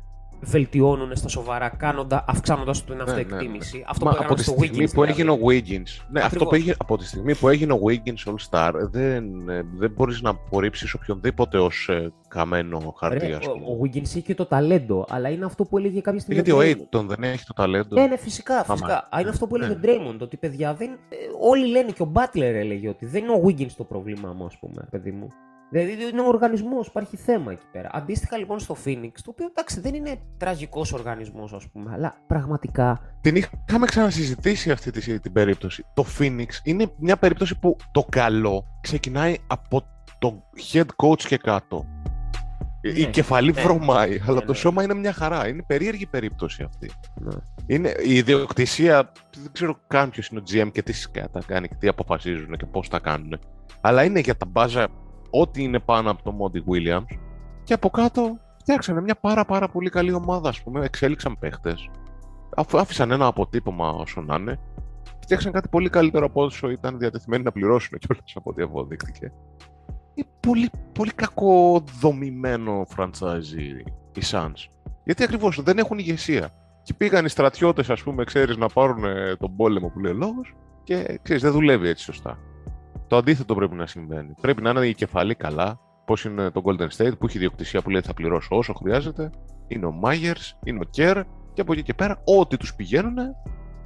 βελτιώνουν 0.40 1.16
στα 1.16 1.28
σοβαρά, 1.28 1.68
κάνοντα, 1.68 2.24
αυξάνοντας 2.28 2.84
την 2.84 2.96
Ναι, 2.96 3.02
αυτοεκτίμηση. 3.02 3.76
ναι, 3.76 3.78
ναι. 3.82 3.84
Αυτό 3.88 4.04
Μα 4.04 4.10
που 4.10 4.16
από 4.16 4.24
έκαναν 4.24 4.36
τη 4.36 4.42
στο 4.42 4.52
στιγμή 4.52 4.66
Wiggins. 4.84 4.90
που 4.94 5.02
δηλαδή. 5.02 5.10
έγινε 5.10 5.30
ο 5.30 5.38
Wiggins. 5.46 6.04
Ναι, 6.10 6.20
αυτό 6.20 6.38
που 6.38 6.44
Ακριβώς. 6.44 6.52
έγινε, 6.58 6.74
από 6.78 6.96
τη 6.98 7.06
στιγμή 7.06 7.34
που 7.34 7.48
έγινε 7.48 7.72
ο 7.72 7.80
Wiggins 7.86 8.30
All 8.32 8.34
Star, 8.50 8.72
δεν, 8.90 9.48
ε, 9.48 9.62
δεν 9.76 9.90
μπορείς 9.90 10.22
να 10.22 10.30
απορρίψεις 10.30 10.94
οποιονδήποτε 10.94 11.58
ως 11.58 11.90
καμένο 12.28 12.94
χαρτί, 12.98 13.26
Ρε, 13.26 13.34
ας 13.34 13.46
ο, 13.46 13.50
πούμε. 13.52 13.64
ο 13.64 13.78
Wiggins 13.82 14.02
είχε 14.02 14.20
και 14.20 14.34
το 14.34 14.46
ταλέντο, 14.46 15.04
αλλά 15.08 15.28
είναι 15.28 15.44
αυτό 15.44 15.64
που 15.64 15.78
έλεγε 15.78 16.00
κάποια 16.00 16.20
στιγμή. 16.20 16.42
Γιατί 16.42 16.52
ο 16.52 16.58
Draymond. 16.60 16.96
Aiton 16.98 17.04
δεν 17.06 17.22
έχει 17.22 17.44
το 17.44 17.52
ταλέντο. 17.52 18.00
Ναι, 18.00 18.06
ναι, 18.06 18.16
φυσικά. 18.16 18.54
Άμα. 18.54 18.64
φυσικά. 18.64 19.08
Α, 19.10 19.20
είναι 19.20 19.28
αυτό 19.28 19.46
που 19.46 19.56
έλεγε 19.56 19.78
Ναι. 19.80 19.92
ο 19.92 19.94
Draymond, 20.12 20.18
ότι 20.20 20.36
παιδιά 20.36 20.74
δεν. 20.74 20.88
ε, 20.90 21.16
όλοι 21.40 21.66
λένε 21.66 21.90
και 21.90 22.02
ο 22.02 22.12
Butler 22.14 22.40
έλεγε 22.40 22.88
ότι 22.88 23.06
δεν 23.06 23.22
είναι 23.24 23.32
ο 23.32 23.42
Wiggins 23.46 23.72
το 23.76 23.84
πρόβλημά 23.84 24.32
μου, 24.32 24.44
ας 24.44 24.58
πούμε, 24.58 24.86
παιδί 24.90 25.10
μου. 25.10 25.28
Δηλαδή 25.70 25.92
είναι 26.12 26.20
ο 26.20 26.26
οργανισμός, 26.26 26.86
υπάρχει 26.86 27.16
θέμα 27.16 27.52
εκεί 27.52 27.64
πέρα. 27.72 27.88
Αντίστοιχα 27.92 28.36
λοιπόν 28.38 28.58
στο 28.58 28.76
Phoenix, 28.84 29.10
το 29.14 29.30
οποίο 29.30 29.46
εντάξει 29.46 29.80
δεν 29.80 29.94
είναι 29.94 30.16
τραγικός 30.36 30.92
οργανισμός, 30.92 31.52
ας 31.52 31.68
πούμε, 31.72 31.90
αλλά 31.94 32.14
πραγματικά. 32.26 33.00
Την 33.20 33.36
είχαμε 33.36 33.86
ξανασυζητήσει 33.86 34.70
αυτή 34.70 34.90
τη, 34.90 35.20
την 35.20 35.32
περίπτωση. 35.32 35.84
Το 35.94 36.04
Phoenix 36.18 36.46
είναι 36.62 36.86
μια 36.98 37.16
περίπτωση 37.16 37.58
που 37.58 37.76
το 37.92 38.06
καλό 38.10 38.64
ξεκινάει 38.80 39.36
από 39.46 39.82
το 40.18 40.42
head 40.72 40.86
coach 40.96 41.20
και 41.22 41.36
κάτω. 41.36 41.86
Η- 42.82 42.92
Η 42.96 43.00
Ναι, 43.00 43.10
κεφαλή 43.10 43.52
ναι. 43.52 43.62
βρωμάει, 43.62 44.20
αλλά 44.26 44.34
Ναι, 44.34 44.40
το 44.40 44.52
ναι. 44.52 44.58
σώμα 44.58 44.82
είναι 44.82 44.94
μια 44.94 45.12
χαρά. 45.12 45.48
Είναι 45.48 45.62
περίεργη 45.66 46.06
περίπτωση 46.06 46.62
αυτή. 46.62 46.90
Ναι. 47.20 47.30
Είναι 47.66 47.94
η 48.04 48.14
ιδιοκτησία, 48.14 49.12
δεν 49.42 49.52
ξέρω 49.52 49.78
καν 49.86 50.10
ποιος 50.10 50.28
είναι 50.28 50.40
ο 50.40 50.42
GM 50.50 50.72
και 50.72 50.82
τι 50.82 50.92
σκάτα 50.92 51.40
κάνει 51.46 51.68
και 51.68 51.74
τι 51.78 51.88
αποφασίζουν 51.88 52.56
και 52.56 52.66
πώς 52.66 52.88
τα 52.88 52.98
κάνουν. 52.98 53.38
Αλλά 53.80 54.04
είναι 54.04 54.20
για 54.20 54.36
τα 54.36 54.46
μπάζα 54.46 54.88
ό,τι 55.30 55.62
είναι 55.62 55.78
πάνω 55.78 56.10
από 56.10 56.22
το 56.22 56.36
Monty 56.40 56.58
Williams 56.72 57.18
και 57.64 57.74
από 57.74 57.90
κάτω 57.90 58.38
φτιάξανε 58.60 59.00
μια 59.00 59.14
πάρα 59.14 59.44
πάρα 59.44 59.68
πολύ 59.68 59.90
καλή 59.90 60.12
ομάδα, 60.12 60.48
ας 60.48 60.62
πούμε, 60.62 60.84
εξέλιξαν 60.84 61.38
παίχτες, 61.38 61.90
αφού 62.56 62.78
άφησαν 62.78 63.10
ένα 63.10 63.26
αποτύπωμα 63.26 63.90
όσο 63.90 64.20
να 64.20 64.34
είναι, 64.36 64.58
φτιάξαν 65.22 65.52
κάτι 65.52 65.68
πολύ 65.68 65.88
καλύτερο 65.88 66.26
από 66.26 66.42
όσο 66.44 66.70
ήταν 66.70 66.98
διατεθειμένοι 66.98 67.42
να 67.42 67.52
πληρώσουν 67.52 67.98
κιόλας 67.98 68.32
από 68.34 68.50
ό,τι 68.50 68.62
αποδείχτηκε. 68.62 69.32
Είναι 70.14 70.28
πολύ, 70.40 70.70
πολύ 70.92 71.10
κακοδομημένο 71.12 72.86
franchise 72.96 73.58
οι- 73.58 73.92
οι 74.14 74.22
Suns. 74.30 74.68
Γιατί 75.04 75.22
ακριβώς 75.22 75.62
δεν 75.62 75.78
έχουν 75.78 75.98
ηγεσία. 75.98 76.50
Και 76.82 76.94
πήγαν 76.94 77.24
οι 77.24 77.28
στρατιώτες, 77.28 77.90
ας 77.90 78.02
πούμε, 78.02 78.24
ξέρεις, 78.24 78.56
να 78.56 78.68
πάρουν 78.68 79.04
ε, 79.04 79.36
τον 79.36 79.56
πόλεμο 79.56 79.88
που 79.88 79.98
λέει 79.98 80.12
ο 80.12 80.14
λόγος 80.14 80.54
και 80.84 81.18
ξέρεις, 81.22 81.42
δεν 81.42 81.52
δουλεύει 81.52 81.88
έτσι 81.88 82.04
σωστά. 82.04 82.38
Το 83.10 83.16
αντίθετο 83.16 83.54
πρέπει 83.54 83.74
να 83.74 83.86
συμβαίνει. 83.86 84.34
Πρέπει 84.40 84.62
να 84.62 84.70
είναι 84.70 84.86
η 84.86 84.94
κεφαλή 84.94 85.34
καλά, 85.34 85.78
πώς 86.04 86.24
είναι 86.24 86.50
το 86.50 86.62
Golden 86.64 86.88
State, 86.96 87.18
που 87.18 87.26
έχει 87.26 87.36
ιδιοκτησία 87.36 87.82
που 87.82 87.90
λέει 87.90 88.00
θα 88.00 88.14
πληρώσω 88.14 88.56
όσο 88.56 88.72
χρειάζεται. 88.72 89.30
Είναι 89.68 89.86
ο 89.86 89.94
Myers, 90.04 90.58
είναι 90.64 90.78
ο 90.78 90.88
Kerr, 90.96 91.22
και 91.52 91.60
από 91.60 91.72
εκεί 91.72 91.82
και 91.82 91.94
πέρα, 91.94 92.22
ό,τι 92.40 92.56
τους 92.56 92.74
πηγαίνουν, 92.74 93.14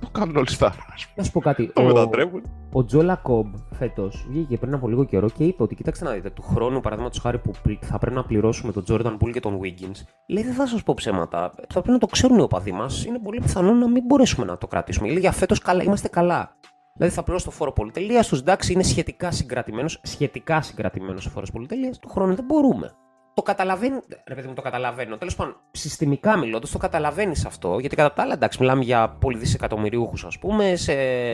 το 0.01 0.09
κάνουν 0.13 0.37
όλοι 0.37 0.49
στα 0.51 0.75
Να 1.17 1.23
σου 1.25 1.33
πω 1.33 1.41
κάτι. 1.41 1.73
Το 1.73 1.83
ο- 1.83 1.85
μετατρέπουν. 1.85 2.43
Ο 2.73 2.85
Τζο 2.85 3.03
Λακόμπ 3.03 3.55
φέτος 3.73 4.27
βγήκε 4.31 4.57
πριν 4.57 4.75
από 4.75 4.89
λίγο 4.89 5.05
καιρό 5.05 5.29
και 5.31 5.45
είπε 5.45 5.63
ότι 5.63 5.75
κοίταξε 5.75 6.05
να 6.05 6.11
δείτε, 6.13 6.31
του 6.31 6.43
χρόνου 6.43 6.81
παραδείγματος 6.81 7.19
χάρη 7.21 7.39
που 7.39 7.51
πλ- 7.63 7.85
θα 7.85 7.99
πρέπει 7.99 8.17
να 8.17 8.25
πληρώσουμε 8.25 8.73
τον 8.73 8.85
Jordan 8.89 9.17
Poole 9.21 9.31
και 9.33 9.41
τον 9.41 9.61
Wiggins, 9.63 10.01
λέει 10.29 10.45
δεν 10.45 10.53
θα 10.55 10.67
σας 10.67 10.83
πω 10.83 10.95
ψέματα. 10.95 11.51
Θα 11.57 11.65
πρέπει 11.73 11.91
να 11.91 11.99
το 11.99 12.07
ξέρουν 12.07 12.39
οι 12.39 12.43
οπαδοί 12.43 12.73
μας. 12.73 13.05
Είναι 13.05 13.19
πολύ 13.19 13.41
πιθανό 13.41 13.73
να 13.73 13.89
μην 13.89 14.03
μπορέσουμε 14.07 14.47
να 14.47 14.59
το 14.59 14.67
κρατήσουμε. 14.67 15.09
Λέει 15.09 15.19
για 15.19 15.33
φέτος 15.33 15.59
καλά, 15.59 15.83
είμαστε 15.83 16.09
καλά. 16.09 16.57
Δηλαδή 16.97 17.15
θα 17.15 17.23
πληρώσω 17.23 17.45
το 17.45 17.51
φόρο 17.51 17.73
πολυτελείας 17.73 18.29
του, 18.29 18.35
εντάξει, 18.37 18.73
είναι 18.73 18.83
σχετικά 18.83 19.31
συγκρατημένος, 19.31 20.01
σχετικά 20.03 20.63
συγκρατημένος 20.63 21.27
ο 21.27 21.31
φόρος 21.31 21.51
πολυτελείας. 21.51 21.99
Του 21.99 22.09
χρόνου 22.09 22.35
δεν 22.35 22.45
μπορούμε. 22.45 22.93
Το 23.35 23.43
καταλαβαίνει, 23.43 24.01
ρε 24.29 24.35
παιδί 24.35 24.49
μου, 24.49 24.55
το 24.55 24.63
καταλαβαίνω. 24.63 25.17
Τέλος 25.17 25.35
πάντων, 25.37 25.57
συστημικά 25.71 26.37
μιλώντας, 26.37 26.71
το 26.71 26.79
καταλαβαίνεις 26.79 27.45
αυτό, 27.45 27.79
γιατί 27.79 27.97
κατά 27.97 28.13
τα 28.13 28.23
άλλα, 28.23 28.33
εντάξει, 28.33 28.59
μιλάμε 28.61 28.85
για 28.85 29.09
πολυδισεκατομμυρίουχου, 29.21 30.27
ας 30.27 30.39
πούμε, 30.39 30.77
σε 30.77 30.93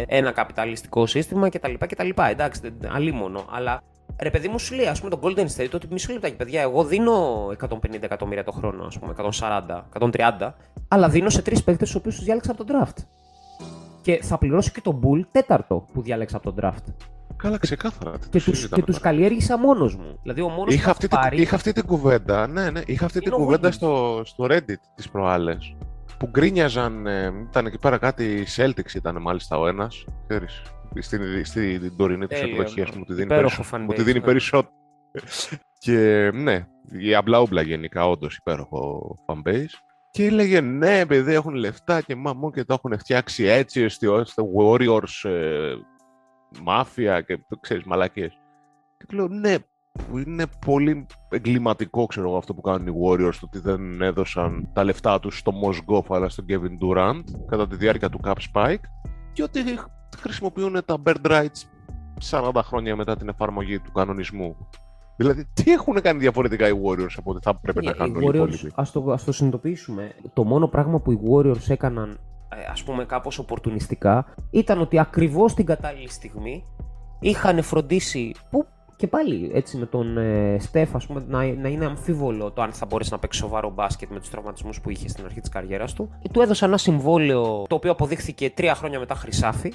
ένα 0.09 0.33
καπιταλιστικό 0.33 1.07
σύστημα 1.07 1.49
κτλ. 1.49 1.73
κτλ. 1.79 2.09
Εντάξει, 2.29 2.61
δεν- 2.61 2.93
αλίμονο. 2.93 3.45
Αλλά 3.51 3.83
ρε 4.21 4.31
παιδί 4.31 4.49
μου, 4.49 4.59
σου 4.59 4.75
λέει, 4.75 4.87
ας 4.87 4.99
πούμε, 5.01 5.11
το 5.11 5.21
Golden 5.23 5.47
State, 5.57 5.71
ότι 5.75 5.87
μισό 5.91 6.13
λεπτάκι, 6.13 6.37
παιδιά, 6.37 6.61
εγώ 6.61 6.85
δίνω 6.85 7.47
150 7.51 8.03
εκατομμύρια 8.03 8.45
το 8.45 8.53
χρόνο, 8.53 8.85
ας 8.85 8.99
πούμε, 8.99 9.11
140, 9.13 9.87
130, 9.93 10.55
αλλά 10.89 11.09
δίνω 11.09 11.29
σε 11.29 11.43
τρεις 11.43 11.65
παίκτες 11.65 11.91
του 11.91 11.97
οποίους 12.01 12.15
τους 12.15 12.25
διάλεξα 12.25 12.51
από 12.53 12.65
τον 12.65 12.77
draft. 12.77 13.05
Και 14.03 14.19
θα 14.23 14.39
πληρώσω 14.39 14.71
και 14.75 14.81
τον 14.81 15.01
Bull 15.05 15.21
τέταρτο 15.31 15.87
που 15.93 16.03
διάλεξα 16.03 16.37
από 16.37 16.53
τον 16.53 16.65
draft. 16.65 16.95
Καλά, 17.37 17.59
ξεκάθαρα. 17.59 18.19
τι 18.19 18.29
Και 18.29 18.39
το 18.39 18.45
τους, 18.45 18.45
συζητάμε 18.45 18.83
και 18.83 18.91
τους 18.91 19.01
τώρα. 19.01 19.11
καλλιέργησα 19.11 19.59
μόνος 19.59 19.97
μου. 19.97 20.19
Δηλαδή 20.23 20.41
ο 20.41 20.49
μόνος 20.49 20.75
Είχα 20.75 20.85
που 20.85 20.91
αυτή, 20.91 21.07
θα 21.07 21.17
την, 21.17 21.19
πάρει... 21.21 21.41
είχα 21.43 21.55
αυτή 21.55 21.73
την 21.73 21.87
κουβέντα, 21.87 22.47
ναι, 22.47 22.71
ναι, 22.71 22.81
είχα 22.87 23.05
αυτή 23.05 23.19
την 23.19 23.33
Είναι 23.33 23.43
ο 23.43 23.45
κουβέντα 23.45 23.69
Wiggins. 23.69 23.73
στο, 23.73 24.21
στο 24.25 24.47
Reddit 24.51 24.81
τις 24.95 25.11
προάλλες, 25.11 25.77
που 26.19 26.27
γκρίνιαζαν, 26.27 27.07
ε, 27.07 27.33
ήταν 27.49 27.67
εκεί 27.67 27.79
πέρα 27.79 27.99
κάτι 27.99 28.47
Celtics 28.57 28.95
ήταν 28.95 29.21
μάλιστα 29.21 29.59
ο 29.59 29.67
ένας, 29.67 30.05
ξέρεις, 30.27 30.63
στην, 30.99 31.45
στην 31.45 31.97
τωρινή 31.97 32.27
τους 32.27 32.39
Τέλειο, 32.39 32.55
εκδοχή, 32.55 32.83
ας 32.83 32.91
πούμε, 32.91 33.01
ότι 33.01 33.13
δίνει, 33.13 33.25
υπέροχο 33.25 33.55
περισσότερο, 33.57 33.85
fan 33.85 33.89
ότι 33.91 34.01
base, 34.01 34.05
δίνει 34.05 34.19
ναι. 34.19 34.25
περισσότερο. 34.25 34.75
και 35.79 36.31
ναι, 36.35 36.67
η 36.99 37.15
αμπλαούμπλα 37.15 37.63
γενικά, 37.63 38.09
όντως 38.09 38.37
υπέροχο 38.37 39.15
fanbase. 39.27 39.75
Και 40.11 40.25
έλεγε 40.25 40.61
ναι, 40.61 41.07
παιδί, 41.07 41.33
έχουν 41.33 41.55
λεφτά 41.55 42.01
και 42.01 42.17
μαμού 42.17 42.51
και 42.51 42.65
το 42.65 42.75
έχουν 42.75 42.99
φτιάξει 42.99 43.45
έτσι, 43.45 43.85
ώστε 43.85 44.09
ώστε 44.09 44.43
Warriors, 44.59 45.31
ε, 45.31 45.75
μάφια 46.63 47.21
και 47.21 47.39
ξέρεις, 47.61 47.85
μαλακίες. 47.85 48.33
Και 48.97 49.07
του 49.07 49.15
λέω 49.17 49.29
ναι, 49.29 49.57
που 49.93 50.19
είναι 50.19 50.45
πολύ 50.67 51.07
εγκληματικό 51.29 52.07
ξέρω 52.07 52.29
εγώ 52.29 52.37
αυτό 52.37 52.55
που 52.55 52.61
κάνουν 52.61 52.87
οι 52.87 52.93
Warriors 53.05 53.35
το 53.41 53.41
ότι 53.43 53.59
δεν 53.59 54.03
έδωσαν 54.03 54.71
τα 54.73 54.85
λεφτά 54.85 55.21
τους 55.21 55.39
στο 55.39 55.53
Mosgov 55.65 56.05
αλλά 56.09 56.29
στον 56.29 56.45
Kevin 56.49 56.85
Durant 56.85 57.23
κατά 57.47 57.67
τη 57.67 57.77
διάρκεια 57.77 58.09
του 58.09 58.21
Cap 58.25 58.35
Spike 58.53 58.85
και 59.33 59.43
ότι 59.43 59.61
χρησιμοποιούν 60.19 60.85
τα 60.85 61.03
bird 61.05 61.23
rights 61.23 61.63
40 62.31 62.51
χρόνια 62.65 62.97
μετά 62.97 63.17
την 63.17 63.29
εφαρμογή 63.29 63.81
του 63.81 63.93
κανονισμού. 63.93 64.57
Δηλαδή, 65.21 65.45
τι 65.53 65.73
έχουν 65.73 66.01
κάνει 66.01 66.19
διαφορετικά 66.19 66.69
οι 66.69 66.73
Warriors 66.85 67.15
από 67.17 67.31
ό,τι 67.31 67.41
θα 67.43 67.55
πρέπει 67.55 67.85
να 67.85 67.91
Οι 67.91 67.95
κάνουν 67.95 68.17
όλοι 68.17 68.25
οι 68.25 68.29
Warriors, 68.29 68.35
υπόλοιποι; 68.35 68.73
ας 68.75 68.93
το, 68.93 69.13
ας 69.13 69.25
το 69.25 69.33
συνειδητοποιήσουμε, 69.33 70.13
το 70.33 70.45
μόνο 70.45 70.69
πράγμα 70.69 71.01
που 71.01 71.13
οι 71.13 71.19
Warriors 71.31 71.69
έκαναν 71.69 72.21
ε, 72.49 72.71
ας 72.71 72.83
πούμε 72.83 73.05
κάπως 73.05 73.39
οπορτουνιστικά 73.39 74.35
ήταν 74.51 74.81
ότι 74.81 74.99
ακριβώς 74.99 75.55
την 75.55 75.65
κατάλληλη 75.65 76.09
στιγμή 76.09 76.65
είχαν 77.21 77.63
φροντίσει 77.63 78.35
που 78.51 78.67
και 78.97 79.07
πάλι 79.07 79.51
έτσι 79.55 79.77
με 79.77 79.87
τον 79.87 80.19
ε, 80.19 80.57
Στεφ 80.59 80.95
ας 80.95 81.07
πούμε, 81.07 81.25
να, 81.29 81.45
να 81.55 81.69
είναι 81.69 81.85
αμφίβολο 81.85 82.51
το 82.51 82.63
αν 82.63 82.73
θα 82.73 82.87
μπορέσει 82.87 83.13
να 83.13 83.19
παίξει 83.19 83.39
σοβαρό 83.39 83.71
μπάσκετ 83.71 84.11
με 84.11 84.19
τους 84.19 84.31
τραυματισμούς 84.31 84.81
που 84.81 84.91
είχε 84.91 85.09
στην 85.09 85.25
αρχή 85.25 85.41
της 85.41 85.49
καριέρας 85.49 85.93
του. 85.93 86.11
Και 86.23 86.29
του 86.33 86.41
έδωσαν 86.41 86.69
ένα 86.69 86.79
συμβόλαιο 86.79 87.65
το 87.69 87.75
οποίο 87.75 87.91
αποδείχθηκε 87.91 88.51
τρία 88.51 88.75
χρόνια 88.75 88.99
μετά 88.99 89.15
χρυσάφι 89.15 89.73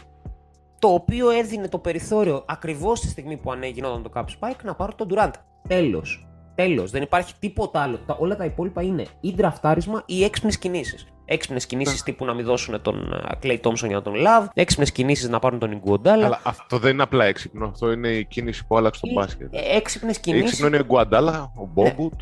το 0.86 0.94
οποίο 0.94 1.30
έδινε 1.30 1.68
το 1.68 1.78
περιθώριο 1.78 2.44
ακριβώς 2.48 2.98
στη 2.98 3.08
στιγμή 3.08 3.38
που 3.38 3.52
ανέγινόταν 3.52 4.04
το 4.04 4.12
Cap 4.16 4.22
Spike 4.22 4.60
να 4.64 4.76
πάρω 4.76 4.92
τον 4.96 5.08
Durant. 5.12 5.32
Τέλος. 5.68 6.28
Τέλος. 6.56 6.92
Δεν 6.92 7.02
υπάρχει 7.02 7.34
τίποτα 7.40 7.82
άλλο. 7.82 7.98
Τα, 7.98 8.18
όλα 8.20 8.36
τα 8.36 8.46
υπόλοιπα 8.46 8.82
είναι 8.82 9.06
ή 9.20 9.34
ντραφτάρισμα 9.34 10.04
ή 10.06 10.24
έξυπνες 10.24 10.58
κινήσεις. 10.58 11.08
Έξυπνες 11.26 11.66
κινήσεις 11.66 12.04
τύπου 12.04 12.26
να 12.26 12.34
μην 12.34 12.46
δώσουν 12.46 12.82
τον 12.82 13.24
Clay 13.42 13.60
Thompson 13.62 13.88
για 13.88 13.96
να 13.96 14.02
τον 14.02 14.14
Love, 14.14 14.48
έξυπνες 14.54 14.92
κινήσεις 14.92 15.30
να 15.30 15.40
πάρουν 15.40 15.60
τον 15.60 15.82
Iguodala. 15.82 16.08
Αλλά 16.08 16.42
αυτό 16.44 16.78
δεν 16.78 16.94
είναι 16.94 17.04
απλά 17.04 17.26
έξυπνο. 17.26 17.68
Αυτό 17.68 17.92
είναι 17.92 18.08
η 18.08 18.26
κίνηση 18.26 18.66
που 18.66 18.78
άλλαξε 18.78 19.02
το 19.02 19.14
μπάσκετ. 19.14 19.48
Έξυπνες 19.52 20.20
κινήσεις. 20.20 20.48
Έξυπνο 20.48 20.68
είναι 20.68 20.78
ο 20.78 20.86
Γκουαντάλα, 20.86 21.52
ο 21.56 21.66
Μπόγκουτ. 21.74 22.14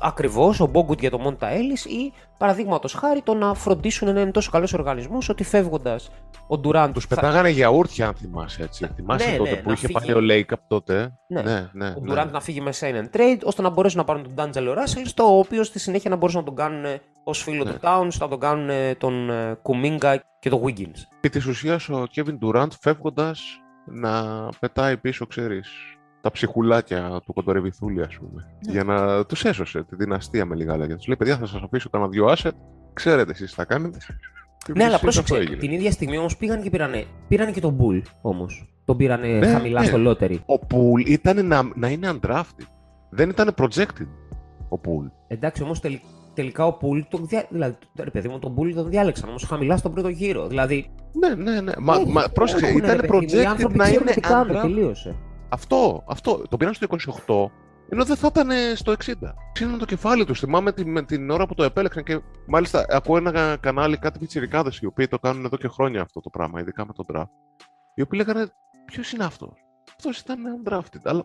Ακριβώς 0.00 0.60
ο 0.60 0.66
Μπόγκουτ 0.66 1.00
για 1.00 1.10
το 1.10 1.18
Μόντα 1.18 1.48
Έλλη 1.48 1.72
ή 1.72 2.12
παραδείγματος 2.40 2.92
χάρη 2.92 3.22
το 3.22 3.34
να 3.34 3.54
φροντίσουν 3.54 4.12
να 4.14 4.20
είναι 4.20 4.30
τόσο 4.30 4.50
καλός 4.50 4.72
οργανισμός 4.72 5.28
ότι 5.28 5.44
φεύγοντας 5.44 6.10
ο 6.46 6.58
Ντουράντ. 6.58 6.92
Τους 6.94 7.06
πετάγανε 7.06 7.48
γιαούρτια, 7.50 8.06
αν 8.06 8.14
θυμάσαι 8.14 8.62
έτσι. 8.62 8.90
Θυμάσαι 8.96 9.30
Ναι, 9.30 9.36
τότε 9.36 9.50
ναι, 9.50 9.56
που 9.56 9.66
να 9.66 9.72
είχε 9.72 9.86
φύγει. 9.86 9.98
πάει 10.06 10.16
ο 10.16 10.20
Λέικαπ 10.20 10.60
τότε; 10.68 11.12
Ναι. 11.28 11.42
ναι, 11.42 11.68
ναι. 11.72 11.86
ο 11.86 12.00
ναι. 12.00 12.12
Durant 12.22 12.30
να 12.30 12.40
φύγει 12.40 12.60
με 12.60 12.70
sign 12.80 12.94
and 12.94 13.16
trade, 13.16 13.38
ώστε 13.44 13.62
να 13.62 13.68
μπορέσουν 13.70 13.98
να 13.98 14.04
πάρουν 14.04 14.22
τον 14.22 14.34
D'Angelo 14.36 14.72
Russell, 14.78 15.02
στο 15.04 15.38
οποίο 15.38 15.64
στη 15.64 15.78
συνέχεια 15.78 16.10
να 16.10 16.16
μπορέσουν 16.16 16.40
να 16.40 16.46
τον 16.46 16.56
κάνουν 16.56 16.84
ως 17.24 17.42
φίλο 17.42 17.64
Ναι. 17.64 17.70
του 17.72 17.78
Towns, 17.82 18.12
να 18.18 18.28
τον 18.28 18.40
κάνουν 18.40 18.70
ε, 18.70 18.94
τον 18.94 19.30
ε, 19.30 19.58
Κουμίγκα 19.62 20.22
και 20.38 20.48
τον 20.50 20.62
Wiggins. 20.64 20.98
Και 21.20 21.28
της 21.28 21.46
ουσίας 21.46 21.88
ο 21.88 22.06
Kevin 22.16 22.38
Durant 22.42 22.70
φεύγοντας 22.80 23.40
να 23.86 24.12
πετάει 24.60 24.96
πίσω, 24.96 25.26
ξέρεις, 25.26 25.68
τα 26.20 26.30
ψυχουλάκια 26.30 27.20
του 27.24 27.32
κοντορεβιθούλη, 27.32 28.02
ας 28.02 28.16
πούμε. 28.18 28.46
Ναι. 28.66 28.72
Για 28.72 28.84
να 28.84 29.24
τους 29.26 29.44
έσωσε 29.44 29.82
τη 29.82 29.96
δυναστεία 29.96 30.44
με 30.44 30.54
λίγα 30.54 30.76
λόγια. 30.76 30.96
Τους 30.96 31.06
λέει: 31.06 31.16
Παιδιά, 31.16 31.36
θα 31.36 31.46
σας 31.46 31.62
αφήσω 31.62 31.88
κανένα 31.90 32.10
δυο 32.10 32.26
asset. 32.36 32.50
Ξέρετε 32.92 33.30
εσείς 33.30 33.48
τι 33.50 33.54
θα 33.56 33.64
κάνετε. 33.64 33.98
Και 34.64 34.72
Ναι, 34.76 34.84
αλλά 34.84 34.98
εμείς 35.02 35.18
αυτό 35.18 35.22
πρόσεξε. 35.22 35.36
έγινε. 35.36 35.56
Την 35.56 35.70
ίδια 35.72 35.90
στιγμή 35.90 36.18
όμως 36.18 36.36
πήγαν 36.36 36.62
και 36.62 36.70
πήρανε, 36.70 37.04
πήρανε 37.28 37.50
και 37.50 37.60
τον 37.60 37.76
Bull 37.80 38.02
όμως. 38.22 38.72
Τον 38.84 38.96
πήρανε 38.96 39.26
Ναι, 39.28 39.46
χαμηλά 39.46 39.80
ναι. 39.80 39.86
στο 39.86 39.98
lottery. 40.10 40.36
Ο 40.46 40.58
Πουλ 40.66 41.00
ήταν 41.06 41.46
να, 41.46 41.62
να 41.74 41.88
είναι 41.88 42.10
undrafted. 42.20 42.66
Δεν 43.10 43.28
ήταν 43.28 43.54
projected 43.56 44.06
ο 44.68 44.78
Πουλ. 44.78 45.06
Εντάξει, 45.28 45.62
όμως 45.62 45.80
τελικά 46.34 46.66
ο 46.66 46.78
Bull 46.82 47.02
τον 47.10 47.26
δια... 47.26 47.46
δηλαδή, 47.50 47.76
ρε 47.98 48.10
παιδί 48.10 48.28
μου, 48.28 48.38
τον 48.38 48.54
Bull 48.58 48.72
τον 48.74 48.88
διάλεξαν 48.90 49.28
όμως 49.28 49.44
χαμηλά 49.44 49.76
στον 49.76 49.92
πρώτο 49.92 50.08
γύρο. 50.08 50.46
Δηλαδή. 50.46 50.90
Ναι, 51.12 51.34
ναι, 51.34 51.60
ναι. 51.60 51.72
Μα, 51.78 51.94
έχουν- 51.94 52.10
μα 52.12 52.28
πρόσεξε, 52.34 52.66
έχουνε, 52.66 52.84
ήταν 52.86 53.00
ρε 53.00 53.06
παιδί 53.06 53.16
μου, 53.16 53.22
Οι 53.22 53.26
projected 53.32 53.44
άνθρωποι 53.44 53.76
να 53.76 53.84
ξέρουν 53.84 54.02
είναι 54.02 54.10
τι 54.14 54.20
κάνουν, 54.20 54.56
undrafted. 54.56 54.60
τελείωσε. 54.60 55.14
Αυτό, 55.50 56.04
αυτό. 56.06 56.42
Το 56.48 56.56
πήραν 56.56 56.74
στο 56.74 56.86
28. 57.26 57.50
Ενώ 57.88 58.04
δεν 58.04 58.16
θα 58.16 58.26
ήταν 58.30 58.50
στο 58.76 58.92
60. 59.04 59.12
Ξύναν 59.52 59.78
το 59.78 59.84
κεφάλι 59.84 60.24
τους. 60.24 60.40
Θυμάμαι 60.40 60.72
την, 60.72 60.90
με 60.90 61.02
την 61.02 61.30
ώρα 61.30 61.46
που 61.46 61.54
το 61.54 61.62
επέλεξαν 61.62 62.02
και 62.02 62.20
μάλιστα 62.46 62.86
ακούω 62.88 63.16
ένα 63.16 63.56
κανάλι, 63.60 63.98
κάτι 63.98 64.18
πιτσιρικάδες 64.18 64.78
οι 64.78 64.86
οποίοι 64.86 65.08
το 65.08 65.18
κάνουν 65.18 65.44
εδώ 65.44 65.56
και 65.56 65.68
χρόνια 65.68 66.02
αυτό 66.02 66.20
το 66.20 66.30
πράγμα, 66.30 66.60
ειδικά 66.60 66.86
με 66.86 66.92
τον 66.92 67.06
draft. 67.12 67.28
Οι 67.94 68.02
οποίοι 68.02 68.20
λέγανε 68.26 68.52
Ποιος 68.90 69.12
είναι 69.12 69.24
αυτός; 69.24 69.64
Αυτός 69.96 70.18
ήταν 70.18 70.38
undrafted. 70.62 71.00
Αλλά 71.02 71.24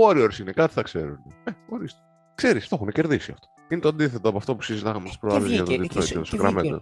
Warriors 0.00 0.38
είναι, 0.40 0.52
κάτι 0.52 0.72
θα 0.72 0.82
ξέρουν. 0.82 1.18
Ε, 1.44 1.50
ορίστε. 1.68 2.00
Ξέρεις, 2.34 2.68
το 2.68 2.74
έχουν 2.74 2.92
κερδίσει 2.92 3.32
αυτό. 3.32 3.48
Είναι 3.68 3.80
το 3.80 3.88
αντίθετο 3.88 4.28
από 4.28 4.38
αυτό 4.38 4.56
που 4.56 4.62
συζητάγαμε 4.62 5.08
τις 5.08 5.16
προάλλες 5.20 5.50
για 5.50 5.62
τον 5.64 5.74
Detroit 5.74 6.04
και 6.04 6.14
το 6.14 6.22
Sacramento. 6.32 6.80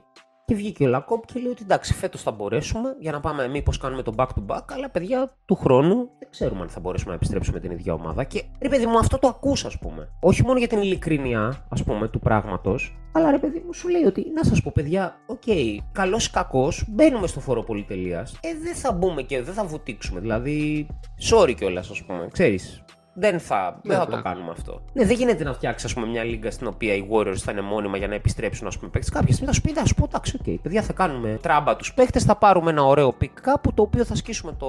Και 0.50 0.56
βγήκε 0.56 0.84
ο 0.84 0.88
Lacob 0.88 1.24
και 1.26 1.40
λέει 1.40 1.50
ότι 1.50 1.62
εντάξει, 1.62 1.94
φέτος 1.94 2.22
θα 2.22 2.30
μπορέσουμε 2.30 2.96
για 2.98 3.12
να 3.12 3.20
πάμε 3.20 3.48
μήπως 3.48 3.78
κάνουμε 3.78 4.02
το 4.02 4.12
back 4.16 4.26
to 4.26 4.46
back, 4.46 4.62
αλλά 4.66 4.90
παιδιά 4.90 5.30
του 5.44 5.54
χρόνου 5.54 5.94
δεν 6.18 6.28
ξέρουμε 6.30 6.60
αν 6.60 6.68
θα 6.68 6.80
μπορέσουμε 6.80 7.10
να 7.10 7.16
επιστρέψουμε 7.16 7.60
την 7.60 7.70
ίδια 7.70 7.92
ομάδα. 7.92 8.24
Και 8.24 8.44
ρε 8.60 8.68
παιδί 8.68 8.86
μου, 8.86 8.98
αυτό 8.98 9.18
το 9.18 9.28
ακούς, 9.28 9.64
ας 9.64 9.78
πούμε. 9.78 10.08
Όχι 10.20 10.42
μόνο 10.42 10.58
για 10.58 10.68
την 10.68 10.80
ειλικρίνεια, 10.80 11.66
ας 11.68 11.82
πούμε, 11.82 12.08
του 12.08 12.18
πράγματος, 12.18 12.98
αλλά 13.12 13.30
ρε 13.30 13.38
παιδί 13.38 13.62
μου, 13.66 13.72
σου 13.74 13.88
λέει 13.88 14.02
ότι 14.02 14.26
να 14.34 14.44
σας 14.44 14.62
πω, 14.62 14.70
παιδιά, 14.74 15.16
OK, 15.26 15.42
okay, 15.46 15.76
καλός 15.92 16.26
ή 16.26 16.30
κακός, 16.30 16.84
μπαίνουμε 16.88 17.26
στο 17.26 17.40
φόρο 17.40 17.62
πολυτελείας. 17.62 18.38
Ε, 18.40 18.48
δεν 18.62 18.74
θα 18.74 18.92
μπούμε 18.92 19.22
και 19.22 19.42
δεν 19.42 19.54
θα 19.54 19.64
βουτήξουμε. 19.64 20.20
Δηλαδή, 20.20 20.86
sorry 21.30 21.54
κιόλας, 21.56 21.90
ας 21.90 22.04
πούμε, 22.04 22.28
ξέρεις. 22.32 22.84
Δεν 23.12 23.40
θα, 23.40 23.80
δεν 23.82 23.98
θα 23.98 24.06
το 24.06 24.22
κάνουμε 24.22 24.50
αυτό. 24.50 24.80
Ναι, 24.92 25.04
δεν 25.04 25.16
γίνεται 25.16 25.44
να 25.44 25.52
φτιάξεις 25.52 25.94
μια 25.94 26.24
λίγκα 26.24 26.50
στην 26.50 26.66
οποία 26.66 26.94
οι 26.94 27.08
Warriors 27.10 27.36
θα 27.36 27.52
είναι 27.52 27.60
μόνιμα 27.60 27.96
για 27.96 28.08
να 28.08 28.14
επιστρέψουν 28.14 28.66
ας 28.66 28.78
πούμε, 28.78 28.90
παίκτες. 28.90 29.10
Κάποια 29.10 29.32
στιγμή 29.32 29.48
θα 29.48 29.54
σου 29.54 29.60
πει, 29.60 29.72
θα 29.72 29.86
σου 29.86 29.94
πω, 29.94 30.04
εντάξει, 30.08 30.36
OK, 30.40 30.46
okay, 30.46 30.56
παιδιά 30.62 30.82
θα 30.82 30.92
κάνουμε 30.92 31.38
τράμπα 31.42 31.76
τους 31.76 31.94
παίκτες, 31.94 32.24
θα 32.24 32.36
πάρουμε 32.36 32.70
ένα 32.70 32.84
ωραίο 32.84 33.12
pick 33.12 33.40
κάπου 33.40 33.74
το 33.74 33.82
οποίο 33.82 34.04
θα 34.04 34.14
σκίσουμε 34.14 34.52
τον 34.58 34.68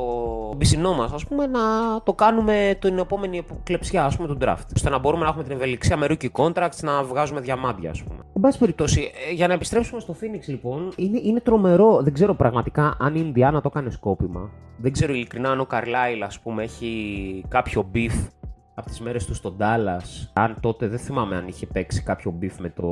πισινό 0.56 0.94
μας, 0.94 1.12
ας 1.12 1.26
πούμε, 1.26 1.48
να 1.48 1.60
το 2.04 2.14
κάνουμε 2.14 2.78
την 2.82 2.98
επόμενη 2.98 3.46
κλεψιά, 3.64 4.06
ας 4.06 4.16
πούμε, 4.16 4.28
του 4.28 4.38
draft. 4.42 4.66
ώστε 4.76 4.90
να 4.90 4.98
μπορούμε 4.98 5.24
να 5.24 5.30
έχουμε 5.30 5.44
την 5.44 5.52
ευελιξία 5.52 5.98
με 5.98 6.08
rookie 6.10 6.32
contracts 6.32 6.80
να 6.82 7.04
βγάζουμε 7.04 7.40
διαμάντια, 7.40 7.90
ας 7.90 8.04
πούμε. 8.04 8.20
Εν 8.36 8.42
πάση 8.42 8.58
περιπτώσει, 8.58 9.12
ε, 9.30 9.34
για 9.34 9.48
να 9.48 9.54
επιστρέψουμε 9.54 10.00
στο 10.00 10.16
Phoenix 10.22 10.46
λοιπόν, 10.46 10.92
είναι, 10.96 11.20
είναι 11.24 11.40
τρομερό. 11.40 12.02
Δεν 12.02 12.14
ξέρω 12.14 12.34
πραγματικά 12.34 12.96
αν 13.00 13.16
η 13.16 13.22
Ινδιάνα 13.26 13.62
το 13.62 13.70
έκανε 13.72 13.90
σκόπιμα. 13.90 14.50
Δεν 14.78 14.92
ξέρω 14.92 15.14
ειλικρινά 15.14 15.52
αν 15.52 15.60
ο 15.60 15.66
Καρλάιλ, 15.66 16.24
ας 16.24 16.40
πούμε, 16.40 16.64
έχει 16.64 17.44
κάποιο 17.48 17.92
beef 17.94 18.28
από 18.74 18.90
τις 18.90 19.00
μέρες 19.00 19.26
του 19.26 19.34
στον 19.34 19.56
Dallas, 19.60 20.30
αν 20.34 20.58
τότε 20.60 20.88
δεν 20.88 21.00
θυμάμαι 21.00 21.36
αν 21.36 21.48
είχε 21.48 21.66
παίξει 21.66 22.04
κάποιο 22.04 22.38
beef 22.42 22.56
με 22.60 22.70
το 22.70 22.88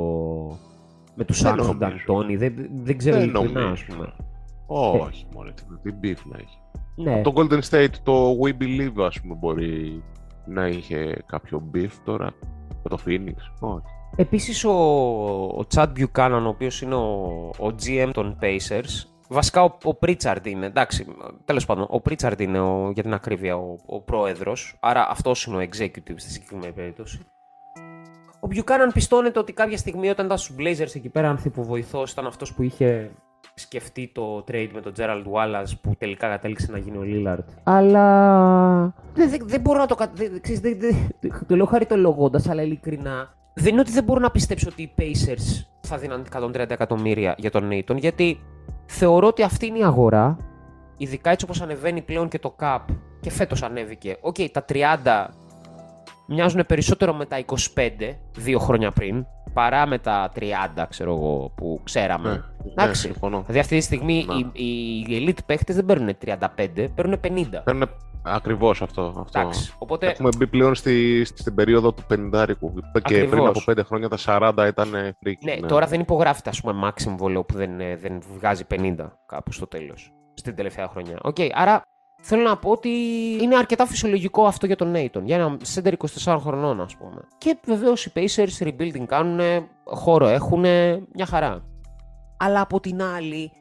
με 1.14 1.24
τους 1.24 1.38
Σάνσον 1.38 1.78
Νταντώνη, 1.78 2.36
δεν, 2.36 2.54
δεν 2.72 2.98
ξέρω 2.98 3.20
ειλικρινά 3.20 3.70
ας 3.70 3.84
πούμε. 3.84 4.12
Όχι, 4.66 5.26
ε. 5.30 5.34
μόνο 5.34 5.50
τι 5.82 5.90
beef 6.02 6.18
να 6.24 6.36
έχει. 6.36 6.58
Ναι. 6.96 7.22
το 7.22 7.32
Golden 7.36 7.60
State, 7.60 7.94
το 8.02 8.38
We 8.42 8.62
Believe 8.62 9.04
ας 9.06 9.20
πούμε 9.20 9.34
μπορεί 9.34 10.02
να 10.46 10.66
είχε 10.66 11.22
κάποιο 11.26 11.70
beef 11.74 11.90
τώρα 12.04 12.30
με 12.82 12.90
το 12.90 12.98
Phoenix, 13.06 13.34
όχι. 13.60 13.84
Επίσης 14.16 14.64
ο, 14.64 14.72
ο 15.58 15.66
Chad 15.74 15.88
Buchanan, 15.96 16.42
ο 16.44 16.48
οποίος 16.48 16.82
είναι 16.82 16.94
ο, 16.94 17.50
ο 17.58 17.66
GM 17.82 18.10
των 18.12 18.38
Pacers, 18.42 19.09
Βασικά 19.32 19.62
ο, 19.62 19.76
ο 19.82 19.94
Πρίτσαρντ 19.94 20.46
είναι, 20.46 20.66
εντάξει, 20.66 21.06
τέλος 21.44 21.66
πάντων, 21.66 21.86
ο 21.88 22.00
Πρίτσαρντ 22.00 22.40
είναι 22.40 22.60
ο, 22.60 22.90
για 22.94 23.02
την 23.02 23.14
ακρίβεια 23.14 23.56
ο, 23.56 23.76
ο 23.86 24.00
πρόεδρος, 24.00 24.76
άρα 24.80 25.08
αυτός 25.10 25.44
είναι 25.44 25.56
ο 25.56 25.60
executive 25.60 26.14
στη 26.16 26.30
συγκεκριμένη 26.30 26.72
περίπτωση. 26.72 27.20
Ο 28.40 28.46
Μπιουκάναν 28.46 28.92
πιστώνεται 28.92 29.38
ότι 29.38 29.52
κάποια 29.52 29.76
στιγμή 29.76 30.08
όταν 30.08 30.26
ήταν 30.26 30.38
στους 30.38 30.56
Blazers 30.58 30.94
εκεί 30.94 31.08
πέρα, 31.08 31.28
ανθιποβοηθό, 31.28 32.04
ήταν 32.10 32.26
αυτός 32.26 32.54
που 32.54 32.62
είχε 32.62 33.10
σκεφτεί 33.54 34.10
το 34.14 34.44
trade 34.48 34.70
με 34.72 34.80
τον 34.80 34.92
Gerald 34.96 35.24
Wallace 35.32 35.72
που 35.80 35.94
τελικά 35.98 36.28
κατέληξε 36.28 36.70
να 36.70 36.78
γίνει 36.78 36.96
ο 36.96 37.02
Lillard. 37.04 37.44
Αλλά. 37.62 38.94
Δεν, 39.14 39.30
δεν, 39.30 39.40
δεν 39.44 39.60
μπορώ 39.60 39.78
να 39.78 39.86
το. 39.86 39.96
Δεν, 40.14 40.40
δεν, 40.60 40.78
δεν, 40.78 41.10
το 41.46 41.56
λέω 41.56 41.66
χαριτολογώντας, 41.66 42.48
αλλά 42.48 42.62
ειλικρινά. 42.62 43.34
Δεν 43.54 43.72
είναι 43.72 43.80
ότι 43.80 43.92
δεν 43.92 44.04
μπορώ 44.04 44.20
να 44.20 44.30
πιστέψω 44.30 44.68
ότι 44.72 44.82
οι 44.82 44.92
Pacers 44.98 45.64
θα 45.80 45.96
δίναν 45.96 46.24
130 46.32 46.54
εκατομμύρια 46.54 47.34
για 47.38 47.50
τον 47.50 47.66
Νέιτον, 47.66 47.96
γιατί 47.96 48.40
θεωρώ 48.90 49.26
ότι 49.26 49.42
αυτή 49.42 49.66
είναι 49.66 49.78
η 49.78 49.84
αγορά, 49.84 50.36
ειδικά 50.96 51.30
έτσι 51.30 51.44
όπως 51.44 51.60
ανεβαίνει 51.60 52.02
πλέον 52.02 52.28
και 52.28 52.38
το 52.38 52.54
cap 52.60 52.80
και 53.20 53.30
φέτος 53.30 53.62
ανέβηκε. 53.62 54.16
OK, 54.20 54.34
okay, 54.38 54.48
τα 54.52 54.64
30 54.68 55.26
μοιάζουν 56.26 56.66
περισσότερο 56.66 57.14
με 57.14 57.26
τα 57.26 57.44
25 57.46 57.54
δύο 58.36 58.58
χρόνια 58.58 58.90
πριν, 58.90 59.26
παρά 59.52 59.86
με 59.86 59.98
τα 59.98 60.30
30, 60.34 60.40
ξέρω 60.88 61.14
εγώ, 61.14 61.52
που 61.54 61.80
ξέραμε. 61.84 62.28
Ναι, 62.28 62.34
ναι 62.34 62.70
Εντάξει. 62.70 63.06
Ναι, 63.06 63.12
συμφωνώ. 63.12 63.36
Δηλαδή 63.40 63.58
αυτή 63.58 63.76
τη 63.76 63.82
στιγμή 63.82 64.26
ναι. 64.28 64.34
οι, 64.52 65.04
οι, 65.08 65.26
elite 65.26 65.44
παίχτες 65.46 65.74
δεν 65.74 65.84
παίρνουν 65.84 66.16
35, 66.24 66.36
παίρνουν 66.94 67.20
50. 67.22 67.44
Παίρνουν 67.64 67.90
Ακριβώς 68.22 68.82
αυτό. 68.82 69.02
αυτό. 69.02 69.40
Εντάξει, 69.40 69.74
οπότε... 69.78 70.06
Έχουμε 70.06 70.28
μπει 70.36 70.46
πλέον 70.46 70.74
στη, 70.74 71.24
στην 71.24 71.54
περίοδο 71.54 71.92
του 71.92 72.02
50 72.10 72.46
και 73.04 73.24
πριν 73.24 73.46
από 73.46 73.60
5 73.70 73.78
χρόνια 73.84 74.08
τα 74.08 74.18
40 74.24 74.66
ήταν 74.68 75.16
φρίκη. 75.20 75.44
Ναι, 75.44 75.54
ναι, 75.54 75.66
τώρα 75.66 75.86
δεν 75.86 76.00
υπογράφεται 76.00 76.50
ας 76.50 76.60
πούμε 76.60 76.88
maximum 76.88 77.14
συμβόλαιο 77.16 77.44
που 77.44 77.56
δεν, 77.56 77.76
δεν 77.76 78.22
βγάζει 78.36 78.64
50 78.70 78.94
κάπου 79.26 79.52
στο 79.52 79.66
τέλος. 79.66 80.12
Στην 80.34 80.54
τελευταία 80.54 80.88
χρονιά. 80.88 81.18
OK, 81.22 81.36
okay, 81.38 81.48
άρα 81.52 81.82
θέλω 82.22 82.42
να 82.42 82.56
πω 82.56 82.70
ότι 82.70 82.90
είναι 83.40 83.56
αρκετά 83.56 83.86
φυσιολογικό 83.86 84.44
αυτό 84.44 84.66
για 84.66 84.76
τον 84.76 84.90
Έιτον. 84.90 85.26
Για 85.26 85.36
ένα 85.36 85.56
center 85.74 85.92
24 86.24 86.36
χρονών, 86.40 86.80
ας 86.80 86.96
πούμε. 86.96 87.20
Και 87.38 87.58
βεβαίως 87.66 88.06
οι 88.06 88.12
Pacers 88.14 88.66
rebuilding 88.66 89.04
κάνουν, 89.06 89.66
χώρο 89.84 90.26
έχουν, 90.26 90.60
μια 91.14 91.26
χαρά. 91.26 91.64
Αλλά 92.36 92.60
από 92.60 92.80
την 92.80 93.02
άλλη, 93.02 93.52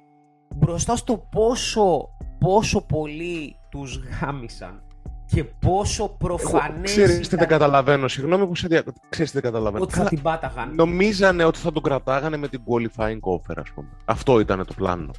μπροστά 0.55 0.95
στο 0.95 1.27
πόσο, 1.31 2.09
πόσο 2.39 2.85
πολύ 2.85 3.58
τους 3.69 3.99
γάμησαν 4.21 4.81
και 5.25 5.43
πόσο 5.43 6.09
προφανές. 6.09 6.81
Ξέρεις 6.91 7.27
τι 7.27 7.35
δεν 7.35 7.47
καταλαβαίνω, 7.47 8.07
συγγνώμη 8.07 8.47
που 8.47 8.55
σε 8.55 8.67
διακόπτω. 8.67 9.01
Ξέρεις 9.09 9.31
τι 9.31 9.39
δεν 9.39 9.51
καταλαβαίνω. 9.51 9.83
Ότι 9.83 9.93
θα 9.93 10.03
την 10.03 10.21
πάταγαν. 10.21 10.75
Νομίζανε 10.75 11.43
ότι 11.43 11.59
θα 11.59 11.71
τον 11.71 11.83
κρατάγανε 11.83 12.37
με 12.37 12.47
την 12.47 12.61
qualifying 12.65 13.19
offer, 13.19 13.55
ας 13.55 13.71
πούμε. 13.75 13.87
Αυτό 14.05 14.39
ήταν 14.39 14.65
το 14.65 14.73
πλάνο. 14.73 15.11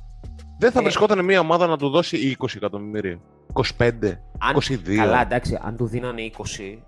Δεν 0.61 0.71
θα 0.73 0.79
ε... 0.79 0.83
βρισκόταν 0.83 1.25
μια 1.25 1.41
ομάδα 1.41 1.67
να 1.67 1.77
του 1.77 1.89
δώσει 1.89 2.37
20 2.41 2.47
εκατομμύρια. 2.57 3.21
25, 3.53 3.91
αν, 4.39 4.57
22. 4.57 4.95
Καλά, 4.97 5.21
εντάξει, 5.21 5.59
αν 5.63 5.77
του 5.77 5.87
δίνανε 5.87 6.31
20, 6.37 6.43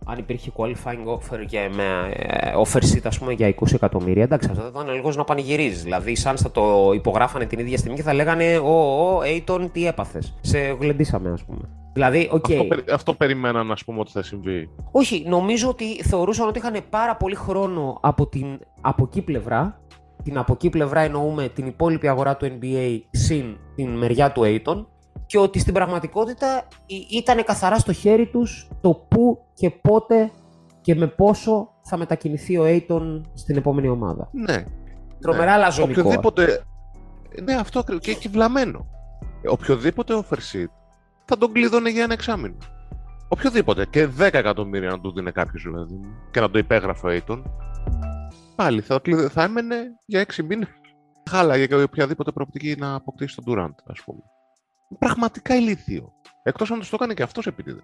αν 0.04 0.18
υπήρχε 0.18 0.52
qualifying 0.56 1.06
offer 1.16 1.46
για, 1.46 1.70
με, 1.74 2.12
ε, 2.14 2.52
offer 2.56 2.78
sheet, 2.78 3.00
ας 3.04 3.18
πούμε, 3.18 3.32
για 3.32 3.48
20 3.48 3.74
εκατομμύρια, 3.74 4.22
εντάξει, 4.22 4.48
αυτό 4.50 4.62
θα 4.62 4.68
ήταν 4.68 4.94
λίγος 4.94 5.16
να 5.16 5.24
πανηγυρίζεις. 5.24 5.82
Δηλαδή, 5.82 6.14
σαν 6.14 6.36
θα 6.36 6.50
το 6.50 6.90
υπογράφανε 6.94 7.44
την 7.44 7.58
ίδια 7.58 7.78
στιγμή 7.78 7.96
και 7.96 8.02
θα 8.02 8.14
λέγανε 8.14 8.56
Ω, 8.58 8.70
ω, 8.70 9.20
Aiton, 9.20 9.68
τι 9.72 9.86
έπαθες. 9.86 10.34
Σε 10.40 10.58
γλεντήσαμε, 10.58 11.30
ας 11.30 11.44
πούμε. 11.44 11.68
Δηλαδή, 11.92 12.30
okay. 12.32 12.54
αυτό, 12.54 12.92
αυτό 12.92 13.14
περιμέναν 13.14 13.66
να 13.66 13.76
πούμε 13.86 14.00
ότι 14.00 14.10
θα 14.10 14.22
συμβεί. 14.22 14.70
Όχι, 14.90 15.24
νομίζω 15.28 15.68
ότι 15.68 16.02
θεωρούσαν 16.02 16.48
ότι 16.48 16.58
είχαν 16.58 16.76
πάρα 16.90 17.16
πολύ 17.16 17.34
χρόνο 17.34 17.98
από 18.02 18.26
την 18.26 18.58
από 18.80 19.04
εκεί 19.04 19.22
πλευρά. 19.22 19.80
Την 20.22 20.38
από 20.38 20.52
εκεί 20.52 20.70
πλευρά 20.70 21.00
εννοούμε 21.00 21.48
την 21.48 21.66
υπόλοιπη 21.66 22.08
αγορά 22.08 22.36
του 22.36 22.58
NBA 22.60 23.00
συν 23.10 23.56
την 23.74 23.88
μεριά 23.88 24.32
του 24.32 24.42
Aiton 24.44 24.86
και 25.26 25.38
ότι 25.38 25.58
στην 25.58 25.74
πραγματικότητα 25.74 26.68
ήταν 27.10 27.44
καθαρά 27.44 27.78
στο 27.78 27.92
χέρι 27.92 28.26
τους 28.26 28.68
το 28.80 28.94
πού 29.08 29.44
και 29.54 29.70
πότε 29.70 30.30
και 30.80 30.94
με 30.94 31.06
πόσο 31.06 31.68
θα 31.82 31.96
μετακινηθεί 31.96 32.58
ο 32.58 32.64
Aiton 32.66 33.20
στην 33.34 33.56
επόμενη 33.56 33.88
ομάδα. 33.88 34.28
Ναι. 34.32 34.64
Τρομερά 35.20 35.54
ναι. 35.54 35.62
λαζονικό. 35.62 36.00
Οποιοδήποτε... 36.00 36.64
Ναι, 37.42 37.54
αυτό 37.54 37.84
και, 38.00 38.14
και 38.14 38.28
βλαμμένο. 38.28 38.86
Οποιοδήποτε 39.48 40.14
offer 40.16 40.66
θα 41.24 41.38
τον 41.38 41.52
κλείδωνε 41.52 41.90
για 41.90 42.02
ένα 42.02 42.12
εξάμεινο. 42.12 42.56
Οποιοδήποτε. 43.28 43.86
Και 43.90 44.08
10 44.18 44.20
εκατομμύρια 44.32 44.90
να 44.90 45.00
του 45.00 45.12
δίνει 45.12 45.32
κάποιος 45.32 45.62
δηλαδή 45.62 46.00
και 46.30 46.40
να 46.40 46.50
το 46.50 46.58
υπέγραφε 46.58 47.06
ο 47.06 47.10
Aiton. 47.10 47.42
Πάλι 48.56 48.80
θα, 48.80 49.00
θα 49.30 49.42
έμενε 49.42 49.76
για 50.06 50.26
6 50.36 50.44
μήνες. 50.44 50.68
Χάλα 51.30 51.56
για 51.56 51.82
οποιαδήποτε 51.82 52.32
προοπτική 52.32 52.74
να 52.78 52.94
αποκτήσει 52.94 53.36
τον 53.36 53.44
Durant, 53.46 53.74
ας 53.86 54.00
πούμε 54.04 54.22
πραγματικά 54.98 55.56
ηλίθιο. 55.56 56.12
Εκτός 56.42 56.70
αν 56.70 56.80
το 56.80 56.88
έκανε 56.92 57.14
και 57.14 57.22
αυτός 57.22 57.46
επίτηδε. 57.46 57.80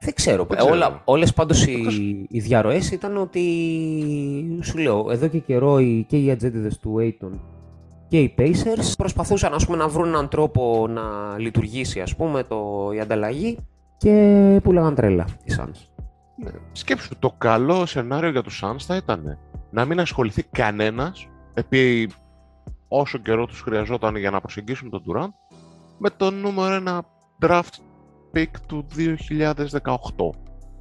Δεν 0.00 0.14
ξέρω. 0.14 0.46
Δεν 0.50 0.70
Όλα, 0.70 1.02
όλες 1.04 1.32
πάντως 1.32 1.66
οι, 1.66 2.26
οι 2.28 2.40
διαρροές 2.40 2.90
ήταν 2.90 3.16
ότι, 3.16 4.60
σου 4.62 4.78
λέω, 4.78 5.10
εδώ 5.10 5.28
και 5.28 5.38
καιρό 5.38 5.80
και 6.06 6.16
οι 6.16 6.30
ατζέντιδες 6.30 6.78
του 6.78 6.96
Aiton 7.00 7.38
και 8.08 8.20
οι 8.20 8.34
Pacers 8.38 8.92
προσπαθούσαν 8.98 9.54
ας 9.54 9.66
πούμε, 9.66 9.76
να 9.76 9.88
βρουν 9.88 10.08
έναν 10.08 10.28
τρόπο 10.28 10.86
να 10.88 11.38
λειτουργήσει 11.38 12.00
ας 12.00 12.16
πούμε, 12.16 12.42
το, 12.42 12.90
η 12.94 13.00
ανταλλαγή 13.00 13.58
και 13.96 14.60
πουλάγαν 14.62 14.94
τρέλα 14.94 15.26
οι 15.44 15.54
Suns. 15.58 15.95
Ναι. 16.36 16.50
Σκέψου, 16.72 17.18
το 17.18 17.34
καλό 17.38 17.86
σενάριο 17.86 18.30
για 18.30 18.42
τους 18.42 18.62
Suns 18.64 18.78
θα 18.78 18.96
ήταν 18.96 19.38
να 19.70 19.84
μην 19.84 20.00
ασχοληθεί 20.00 20.42
κανένας 20.42 21.28
επί 21.54 22.10
όσο 22.88 23.18
καιρό 23.18 23.46
τους 23.46 23.60
χρειαζόταν 23.60 24.16
για 24.16 24.30
να 24.30 24.40
προσεγγίσουν 24.40 24.90
τον 24.90 25.02
Durant 25.06 25.56
με 25.98 26.10
το 26.10 26.30
νούμερο 26.30 26.74
ένα 26.74 27.04
draft 27.42 27.74
pick 28.34 28.50
του 28.66 28.86
2018. 28.96 28.98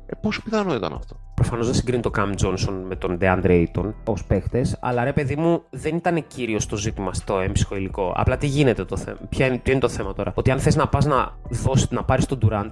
Ε, 0.05 0.15
πόσο 0.21 0.41
πιθανό 0.43 0.75
ήταν 0.75 0.93
αυτό; 0.93 1.15
Προφανώς 1.35 1.65
δεν 1.65 1.75
συγκρίνει 1.75 2.01
το 2.01 2.11
Cam 2.17 2.33
Johnson 2.41 2.81
με 2.87 2.95
τον 2.95 3.17
DeAndre 3.21 3.65
Ayton 3.65 3.93
ως 4.05 4.25
παίχτες, 4.25 4.77
αλλά 4.81 5.03
ρε 5.03 5.13
παιδί 5.13 5.35
μου 5.35 5.63
δεν 5.69 5.95
ήταν 5.95 6.27
κύριος 6.27 6.65
το 6.65 6.75
ζήτημα 6.75 7.13
στο 7.13 7.39
έμψυχο 7.39 7.75
υλικό. 7.75 8.13
Απλά 8.15 8.37
τι 8.37 8.47
γίνεται 8.47 8.85
το 8.85 8.97
θέμα. 8.97 9.17
Ποιο 9.29 9.45
είναι, 9.45 9.79
το 9.79 9.89
θέμα 9.89 10.13
τώρα; 10.13 10.31
Ότι 10.35 10.51
αν 10.51 10.59
θες 10.59 10.75
να 10.75 10.87
πας 10.87 11.05
να, 11.05 11.37
δώσεις, 11.49 11.89
να 11.89 12.03
πάρεις 12.03 12.25
τον 12.25 12.39
Durant, 12.41 12.71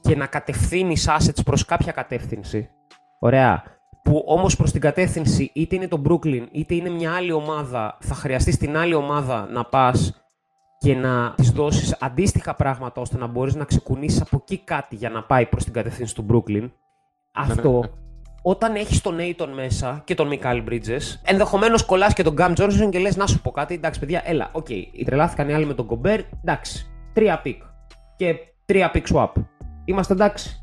και 0.00 0.16
να 0.16 0.26
κατευθύνεις 0.26 1.08
assets 1.08 1.44
προς 1.44 1.64
κάποια 1.64 1.92
κατεύθυνση. 1.92 2.70
Ωραία. 3.18 3.62
Που 4.02 4.24
όμως 4.26 4.56
προς 4.56 4.72
την 4.72 4.80
κατεύθυνση 4.80 5.50
είτε 5.54 5.76
είναι 5.76 5.88
το 5.88 6.02
Brooklyn 6.08 6.46
είτε 6.52 6.74
είναι 6.74 6.88
μια 6.88 7.14
άλλη 7.14 7.32
ομάδα, 7.32 7.96
θα 8.00 8.14
χρειαστείς 8.14 8.54
στην 8.54 8.76
άλλη 8.76 8.94
ομάδα 8.94 9.48
να 9.52 9.64
πας 9.64 10.22
και 10.78 10.94
να 10.94 11.34
της 11.36 11.50
δώσεις 11.50 11.96
αντίστοιχα 12.00 12.54
πράγματα 12.54 13.00
ώστε 13.00 13.16
να 13.16 13.26
μπορείς 13.26 13.54
να 13.54 13.64
ξεκουνήσεις 13.64 14.20
από 14.20 14.36
εκεί 14.40 14.58
κάτι 14.58 14.96
για 14.96 15.10
να 15.10 15.22
πάει 15.22 15.46
προς 15.46 15.64
την 15.64 15.72
κατεύθυνση 15.72 16.14
του 16.14 16.26
Brooklyn. 16.30 16.70
Αυτό 17.34 17.90
όταν 18.42 18.74
έχεις 18.74 19.00
τον 19.00 19.14
Έιτον 19.14 19.50
μέσα 19.50 20.02
και 20.04 20.14
τον 20.14 20.26
Μικάλ 20.26 20.62
Bridges, 20.68 21.20
ενδεχομένως 21.24 21.84
κολλάς 21.84 22.12
και 22.12 22.22
τον 22.22 22.32
Καμ 22.32 22.52
Τζόνσον 22.52 22.90
και 22.90 22.98
λες 22.98 23.16
να 23.16 23.26
σου 23.26 23.40
πω 23.40 23.50
κάτι. 23.50 23.74
Εντάξει, 23.74 24.00
παιδιά, 24.00 24.22
έλα, 24.24 24.48
OK. 24.52 24.66
Okay. 24.68 24.84
Οι 24.92 25.04
τρελάθηκαν 25.04 25.48
οι 25.48 25.54
άλλοι 25.54 25.66
με 25.66 25.74
τον 25.74 25.86
Κομπέρ. 25.86 26.20
Εντάξει. 26.44 26.86
Τρία 27.12 27.40
pick. 27.40 27.62
Και 28.16 28.34
τρία 28.64 28.90
pick 28.90 29.06
swap. 29.14 29.32
Είμαστε 29.88 30.12
εντάξει. 30.12 30.62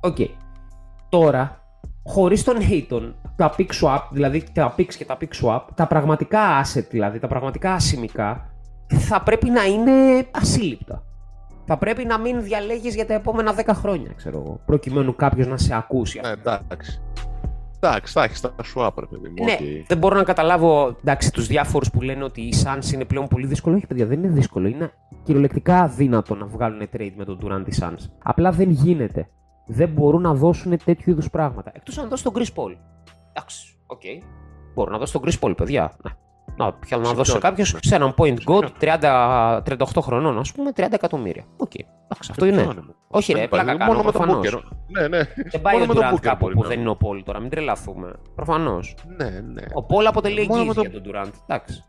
OK. 0.00 0.16
Okay. 0.18 0.28
Τώρα, 1.08 1.60
χωρίς 2.04 2.44
τον 2.44 2.56
Έιτον, 2.56 3.14
τα 3.36 3.54
pick 3.56 3.66
swap, 3.80 4.00
δηλαδή 4.10 4.44
τα 4.52 4.74
picks 4.76 4.94
και 4.94 5.04
τα 5.04 5.16
pick 5.20 5.42
swap, 5.42 5.60
τα 5.74 5.86
πραγματικά 5.86 6.62
asset, 6.62 6.86
δηλαδή 6.90 7.18
τα 7.18 7.26
πραγματικά 7.28 7.72
ασημικά, 7.72 8.50
θα 8.86 9.22
πρέπει 9.22 9.50
να 9.50 9.64
είναι 9.64 10.26
ασύλληπτα. 10.30 11.02
Θα 11.64 11.78
πρέπει 11.78 12.04
να 12.04 12.18
μην 12.18 12.42
διαλέγεις 12.42 12.94
για 12.94 13.06
τα 13.06 13.14
επόμενα 13.14 13.54
10 13.54 13.62
χρόνια, 13.74 14.12
ξέρω 14.16 14.38
εγώ, 14.38 14.60
προκειμένου 14.66 15.16
κάποιος 15.16 15.46
να 15.46 15.56
σε 15.56 15.74
ακούσει. 15.74 16.20
Ναι, 16.22 16.30
εντάξει. 16.30 17.00
Εντάξει, 17.82 18.12
θα 18.12 18.24
έχεις 18.24 18.40
τα 18.40 18.54
swap, 18.74 18.90
ρε 18.98 19.06
παιδί 19.06 19.28
μου. 19.28 19.44
Ναι, 19.44 19.56
okay. 19.60 19.84
δεν 19.86 19.98
μπορώ 19.98 20.16
να 20.16 20.22
καταλάβω 20.22 20.96
εντάξει, 21.00 21.32
τους 21.32 21.46
διάφορους 21.46 21.90
που 21.90 22.00
λένε 22.00 22.24
ότι 22.24 22.40
οι 22.40 22.54
Suns 22.64 22.92
είναι 22.92 23.04
πλέον 23.04 23.28
πολύ 23.28 23.46
δύσκολο. 23.46 23.76
Όχι, 23.76 23.86
παιδιά, 23.86 24.06
δεν 24.06 24.18
είναι 24.18 24.32
δύσκολο. 24.32 24.68
Είναι 24.68 24.92
κυριολεκτικά 25.22 25.78
αδύνατο 25.78 26.34
να 26.34 26.46
βγάλουν 26.46 26.88
trade 26.96 27.12
με 27.16 27.24
τον 27.24 27.38
Durant 27.42 27.68
οι 27.68 27.72
Suns. 27.80 28.08
Απλά 28.22 28.50
δεν 28.50 28.70
γίνεται. 28.70 29.28
Δεν 29.66 29.88
μπορούν 29.88 30.22
να 30.22 30.34
δώσουν 30.34 30.76
τέτοιου 30.84 31.10
είδους 31.10 31.30
πράγματα. 31.30 31.72
Εκτός 31.74 31.98
αν 31.98 32.08
δώσει 32.08 32.22
τον 32.22 32.32
Chris 32.36 32.48
Paul. 32.54 32.76
Εντάξει, 33.32 33.78
OK. 33.86 34.00
Okay. 34.04 34.22
Μπορώ 34.74 34.90
να 34.90 34.98
δώσω 34.98 35.20
τον 35.20 35.28
Chris 35.28 35.38
Paul, 35.40 35.56
παιδιά. 35.56 35.92
Ναι. 36.04 36.12
Να, 36.56 36.72
πια 36.72 36.96
να 36.96 37.12
δώσω 37.12 37.38
κάποιο 37.38 37.64
σε 37.64 37.94
έναν 37.94 38.14
point 38.16 38.36
god 38.44 38.68
30, 38.80 39.60
38 39.62 39.84
χρονών, 40.00 40.38
ας 40.38 40.52
πούμε, 40.52 40.70
30 40.76 40.86
εκατομμύρια. 40.90 41.44
OK. 41.56 41.70
Okay. 41.74 41.84
αυτό 42.08 42.44
είναι. 42.44 42.68
Όχι, 43.08 43.32
ρε, 43.32 43.48
πλάκα 43.48 43.76
κάνω. 43.76 43.92
Μόνο 43.92 44.02
με 44.02 44.12
τον 44.12 44.28
Booker. 44.28 44.60
Ναι, 44.86 45.08
ναι. 45.08 45.22
Δεν 45.50 45.60
πάει 45.60 45.80
ο 45.80 45.86
Durant 45.88 46.20
κάπου 46.20 46.48
που 46.48 46.64
δεν 46.64 46.80
είναι 46.80 46.90
ο 46.90 46.96
Paul 47.04 47.22
τώρα, 47.24 47.40
μην 47.40 47.50
τρελαθούμε. 47.50 48.12
Προφανώς. 48.34 48.94
Ναι, 49.16 49.30
ναι. 49.30 49.62
Ο 49.74 49.86
Paul 49.88 50.04
αποτελεί 50.06 50.40
εγγύηση 50.40 50.80
για 50.80 50.90
τον 50.90 51.02
Durant. 51.06 51.30
Εντάξει. 51.46 51.84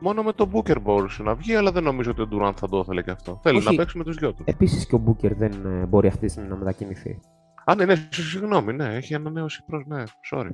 Μόνο 0.00 0.22
με 0.22 0.32
τον 0.32 0.50
Booker 0.52 0.80
μπορούσε 0.82 1.22
να 1.22 1.34
βγει, 1.34 1.54
αλλά 1.54 1.72
δεν 1.72 1.82
νομίζω 1.82 2.10
ότι 2.10 2.22
ο 2.22 2.28
Durant 2.32 2.52
θα 2.56 2.68
το 2.68 2.78
ήθελε 2.78 3.02
και 3.02 3.10
αυτό. 3.10 3.40
Θέλει 3.42 3.62
να 3.62 3.74
παίξει 3.74 3.98
με 3.98 4.04
τους 4.04 4.16
δυο 4.16 4.32
του. 4.32 4.42
Επίσης 4.46 4.86
και 4.86 4.94
ο 4.94 5.02
Booker 5.06 5.30
δεν 5.36 5.52
ε, 5.66 5.86
μπορεί 5.86 6.08
αυτή 6.08 6.26
τη 6.26 6.32
στιγμή 6.32 6.48
να 6.48 6.56
μετακινηθεί. 6.56 7.20
Α, 7.64 7.74
ναι, 7.74 7.84
ναι, 7.84 7.94
συγγνώμη, 8.10 8.72
ναι, 8.72 8.94
έχει 8.94 9.14
ανανέωση 9.14 9.64
προς. 9.66 9.84
Ναι, 9.86 10.02
sorry. 10.32 10.50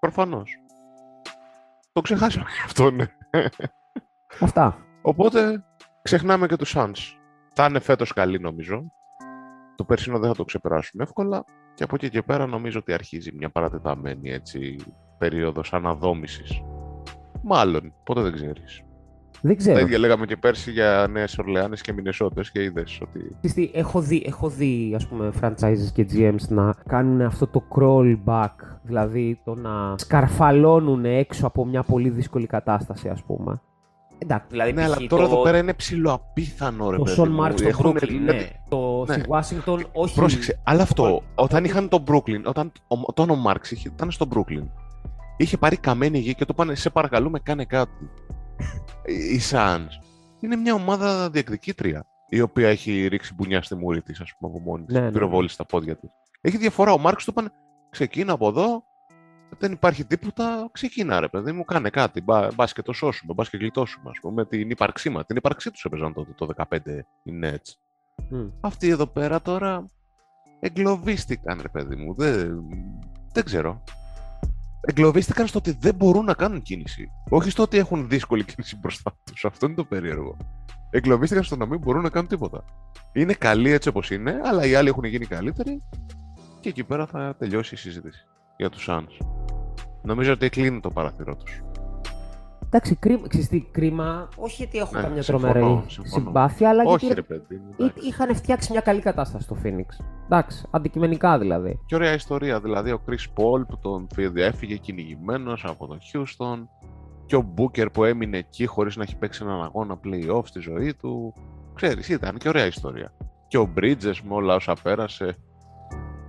Προφανώς. 0.00 0.58
Το 1.98 2.04
ξεχάσαμε 2.04 2.44
αυτό, 2.64 2.90
ναι. 2.90 3.06
Αυτά. 4.40 4.76
Οπότε 5.02 5.64
ξεχνάμε 6.02 6.46
και 6.46 6.56
τους 6.56 6.74
Suns. 6.76 7.16
Θα 7.54 7.64
είναι 7.64 7.78
φέτος 7.78 8.12
καλή 8.12 8.40
νομίζω. 8.40 8.92
Το 9.76 9.84
περσινό 9.84 10.18
δεν 10.18 10.28
θα 10.28 10.34
το 10.34 10.44
ξεπεράσουν 10.44 11.00
εύκολα. 11.00 11.44
Και 11.74 11.84
από 11.84 11.94
εκεί 11.94 12.10
και 12.10 12.22
πέρα 12.22 12.46
νομίζω 12.46 12.78
ότι 12.78 12.92
αρχίζει 12.92 13.32
μια 13.34 13.50
παρατεταμένη 13.50 14.30
έτσι, 14.30 14.76
περίοδος 15.18 15.72
αναδόμησης. 15.72 16.62
Μάλλον, 17.42 17.94
ποτέ 18.04 18.20
δεν 18.20 18.32
ξέρεις. 18.32 18.82
Δεν 19.40 19.56
ξέρω. 19.56 19.74
Τα 19.74 19.80
ίδια 19.80 19.98
λέγαμε 19.98 20.26
και 20.26 20.36
πέρσι 20.36 20.70
για 20.70 21.06
Νέες 21.10 21.38
Ορλεάνες 21.38 21.80
και 21.80 21.92
Μινεσότες 21.92 22.50
και 22.50 22.62
είδες 22.62 23.00
ότι. 23.02 23.70
έχω 23.72 24.00
δει, 24.00 24.22
έχω 24.26 24.48
δει 24.48 24.92
ας 24.94 25.06
πούμε, 25.06 25.32
franchises 25.40 25.92
και 25.92 26.06
GMs 26.12 26.48
να 26.48 26.74
κάνουν 26.86 27.20
αυτό 27.20 27.46
το 27.46 27.62
crawl 27.76 28.18
back, 28.24 28.54
δηλαδή 28.82 29.40
το 29.44 29.54
να 29.54 29.94
σκαρφαλώνουν 29.98 31.04
έξω 31.04 31.46
από 31.46 31.64
μια 31.64 31.82
πολύ 31.82 32.08
δύσκολη 32.08 32.46
κατάσταση, 32.46 33.08
ας 33.08 33.22
πούμε. 33.22 33.60
Εντάξει, 34.18 34.46
δηλαδή 34.50 34.72
ναι, 34.72 34.82
αλλά 34.82 34.96
τώρα 34.96 35.26
το... 35.26 35.32
εδώ 35.32 35.42
πέρα 35.42 35.58
είναι 35.58 35.74
ψηλοαπίθανο, 35.74 36.90
ρε 36.90 36.96
Το 36.96 37.04
Σον 37.04 37.28
Μάρκ 37.28 37.58
στο 37.58 37.68
Brooklyn, 37.82 38.20
ναι. 38.24 38.48
Το 38.68 39.04
ναι. 39.08 39.14
στη 39.14 39.22
Washington, 39.28 39.80
όχι. 39.92 40.14
Πρόσεξε, 40.14 40.60
αλλά 40.64 40.82
αυτό, 40.82 41.22
όταν 41.34 41.64
είχαν 41.64 41.88
το 41.88 42.02
Brooklyn, 42.06 42.42
όταν, 42.44 42.72
όταν 42.88 43.30
ο 43.30 43.36
Μάρξ 43.36 43.70
ήταν 43.70 44.10
στο 44.10 44.28
Brooklyn, 44.34 44.66
είχε 45.36 45.56
πάρει 45.56 45.76
καμένη 45.76 46.18
γη 46.18 46.34
και 46.34 46.44
το 46.44 46.54
πάνε, 46.54 46.74
σε 46.74 46.90
παρακαλούμε, 46.90 47.38
κάνε 47.38 47.64
κάτι 47.64 48.10
η 49.06 49.40
Suns 49.50 49.88
είναι 50.40 50.56
μια 50.56 50.74
ομάδα 50.74 51.30
διεκδικήτρια 51.30 52.06
η 52.28 52.40
οποία 52.40 52.68
έχει 52.68 53.06
ρίξει 53.06 53.34
μπουνιά 53.34 53.62
στη 53.62 53.74
μούρη 53.74 54.02
της, 54.02 54.20
ας 54.20 54.34
πούμε, 54.38 54.52
από 54.54 54.70
μόνη 54.70 54.84
της. 54.84 54.94
Ναι, 54.94 55.00
ναι, 55.00 55.10
πυροβόλη 55.10 55.48
στα 55.48 55.64
πόδια 55.64 55.96
της. 55.96 56.10
Έχει 56.40 56.56
διαφορά. 56.56 56.92
Ο 56.92 56.98
Μάρξ 56.98 57.24
του 57.24 57.30
είπαν: 57.30 57.52
Ξεκίνα 57.90 58.32
από 58.32 58.48
εδώ, 58.48 58.82
δεν 59.58 59.72
υπάρχει 59.72 60.04
τίποτα. 60.04 60.68
Ξεκίνα, 60.72 61.20
ρε 61.20 61.28
παιδί 61.28 61.52
μου, 61.52 61.64
κάνε 61.64 61.90
κάτι. 61.90 62.20
Μπα, 62.20 62.64
και 62.72 62.82
το 62.82 62.92
σώσουμε, 62.92 63.32
μπας 63.32 63.50
και 63.50 63.56
γλιτώσουμε, 63.56 64.10
ας 64.10 64.18
πούμε, 64.20 64.46
την 64.46 64.70
ύπαρξή 64.70 65.10
μα. 65.10 65.24
Την 65.24 65.36
ύπαρξή 65.36 65.70
τους 65.70 65.84
έπαιζαν 65.84 66.12
τότε 66.12 66.32
το 66.36 66.46
2015 66.46 67.06
οι 67.22 67.32
Nets. 67.42 67.76
Mm. 68.32 68.50
Αυτοί 68.60 68.88
εδώ 68.88 69.06
πέρα 69.06 69.42
τώρα 69.42 69.84
εγκλωβίστηκαν, 70.60 71.58
ρε 71.62 71.68
παιδί 71.68 71.96
μου. 71.96 72.14
Δεν, 72.14 72.64
δεν 73.32 73.44
ξέρω 73.44 73.82
εγκλωβίστηκαν 74.80 75.46
στο 75.46 75.58
ότι 75.58 75.76
δεν 75.80 75.94
μπορούν 75.94 76.24
να 76.24 76.34
κάνουν 76.34 76.62
κίνηση. 76.62 77.10
Όχι 77.28 77.50
στο 77.50 77.62
ότι 77.62 77.78
έχουν 77.78 78.08
δύσκολη 78.08 78.44
κίνηση 78.44 78.76
μπροστά 78.76 79.16
τους. 79.24 79.44
Αυτό 79.44 79.66
είναι 79.66 79.74
το 79.74 79.84
περίεργο. 79.84 80.36
Εγκλωβίστηκαν 80.90 81.44
στο 81.44 81.56
να 81.56 81.66
μην 81.66 81.78
μπορούν 81.78 82.02
να 82.02 82.10
κάνουν 82.10 82.28
τίποτα. 82.28 82.64
Είναι 83.12 83.32
καλοί 83.32 83.70
έτσι 83.70 83.88
όπως 83.88 84.10
είναι, 84.10 84.40
αλλά 84.44 84.66
οι 84.66 84.74
άλλοι 84.74 84.88
έχουν 84.88 85.04
γίνει 85.04 85.26
καλύτεροι 85.26 85.82
και 86.60 86.68
εκεί 86.68 86.84
πέρα 86.84 87.06
θα 87.06 87.36
τελειώσει 87.38 87.74
η 87.74 87.78
συζήτηση 87.78 88.24
για 88.56 88.70
τους 88.70 88.86
Suns. 88.90 89.26
Νομίζω 90.02 90.32
ότι 90.32 90.48
κλείνει 90.48 90.80
το 90.80 90.90
παραθυρό 90.90 91.36
τους. 91.36 91.62
Εντάξει, 92.70 92.96
κρίμα, 92.96 93.26
κρίμα, 93.70 94.28
όχι 94.36 94.54
γιατί 94.56 94.78
έχω 94.78 94.96
ναι, 94.96 95.02
καμιά 95.02 95.22
τρομερή 95.22 95.84
συμπάθεια, 96.02 96.68
αλλά 96.68 96.82
όχι, 96.86 97.06
γιατί 97.06 97.20
ρε, 97.20 97.26
παιδί, 97.26 97.60
είχαν 98.00 98.34
φτιάξει 98.34 98.72
μια 98.72 98.80
καλή 98.80 99.00
κατάσταση 99.00 99.44
στο 99.44 99.56
Phoenix. 99.64 100.04
Εντάξει, 100.24 100.66
αντικειμενικά 100.70 101.38
δηλαδή. 101.38 101.80
Και 101.86 101.94
ωραία 101.94 102.12
ιστορία, 102.12 102.60
δηλαδή 102.60 102.90
ο 102.90 103.00
Chris 103.08 103.40
Paul 103.40 103.66
που 103.68 103.78
τον 103.78 104.06
έφυγε 104.34 104.76
κυνηγημένος 104.76 105.64
από 105.64 105.86
τον 105.86 105.98
Houston 105.98 106.66
και 107.26 107.36
ο 107.36 107.54
Booker 107.56 107.92
που 107.92 108.04
έμεινε 108.04 108.38
εκεί 108.38 108.66
χωρίς 108.66 108.96
να 108.96 109.02
έχει 109.02 109.16
παίξει 109.16 109.44
έναν 109.44 109.62
αγώνα 109.62 110.00
play-off 110.04 110.42
στη 110.44 110.60
ζωή 110.60 110.94
του. 110.94 111.34
Ξέρεις, 111.74 112.08
ήταν 112.08 112.36
και 112.38 112.48
ωραία 112.48 112.66
ιστορία. 112.66 113.12
Και 113.48 113.58
ο 113.58 113.72
Bridges 113.76 114.16
με 114.24 114.34
όλα 114.34 114.54
όσα 114.54 114.76
πέρασε. 114.82 115.36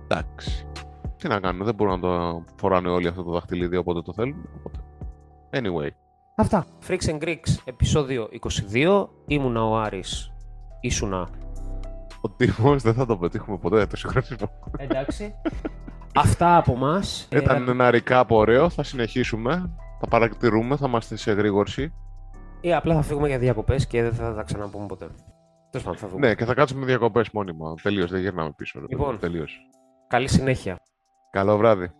Εντάξει. 0.08 0.66
Τι 1.16 1.28
να 1.28 1.40
κάνουμε, 1.40 1.64
δεν 1.64 1.74
μπορούν 1.74 1.92
να 1.92 2.00
το 2.00 2.44
φοράνε 2.56 2.88
όλοι 2.88 3.08
αυτό 3.08 3.22
το 3.22 3.30
δαχτυλίδι 3.30 3.76
όποτε 3.76 4.02
το 4.02 4.12
θέλουν. 4.12 4.48
Οπότε. 4.56 4.78
Anyway. 5.50 5.90
Αυτά. 6.40 6.66
Freaks 6.88 7.10
and 7.10 7.22
Greeks, 7.22 7.54
επεισόδιο 7.64 8.28
22. 8.72 9.08
Ήμουνα 9.26 9.64
ο 9.64 9.76
Άρης. 9.76 10.32
Ήσουνα. 10.80 11.28
Ο 12.20 12.30
Τίμος 12.30 12.82
δεν 12.82 12.94
θα 12.94 13.06
το 13.06 13.16
πετύχουμε 13.16 13.58
ποτέ 13.58 13.86
το 13.86 13.96
συγχρονισμό. 13.96 14.50
Εντάξει. 14.76 15.34
Αυτά 16.14 16.56
από 16.56 16.72
εμά. 16.72 17.02
Ήταν 17.32 17.68
ε, 17.68 17.70
ένα 17.70 17.90
recap 17.92 18.24
ωραίο. 18.28 18.68
Θα 18.68 18.82
συνεχίσουμε. 18.82 19.70
Θα 20.00 20.06
παρακτηρούμε. 20.08 20.76
Θα 20.76 20.86
είμαστε 20.88 21.16
σε 21.16 21.30
εγρήγορση. 21.30 21.92
Ή 22.60 22.74
απλά 22.74 22.94
θα 22.94 23.02
φύγουμε 23.02 23.28
για 23.28 23.38
διακοπές 23.38 23.86
και 23.86 24.02
δεν 24.02 24.12
θα 24.12 24.34
τα 24.34 24.42
ξαναπούμε 24.42 24.86
ποτέ. 24.86 25.06
Τέλος 25.70 25.86
πάντων, 25.86 26.00
θα 26.00 26.08
δούμε. 26.08 26.26
Ναι, 26.26 26.34
και 26.34 26.44
θα 26.44 26.54
κάτσουμε 26.54 26.86
διακοπές 26.86 27.30
μόνιμα. 27.30 27.74
Τελείως, 27.82 28.10
δεν 28.10 28.20
γυρνάμε 28.20 28.52
πίσω. 28.56 28.80
Λοιπόν, 28.88 29.18
τελείως. 29.18 29.58
Καλή 30.08 30.28
συνέχεια. 30.28 30.78
Καλό 31.30 31.56
βράδυ. 31.56 31.90